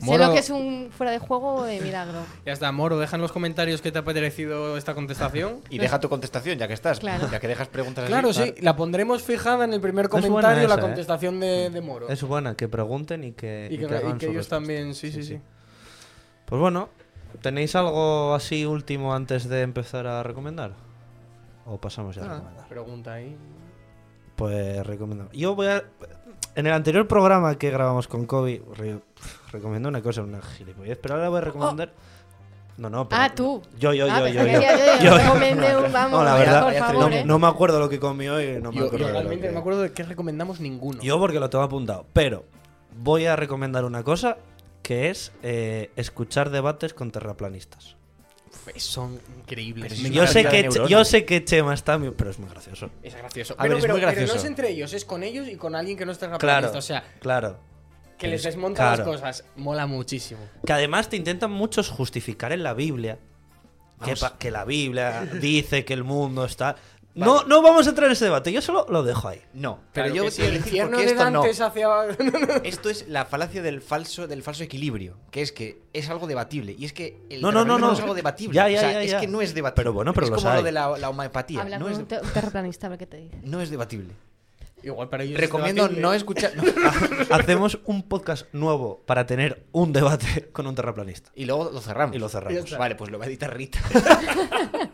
Sé 0.01 0.19
lo 0.19 0.33
que 0.33 0.39
es 0.39 0.51
un 0.51 0.91
fuera 0.97 1.11
de 1.13 1.19
juego 1.19 1.65
de 1.65 1.81
milagro. 1.81 2.21
Ya 2.47 2.53
está, 2.53 2.71
Moro, 2.73 2.99
deja 2.99 3.17
en 3.17 3.23
los 3.23 3.33
comentarios 3.33 3.81
qué 3.83 3.91
te 3.91 3.99
ha 3.99 4.05
parecido 4.05 4.77
esta 4.77 4.95
contestación. 4.95 5.61
Y 5.71 5.79
deja 5.79 5.99
tu 5.99 6.09
contestación, 6.09 6.59
ya 6.59 6.69
que 6.69 6.75
estás. 6.75 7.01
Claro. 7.01 7.29
Ya 7.33 7.41
que 7.41 7.49
dejas 7.49 7.69
preguntas 7.69 8.05
así. 8.05 8.13
Claro, 8.13 8.33
sí, 8.33 8.55
la 8.61 8.77
pondremos 8.77 9.23
fijada 9.23 9.65
en 9.65 9.73
el 9.73 9.81
primer 9.81 10.09
comentario, 10.09 10.69
la 10.69 10.75
¿eh? 10.77 10.81
contestación 10.81 11.41
de, 11.41 11.71
de 11.71 11.81
Moro. 11.81 12.09
Es 12.09 12.23
buena, 12.23 12.55
que 12.55 12.69
pregunten 12.69 13.25
y 13.25 13.33
que, 13.33 13.69
y 13.71 13.79
que, 13.79 13.83
y 13.83 13.87
hagan 13.87 14.19
que 14.19 14.27
su 14.27 14.33
ellos 14.33 14.49
respuesta. 14.49 14.57
también, 14.57 14.95
sí, 14.95 15.11
sí, 15.11 15.23
sí. 15.25 15.41
Pues 16.49 16.61
bueno, 16.61 16.89
¿tenéis 17.43 17.75
algo 17.77 18.35
así 18.35 18.65
último 18.65 19.15
antes 19.15 19.49
de 19.49 19.63
empezar 19.63 20.07
a 20.07 20.23
recomendar? 20.23 20.73
¿O 21.67 21.79
pasamos 21.79 22.17
ya 22.17 22.23
a 22.23 22.25
Ah, 22.25 22.35
recomendar? 22.37 22.69
pregunta 22.69 23.13
ahí. 23.15 23.37
Pues 24.37 24.87
recomiendo. 24.87 25.29
Yo 25.33 25.55
voy 25.55 25.67
a. 25.67 25.83
En 26.55 26.67
el 26.67 26.73
anterior 26.73 27.07
programa 27.07 27.57
que 27.57 27.71
grabamos 27.71 28.09
con 28.09 28.25
Kobe, 28.27 28.63
re- 28.77 29.01
recomiendo 29.53 29.89
una 29.89 30.01
cosa, 30.03 30.23
una 30.23 30.41
gilipollez, 30.41 30.99
pero 31.01 31.15
ahora 31.15 31.29
voy 31.29 31.39
a 31.39 31.41
recomendar. 31.43 31.93
No, 32.79 32.89
no, 32.89 33.09
pero. 33.09 33.21
Ah, 33.23 33.35
tú. 33.35 33.61
Yo, 33.79 33.93
yo, 33.93 34.07
Ah, 34.11 34.21
yo, 34.21 34.29
yo. 34.29 34.47
yo. 34.47 34.53
yo- 34.53 34.61
Yo- 34.61 35.05
yo 35.05 35.19
recomendé 35.19 35.77
un- 35.77 35.93
vamos, 35.93 36.13
No, 36.21 36.25
la 36.25 36.35
verdad, 36.35 36.63
por 36.65 36.73
no- 36.73 36.79
favor, 36.79 37.11
no, 37.11 37.17
¿eh? 37.17 37.25
no 37.25 37.39
me 37.41 37.47
acuerdo 37.49 37.79
lo 37.81 37.89
que 37.89 37.99
comió 37.99 38.41
y 38.41 38.61
no 38.63 38.71
me 38.71 38.79
Yo, 38.79 38.87
acuerdo. 38.87 39.07
yo 39.07 39.13
realmente 39.13 39.43
que- 39.43 39.47
no 39.49 39.53
me 39.55 39.59
acuerdo 39.61 39.83
de 39.83 39.93
qué 39.93 40.05
recomendamos 40.05 40.61
ninguno. 40.61 41.03
Yo 41.03 41.19
porque 41.19 41.41
lo 41.41 41.51
tengo 41.51 41.65
apuntado. 41.65 42.07
Pero 42.13 42.45
voy 42.97 43.27
a 43.27 43.35
recomendar 43.37 43.85
una 43.85 44.05
cosa 44.05 44.39
que 44.89 45.11
es 45.11 45.33
eh, 45.43 45.91
escuchar 45.97 46.49
debates 46.49 46.95
con 46.95 47.11
terraplanistas. 47.11 47.97
Son 48.77 49.21
increíbles. 49.41 49.93
Es 49.93 49.99
Yo 50.11 50.27
sé, 50.27 50.47
que 50.47 50.63
neuronas. 50.63 50.89
yo 50.89 51.05
sé 51.05 51.27
que 51.27 51.45
Chema 51.45 51.75
está, 51.75 52.01
pero 52.17 52.31
es 52.31 52.39
muy 52.39 52.49
gracioso. 52.49 52.89
Es 53.03 53.15
gracioso. 53.15 53.53
A 53.59 53.65
pero, 53.65 53.75
ver, 53.75 53.79
es 53.79 53.83
pero- 53.83 53.95
muy 53.95 54.01
pero 54.01 54.13
no 54.13 54.17
gracioso. 54.17 54.39
es 54.39 54.45
entre 54.47 54.71
ellos, 54.71 54.95
es 54.95 55.05
con 55.05 55.23
ellos 55.23 55.47
y 55.47 55.57
con 55.57 55.75
alguien 55.75 55.99
que 55.99 56.07
no 56.07 56.15
Claro, 56.15 56.39
terraplanista. 56.39 56.79
O 56.79 56.81
sea, 56.81 57.05
claro. 57.21 57.59
que 58.17 58.29
les 58.29 58.41
Es- 58.41 58.55
desmonta 58.55 58.95
claro. 58.95 59.13
las 59.13 59.21
cosas. 59.21 59.45
Mola 59.57 59.87
muchísimo. 59.87 60.41
Que 60.65 60.73
además 60.73 61.11
te 61.11 61.17
intentan 61.17 61.51
muchos 61.51 61.91
justificar 61.91 62.53
en 62.53 62.63
la 62.63 62.73
Biblia 62.73 63.19
que 64.39 64.51
la 64.51 64.65
Biblia 64.65 65.27
dice 65.43 65.85
que 65.85 65.93
el 65.93 66.05
mundo 66.05 66.47
está. 66.47 66.77
No, 67.27 67.45
no 67.45 67.63
vamos 67.63 67.87
a 67.87 67.91
entrar 67.91 68.07
en 68.07 68.13
ese 68.13 68.25
debate, 68.25 68.53
yo 68.53 68.61
solo 68.63 68.87
lo 68.89 69.03
dejo 69.03 69.29
ahí. 69.29 69.41
No, 69.55 69.81
pero 69.93 70.07
Claro 70.13 70.25
yo 70.25 70.31
sí, 70.31 70.43
quiero 70.43 70.57
decir 70.59 70.83
porque 70.83 71.05
de 71.05 71.11
esto 71.13 71.31
no. 71.31 71.43
Hacia... 71.43 71.89
Esto 72.65 72.91
es 72.91 73.09
la 73.09 73.25
falacia 73.27 73.63
del 73.63 73.81
falso, 73.81 74.27
del 74.27 74.43
falso 74.43 74.63
equilibrio, 74.65 75.17
que 75.31 75.43
es 75.43 75.53
que 75.53 75.83
es 75.93 76.09
algo 76.11 76.27
debatible. 76.27 76.75
Y 76.79 76.85
es 76.85 76.93
que 76.93 77.19
el 77.31 77.41
No, 77.43 77.51
no, 77.53 77.65
no, 77.65 77.79
no. 77.79 77.93
es 77.93 78.01
algo 78.01 78.15
debatible. 78.15 78.55
Ya, 78.55 78.69
ya, 78.69 78.79
o 78.79 78.81
sea, 78.81 78.93
ya, 78.93 79.03
es 79.03 79.11
ya. 79.11 79.21
que 79.21 79.27
no 79.27 79.41
es 79.41 79.55
debatible. 79.55 79.77
Pero 79.83 79.93
bueno, 79.93 80.13
pero 80.15 80.27
es 80.27 80.31
los 80.31 80.41
como 80.43 80.53
hay. 80.53 80.59
lo 80.61 80.65
de 80.65 80.73
la, 80.73 80.97
la 80.99 81.11
homeopatía. 81.11 81.63
Habla 81.63 81.79
No 81.79 81.87
con 81.87 81.93
es, 81.93 81.99
un 81.99 82.07
te- 82.07 82.21
un 82.21 82.29
terraplanista, 82.31 82.87
a 82.87 82.91
ver 82.91 82.99
qué 82.99 83.07
te 83.07 83.17
dice. 83.17 83.37
no 83.43 83.61
es 83.61 83.71
debatible. 83.71 84.15
Igual 84.81 85.09
para 85.09 85.25
ellos 85.25 85.41
Recomiendo 85.41 85.89
no 85.89 86.13
escuchar. 86.13 86.53
no. 86.57 86.63
Hacemos 87.35 87.81
un 87.85 88.05
podcast 88.05 88.47
nuevo 88.53 89.03
para 89.07 89.27
tener 89.27 89.65
un 89.73 89.93
debate 89.93 90.51
con 90.53 90.69
un 90.69 90.77
terraplanista. 90.77 91.31
Y 91.35 91.47
luego 91.47 91.71
lo 91.73 91.81
cerramos. 91.81 92.15
Y 92.15 92.21
lo 92.21 92.29
cerramos. 92.29 92.79
Vale, 92.79 92.95
pues 92.95 93.11
lo 93.11 93.19
va 93.19 93.25
a 93.25 93.29
editar 93.29 93.55
Rita. 93.57 93.81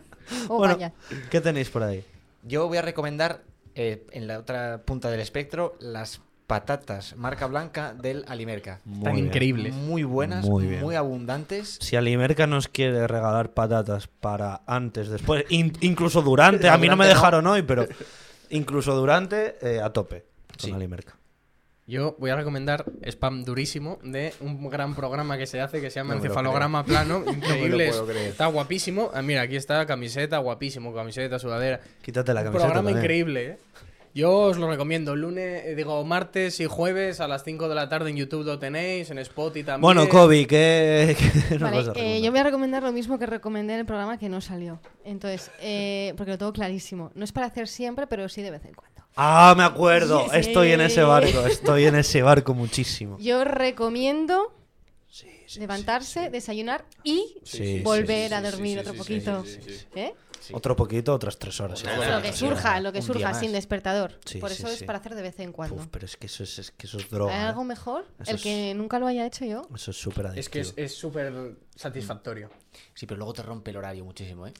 Oh, 0.47 0.57
bueno, 0.57 0.73
vaya. 0.73 0.91
¿qué 1.29 1.39
tenéis 1.39 1.69
por 1.69 1.83
ahí? 1.83 2.03
Yo 2.45 2.67
voy 2.67 2.77
a 2.77 2.81
recomendar 2.81 3.43
eh, 3.73 4.05
en 4.11 4.27
la 4.27 4.39
otra 4.39 4.83
punta 4.85 5.09
del 5.09 5.19
espectro 5.19 5.75
las 5.79 6.21
patatas 6.47 7.15
marca 7.17 7.47
blanca 7.47 7.93
del 7.95 8.23
Alimerca. 8.27 8.79
Bien. 8.85 9.17
increíbles. 9.17 9.73
Muy 9.73 10.03
buenas, 10.03 10.45
Muy 10.45 10.95
abundantes. 10.95 11.79
Si 11.81 11.95
Alimerca 11.95 12.45
nos 12.45 12.67
quiere 12.67 13.07
regalar 13.07 13.53
patatas 13.55 14.07
para 14.07 14.61
antes, 14.67 15.09
después, 15.09 15.43
in- 15.49 15.73
incluso 15.81 16.21
durante, 16.21 16.69
a 16.69 16.77
mí 16.77 16.87
no 16.87 16.95
me 16.95 17.07
dejaron 17.07 17.47
hoy, 17.47 17.63
pero 17.63 17.87
incluso 18.51 18.95
durante, 18.95 19.55
eh, 19.61 19.81
a 19.81 19.91
tope 19.91 20.25
con 20.59 20.69
Sí. 20.69 20.71
Alimerca. 20.71 21.17
Yo 21.87 22.15
voy 22.17 22.31
a 22.31 22.35
recomendar 22.35 22.85
spam 23.03 23.43
durísimo 23.43 23.99
de 24.03 24.33
un 24.41 24.69
gran 24.69 24.95
programa 24.95 25.37
que 25.37 25.45
se 25.45 25.61
hace 25.61 25.81
que 25.81 25.91
se 25.91 25.99
llama 25.99 26.15
No 26.15 26.19
Encefalograma 26.21 26.83
Plano. 26.83 27.23
Increíble. 27.31 27.91
Está 28.27 28.47
guapísimo. 28.47 29.11
Ah, 29.13 29.21
mira, 29.21 29.41
aquí 29.41 29.55
está 29.55 29.85
camiseta, 29.85 30.39
guapísimo. 30.39 30.93
Camiseta, 30.95 31.37
sudadera. 31.37 31.79
Quítate 32.01 32.33
la 32.33 32.41
Un 32.41 32.45
camiseta. 32.47 32.63
programa 32.65 32.89
también. 32.89 32.97
increíble, 32.97 33.45
¿eh? 33.45 33.57
Yo 34.15 34.31
os 34.33 34.57
lo 34.57 34.67
recomiendo. 34.69 35.15
Lunes, 35.15 35.63
eh, 35.65 35.75
digo, 35.75 36.03
martes 36.05 36.59
y 36.61 36.65
jueves 36.65 37.19
a 37.19 37.27
las 37.27 37.43
5 37.43 37.67
de 37.69 37.75
la 37.75 37.87
tarde 37.89 38.09
en 38.09 38.15
YouTube 38.15 38.45
lo 38.45 38.57
tenéis, 38.57 39.11
en 39.11 39.19
Spotify 39.19 39.65
también. 39.65 39.81
Bueno, 39.81 40.09
Kobe, 40.09 40.47
¿qué, 40.47 41.15
qué 41.49 41.59
nos 41.59 41.61
Vale, 41.61 41.77
eh, 41.77 41.81
recomendar? 41.83 42.21
yo 42.23 42.31
voy 42.31 42.39
a 42.39 42.43
recomendar 42.43 42.83
lo 42.83 42.93
mismo 42.93 43.19
que 43.19 43.25
recomendé 43.25 43.73
en 43.73 43.81
el 43.81 43.85
programa 43.85 44.17
que 44.17 44.29
no 44.29 44.39
salió. 44.41 44.79
Entonces, 45.03 45.51
eh, 45.59 46.13
porque 46.17 46.31
lo 46.31 46.37
tengo 46.37 46.53
clarísimo. 46.53 47.11
No 47.13 47.25
es 47.25 47.31
para 47.33 47.47
hacer 47.47 47.67
siempre, 47.67 48.07
pero 48.07 48.27
sí 48.29 48.41
de 48.41 48.51
vez 48.51 48.63
en 48.65 48.73
cuando. 48.73 48.94
Ah, 49.15 49.53
me 49.57 49.63
acuerdo. 49.63 50.23
Sí. 50.31 50.37
Estoy 50.37 50.71
en 50.71 50.81
ese 50.81 51.03
barco. 51.03 51.45
Estoy 51.45 51.85
en 51.85 51.95
ese 51.95 52.21
barco 52.21 52.53
muchísimo. 52.53 53.17
Yo 53.19 53.43
recomiendo 53.43 54.53
Sí, 55.09 55.29
sí, 55.47 55.59
levantarse, 55.61 56.29
desayunar 56.29 56.83
y 57.03 57.37
volver 57.83 58.29
sí, 58.29 58.33
a 58.33 58.41
dormir 58.41 58.73
sí, 58.73 58.79
otro 58.79 58.91
sí, 58.93 58.97
poquito. 58.99 59.45
sí, 59.45 59.59
sí, 59.65 59.77
sí. 59.77 59.85
¿Eh? 59.95 60.13
Otro 60.51 60.75
poquito, 60.75 61.11
otras 61.13 61.39
tres 61.39 61.59
horas. 61.59 61.83
Lo 61.83 62.21
que 62.21 62.31
surja, 62.33 62.79
lo 62.79 62.91
que 62.91 63.01
surja, 63.01 63.33
sin 63.33 63.51
despertador. 63.51 64.19
Sí, 64.25 64.37
Por 64.39 64.51
sí, 64.51 64.57
eso 64.61 64.67
es 64.71 64.79
sí. 64.79 64.85
para 64.85 64.99
hacer 64.99 65.15
de 65.15 65.21
vez 65.23 65.39
en 65.39 65.51
cuando. 65.51 65.75
Puf, 65.77 65.87
pero 65.89 66.05
es 66.05 66.17
que 66.17 66.27
eso 66.27 66.43
es, 66.43 66.59
es 66.59 66.69
que 66.71 66.85
eso 66.85 66.97
es 66.97 67.09
droga. 67.09 67.33
¿Hay 67.33 67.41
¿eh? 67.45 67.47
algo 67.47 67.63
mejor? 67.63 68.05
Eso 68.19 68.29
el 68.31 68.35
es- 68.37 68.43
que 68.43 68.73
nunca 68.75 68.99
lo 68.99 69.07
haya 69.07 69.25
hecho 69.25 69.45
yo. 69.45 69.67
Eso 69.73 69.89
es 69.91 69.97
súper 69.97 70.27
adictivo. 70.27 70.41
Es 70.41 70.49
que 70.73 70.81
es 70.83 70.91
es 70.91 70.95
súper 70.97 71.55
satisfactorio. 71.75 72.51
Sí, 72.93 73.05
pero 73.05 73.17
luego 73.17 73.33
te 73.33 73.41
rompe 73.41 73.71
el 73.71 73.77
horario 73.77 74.05
muchísimo, 74.05 74.47
¿eh? 74.47 74.53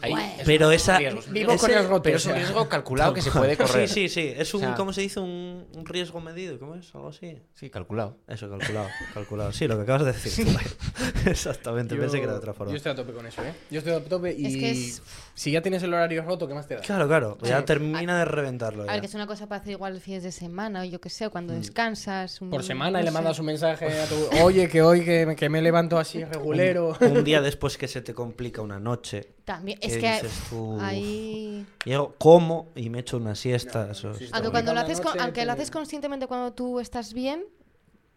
Bueno. 0.00 0.18
es 0.38 0.44
Pero 0.46 0.70
esa- 0.70 0.98
riesgo. 0.98 1.20
Vivo 1.30 1.52
Ese- 1.52 1.60
con 1.66 1.70
el 1.76 1.88
roto. 1.88 2.02
Pero 2.02 2.16
es 2.16 2.26
un 2.26 2.34
riesgo 2.34 2.68
calculado 2.68 3.12
que 3.14 3.22
se 3.22 3.30
puede 3.30 3.56
correr. 3.56 3.88
Sí, 3.88 4.08
sí, 4.08 4.08
sí. 4.08 4.34
Es 4.36 4.54
un, 4.54 4.62
O 4.62 4.66
sea- 4.66 4.74
¿cómo 4.74 4.92
se 4.92 5.00
dice? 5.02 5.20
Un, 5.20 5.66
un 5.74 5.86
riesgo 5.86 6.20
medido. 6.20 6.58
¿Cómo 6.58 6.74
es? 6.76 6.94
Algo 6.94 7.08
así. 7.08 7.38
Sí, 7.54 7.70
calculado. 7.70 8.16
Eso, 8.28 8.48
calculado. 8.48 8.88
calculado. 9.14 9.52
Sí, 9.52 9.66
lo 9.68 9.76
que 9.76 9.82
acabas 9.82 10.04
de 10.04 10.12
decir. 10.12 10.46
Exactamente. 11.26 11.96
Pensé 11.96 12.18
que 12.18 12.24
era 12.24 12.32
de 12.32 12.38
otra 12.38 12.54
forma. 12.54 12.70
Yo 12.72 12.76
estoy 12.76 12.92
a 12.92 12.94
tope 12.94 13.12
con 13.12 13.26
eso, 13.26 13.42
¿eh? 13.42 13.52
Yo 13.70 13.78
estoy 13.78 13.92
a 13.94 14.04
tope 14.04 14.34
y 14.36 14.46
Es 14.46 14.56
que 14.56 14.70
es- 14.70 15.02
si 15.34 15.50
ya 15.52 15.62
tienes 15.62 15.82
el 15.82 15.92
horario 15.92 16.22
roto, 16.22 16.46
¿qué 16.46 16.54
más 16.54 16.66
te 16.66 16.74
da? 16.76 16.80
Claro, 16.80 17.08
claro. 17.08 17.38
Ya 17.42 17.58
Sí. 17.60 17.64
termina 17.64 18.18
de 18.18 18.24
reventarlo. 18.24 18.82
A 18.84 18.86
ya. 18.86 18.92
ver, 18.92 19.00
que 19.00 19.06
es 19.06 19.14
una 19.14 19.26
cosa 19.26 19.48
para 19.48 19.60
hacer 19.60 19.72
igual 19.72 20.00
fines 20.00 20.22
de 20.22 20.32
semana 20.32 20.82
o 20.82 20.84
yo 20.84 21.00
qué 21.00 21.10
sé, 21.10 21.28
cuando 21.30 21.52
descansas. 21.54 22.40
un- 22.40 22.50
Por 22.50 22.62
semana 22.62 22.90
y 23.00 23.02
no 23.02 23.06
le 23.06 23.06
sé. 23.06 23.10
mandas 23.12 23.38
un 23.38 23.46
mensaje 23.46 23.86
a 24.00 24.06
tu... 24.06 24.42
Oye, 24.44 24.68
que 24.68 24.82
hoy 24.82 25.04
que 25.04 25.26
me, 25.26 25.36
que 25.36 25.48
me 25.48 25.62
levanto 25.62 25.98
así 25.98 26.24
regulero. 26.24 26.96
Un 27.00 27.24
día 27.24 27.40
después 27.40 27.59
que 27.60 27.88
se 27.88 28.00
te 28.02 28.14
complica 28.14 28.62
una 28.62 28.78
noche. 28.80 29.34
También, 29.44 29.78
¿Qué 29.78 29.86
es 29.88 29.96
que 29.98 30.12
dices 30.24 30.32
tú? 30.48 30.78
ahí... 30.80 31.66
Llego, 31.84 32.14
como 32.18 32.68
y 32.74 32.88
me 32.90 33.00
echo 33.00 33.16
una 33.16 33.34
siesta. 33.34 33.90
eso 33.90 34.14
sí, 34.14 34.28
Aunque 34.32 34.50
cuando 34.50 34.72
lo 34.74 34.80
haces, 34.80 35.00
con- 35.00 35.18
aunque 35.20 35.44
lo 35.44 35.52
haces 35.52 35.70
conscientemente 35.70 36.26
cuando 36.26 36.52
tú 36.52 36.80
estás 36.80 37.12
bien, 37.12 37.44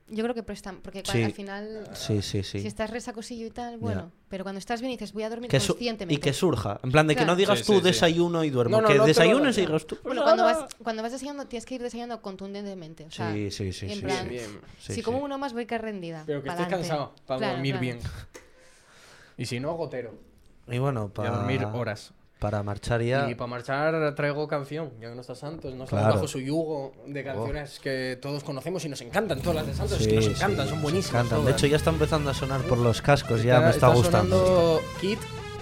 yo 0.09 0.21
creo 0.23 0.35
que 0.35 0.43
prestan. 0.43 0.81
Porque 0.83 1.01
cua- 1.01 1.11
Sí. 1.13 1.23
al 1.23 1.31
final, 1.31 1.89
Sí, 1.93 2.21
sí, 2.21 2.43
sí. 2.43 2.59
si 2.59 2.67
estás 2.67 2.89
resacosillo 2.89 3.47
y 3.47 3.49
tal, 3.51 3.77
bueno. 3.77 4.11
Pero 4.27 4.43
cuando 4.43 4.59
estás 4.59 4.81
bien 4.81 4.91
y 4.91 4.95
dices, 4.95 5.13
voy 5.13 5.23
a 5.23 5.29
dormir 5.29 5.49
Que 5.49 5.57
conscientemente. 5.59 6.13
y 6.13 6.17
que 6.17 6.33
surja. 6.33 6.79
En 6.83 6.91
plan, 6.91 7.07
de 7.07 7.13
que 7.13 7.19
Claro. 7.19 7.33
no 7.33 7.35
digas 7.37 7.59
Sí, 7.59 7.65
tú 7.65 7.73
sí, 7.73 7.77
sí. 7.79 7.83
desayuno 7.85 8.43
y 8.43 8.49
duermo. 8.49 8.77
No, 8.77 8.81
no, 8.81 8.87
que 8.89 8.95
no 8.95 9.05
desayunes 9.05 9.57
y 9.57 9.61
digas 9.61 9.85
tú. 9.87 9.97
Bueno, 10.03 10.23
cuando 10.23 10.43
vas, 10.43 10.65
cuando 10.83 11.01
vas 11.03 11.11
desayunando, 11.13 11.47
tienes 11.47 11.65
que 11.65 11.75
ir 11.75 11.81
desayunando 11.81 12.21
contundentemente. 12.21 13.05
O 13.05 13.11
sea, 13.11 13.31
Sí, 13.33 13.49
sí, 13.49 13.71
sí. 13.71 13.85
en 13.87 13.95
sí, 13.95 14.01
plan, 14.01 14.23
sí. 14.23 14.29
Bien. 14.29 14.45
Sí, 14.79 14.87
si 14.87 14.93
sí. 14.95 15.01
como 15.03 15.19
uno 15.19 15.37
más, 15.37 15.53
voy 15.53 15.65
que 15.65 15.77
rendida. 15.77 16.23
Pero 16.25 16.43
que 16.43 16.49
estés 16.49 16.67
cansado 16.67 17.13
para 17.25 17.37
Claro, 17.39 17.53
dormir 17.53 17.73
claro. 17.73 17.81
bien. 17.81 17.99
Y 19.37 19.45
si 19.45 19.59
no, 19.59 19.73
gotero. 19.73 20.13
Y 20.67 20.77
bueno, 20.79 21.09
para 21.09 21.31
dormir 21.31 21.65
horas. 21.65 22.13
Para 22.39 22.61
marchar 22.61 23.01
ya. 23.01 23.29
Y 23.29 23.35
para 23.35 23.47
marchar 23.47 24.15
traigo 24.15 24.47
canción, 24.49 24.91
ya 24.99 25.07
que 25.09 25.15
no 25.15 25.21
está 25.21 25.33
Santos, 25.33 25.73
no 25.75 25.85
Claro. 25.85 26.15
bajo 26.15 26.27
su 26.27 26.39
yugo 26.41 26.91
de 27.07 27.23
canciones 27.23 27.79
que 27.79 28.17
todos 28.21 28.43
conocemos 28.43 28.83
y 28.83 28.89
nos 28.89 28.99
encantan, 29.01 29.39
todas 29.39 29.55
las 29.55 29.67
de 29.67 29.73
Santos, 29.73 29.97
es 29.99 30.03
Sí, 30.03 30.09
que 30.09 30.15
nos 30.17 30.25
sí, 30.25 30.31
encantan, 30.31 30.65
son 30.67 30.75
nos 30.75 30.83
buenísimas. 30.83 31.25
encantan. 31.25 31.45
De 31.45 31.51
hecho, 31.51 31.67
ya 31.67 31.77
está 31.77 31.89
empezando 31.91 32.29
a 32.29 32.33
sonar 32.33 32.61
por 32.63 32.77
los 32.79 33.01
cascos. 33.01 33.43
Ya 33.43 33.59
me 33.61 33.69
está, 33.69 33.87
está 33.87 33.87
gustando. 33.89 34.81
Kit 34.99 35.19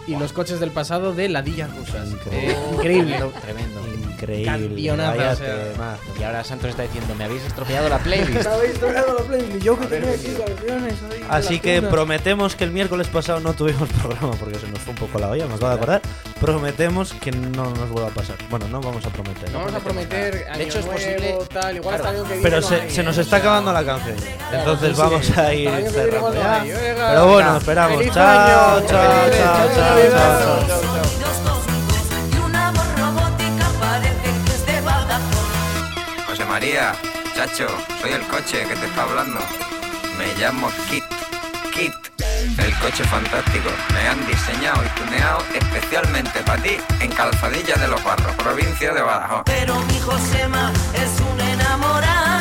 y 0.08 0.16
los 0.16 0.34
coches 0.34 0.60
del 0.60 0.72
pasado 0.72 1.14
de 1.14 1.30
ladillas 1.30 1.76
rusas. 1.76 2.10
Increíble. 2.10 2.52
Eh, 2.52 2.58
increíble. 2.74 3.20
Tremendo. 3.42 3.82
Increíble. 4.12 4.46
Cancionazo, 4.46 5.18
vaya 5.18 5.32
o 5.32 5.36
sea. 5.36 5.72
temazo. 5.72 6.04
Y 6.20 6.24
ahora 6.24 6.44
Santos 6.44 6.70
está 6.70 6.84
diciendo, 6.84 7.16
me 7.16 7.24
habéis 7.24 7.44
estropeado 7.44 7.90
la 7.90 8.00
playlist. 8.00 8.48
Yo 9.62 9.80
que 9.80 9.86
tenía 9.88 10.12
aquí 10.12 10.34
canciones. 10.46 10.94
Así 11.30 11.60
que 11.60 11.82
prometemos 11.82 12.56
que 12.56 12.64
el 12.64 12.72
miércoles 12.72 13.08
pasado 13.08 13.40
no 13.40 13.54
tuvimos 13.54 13.90
programa 14.02 14.34
porque 14.34 14.60
se 14.60 14.68
nos 14.68 14.80
fue 14.80 14.94
un 14.94 15.00
poco 15.00 15.20
la 15.20 15.30
olla, 15.30 15.46
nos 15.48 15.64
va 15.64 15.72
a 15.72 15.76
acordar. 15.76 16.02
Prometemos 16.42 17.14
que 17.14 17.32
no 17.32 17.70
nos 17.70 17.88
vuelva 17.90 18.10
a 18.10 18.14
pasar. 18.14 18.36
Bueno, 18.50 18.68
no 18.68 18.82
vamos 18.82 19.06
a 19.06 19.10
prometer. 19.10 19.52
No 19.52 19.60
vamos 19.60 19.76
a 19.76 19.80
prometer. 19.80 20.34
De 20.34 20.50
año 20.50 20.62
hecho, 20.64 20.80
es 20.80 20.86
nuevo, 20.86 21.00
posible- 21.00 21.38
Tal, 21.54 21.76
igual 21.78 21.96
Claro. 22.02 22.10
hasta 22.10 22.24
que 22.24 22.28
viene 22.34 22.42
Pero 22.44 22.62
no 22.62 22.68
se, 22.68 22.76
hay, 22.82 22.90
se 22.90 23.04
nos 23.04 23.18
está 23.20 23.36
acabando 23.38 23.72
la 23.72 23.86
canción. 23.86 24.16
Entonces 24.52 24.90
sí, 24.90 24.96
sí. 24.96 25.02
vamos 25.02 25.38
a 25.38 25.54
ir 25.54 25.90
cerrando 25.92 26.34
ya. 26.34 26.64
Pero 26.64 27.28
bueno, 27.28 27.58
esperamos. 27.58 27.98
¡Feliz 28.00 28.14
Chao, 28.14 28.28
año! 28.28 28.88
chao, 28.88 29.22
¡Feliz 29.22 29.38
chao, 29.38 29.54
año! 29.56 29.76
chao, 29.76 29.96
¡Feliz 29.96 30.12
chao, 30.12 30.56
de. 30.58 31.62
José 36.28 36.46
María, 36.46 36.94
chacho, 37.36 37.68
soy 38.02 38.12
el 38.14 38.22
coche 38.28 38.66
que 38.68 38.76
te 38.76 38.86
está 38.88 39.04
hablando. 39.04 39.40
Me 40.18 40.26
llamo. 40.42 40.70
Kit 40.90 41.04
el 42.62 42.78
coche 42.80 43.04
fantástico. 43.06 43.70
Me 43.94 44.08
han 44.08 44.26
diseñado 44.26 44.82
y 44.84 45.00
tuneado 45.00 45.44
especialmente 45.54 46.40
para 46.42 46.62
ti 46.62 46.78
en 47.00 47.12
Calzadilla 47.12 47.76
de 47.76 47.88
los 47.88 48.04
Barros, 48.04 48.36
provincia 48.36 48.94
de 48.94 49.02
Badajoz. 49.02 49.44
Pero 49.46 49.80
mi 49.82 50.00
Josema 50.00 50.72
es 50.94 51.20
un 51.22 51.42
enamorado. 51.42 52.41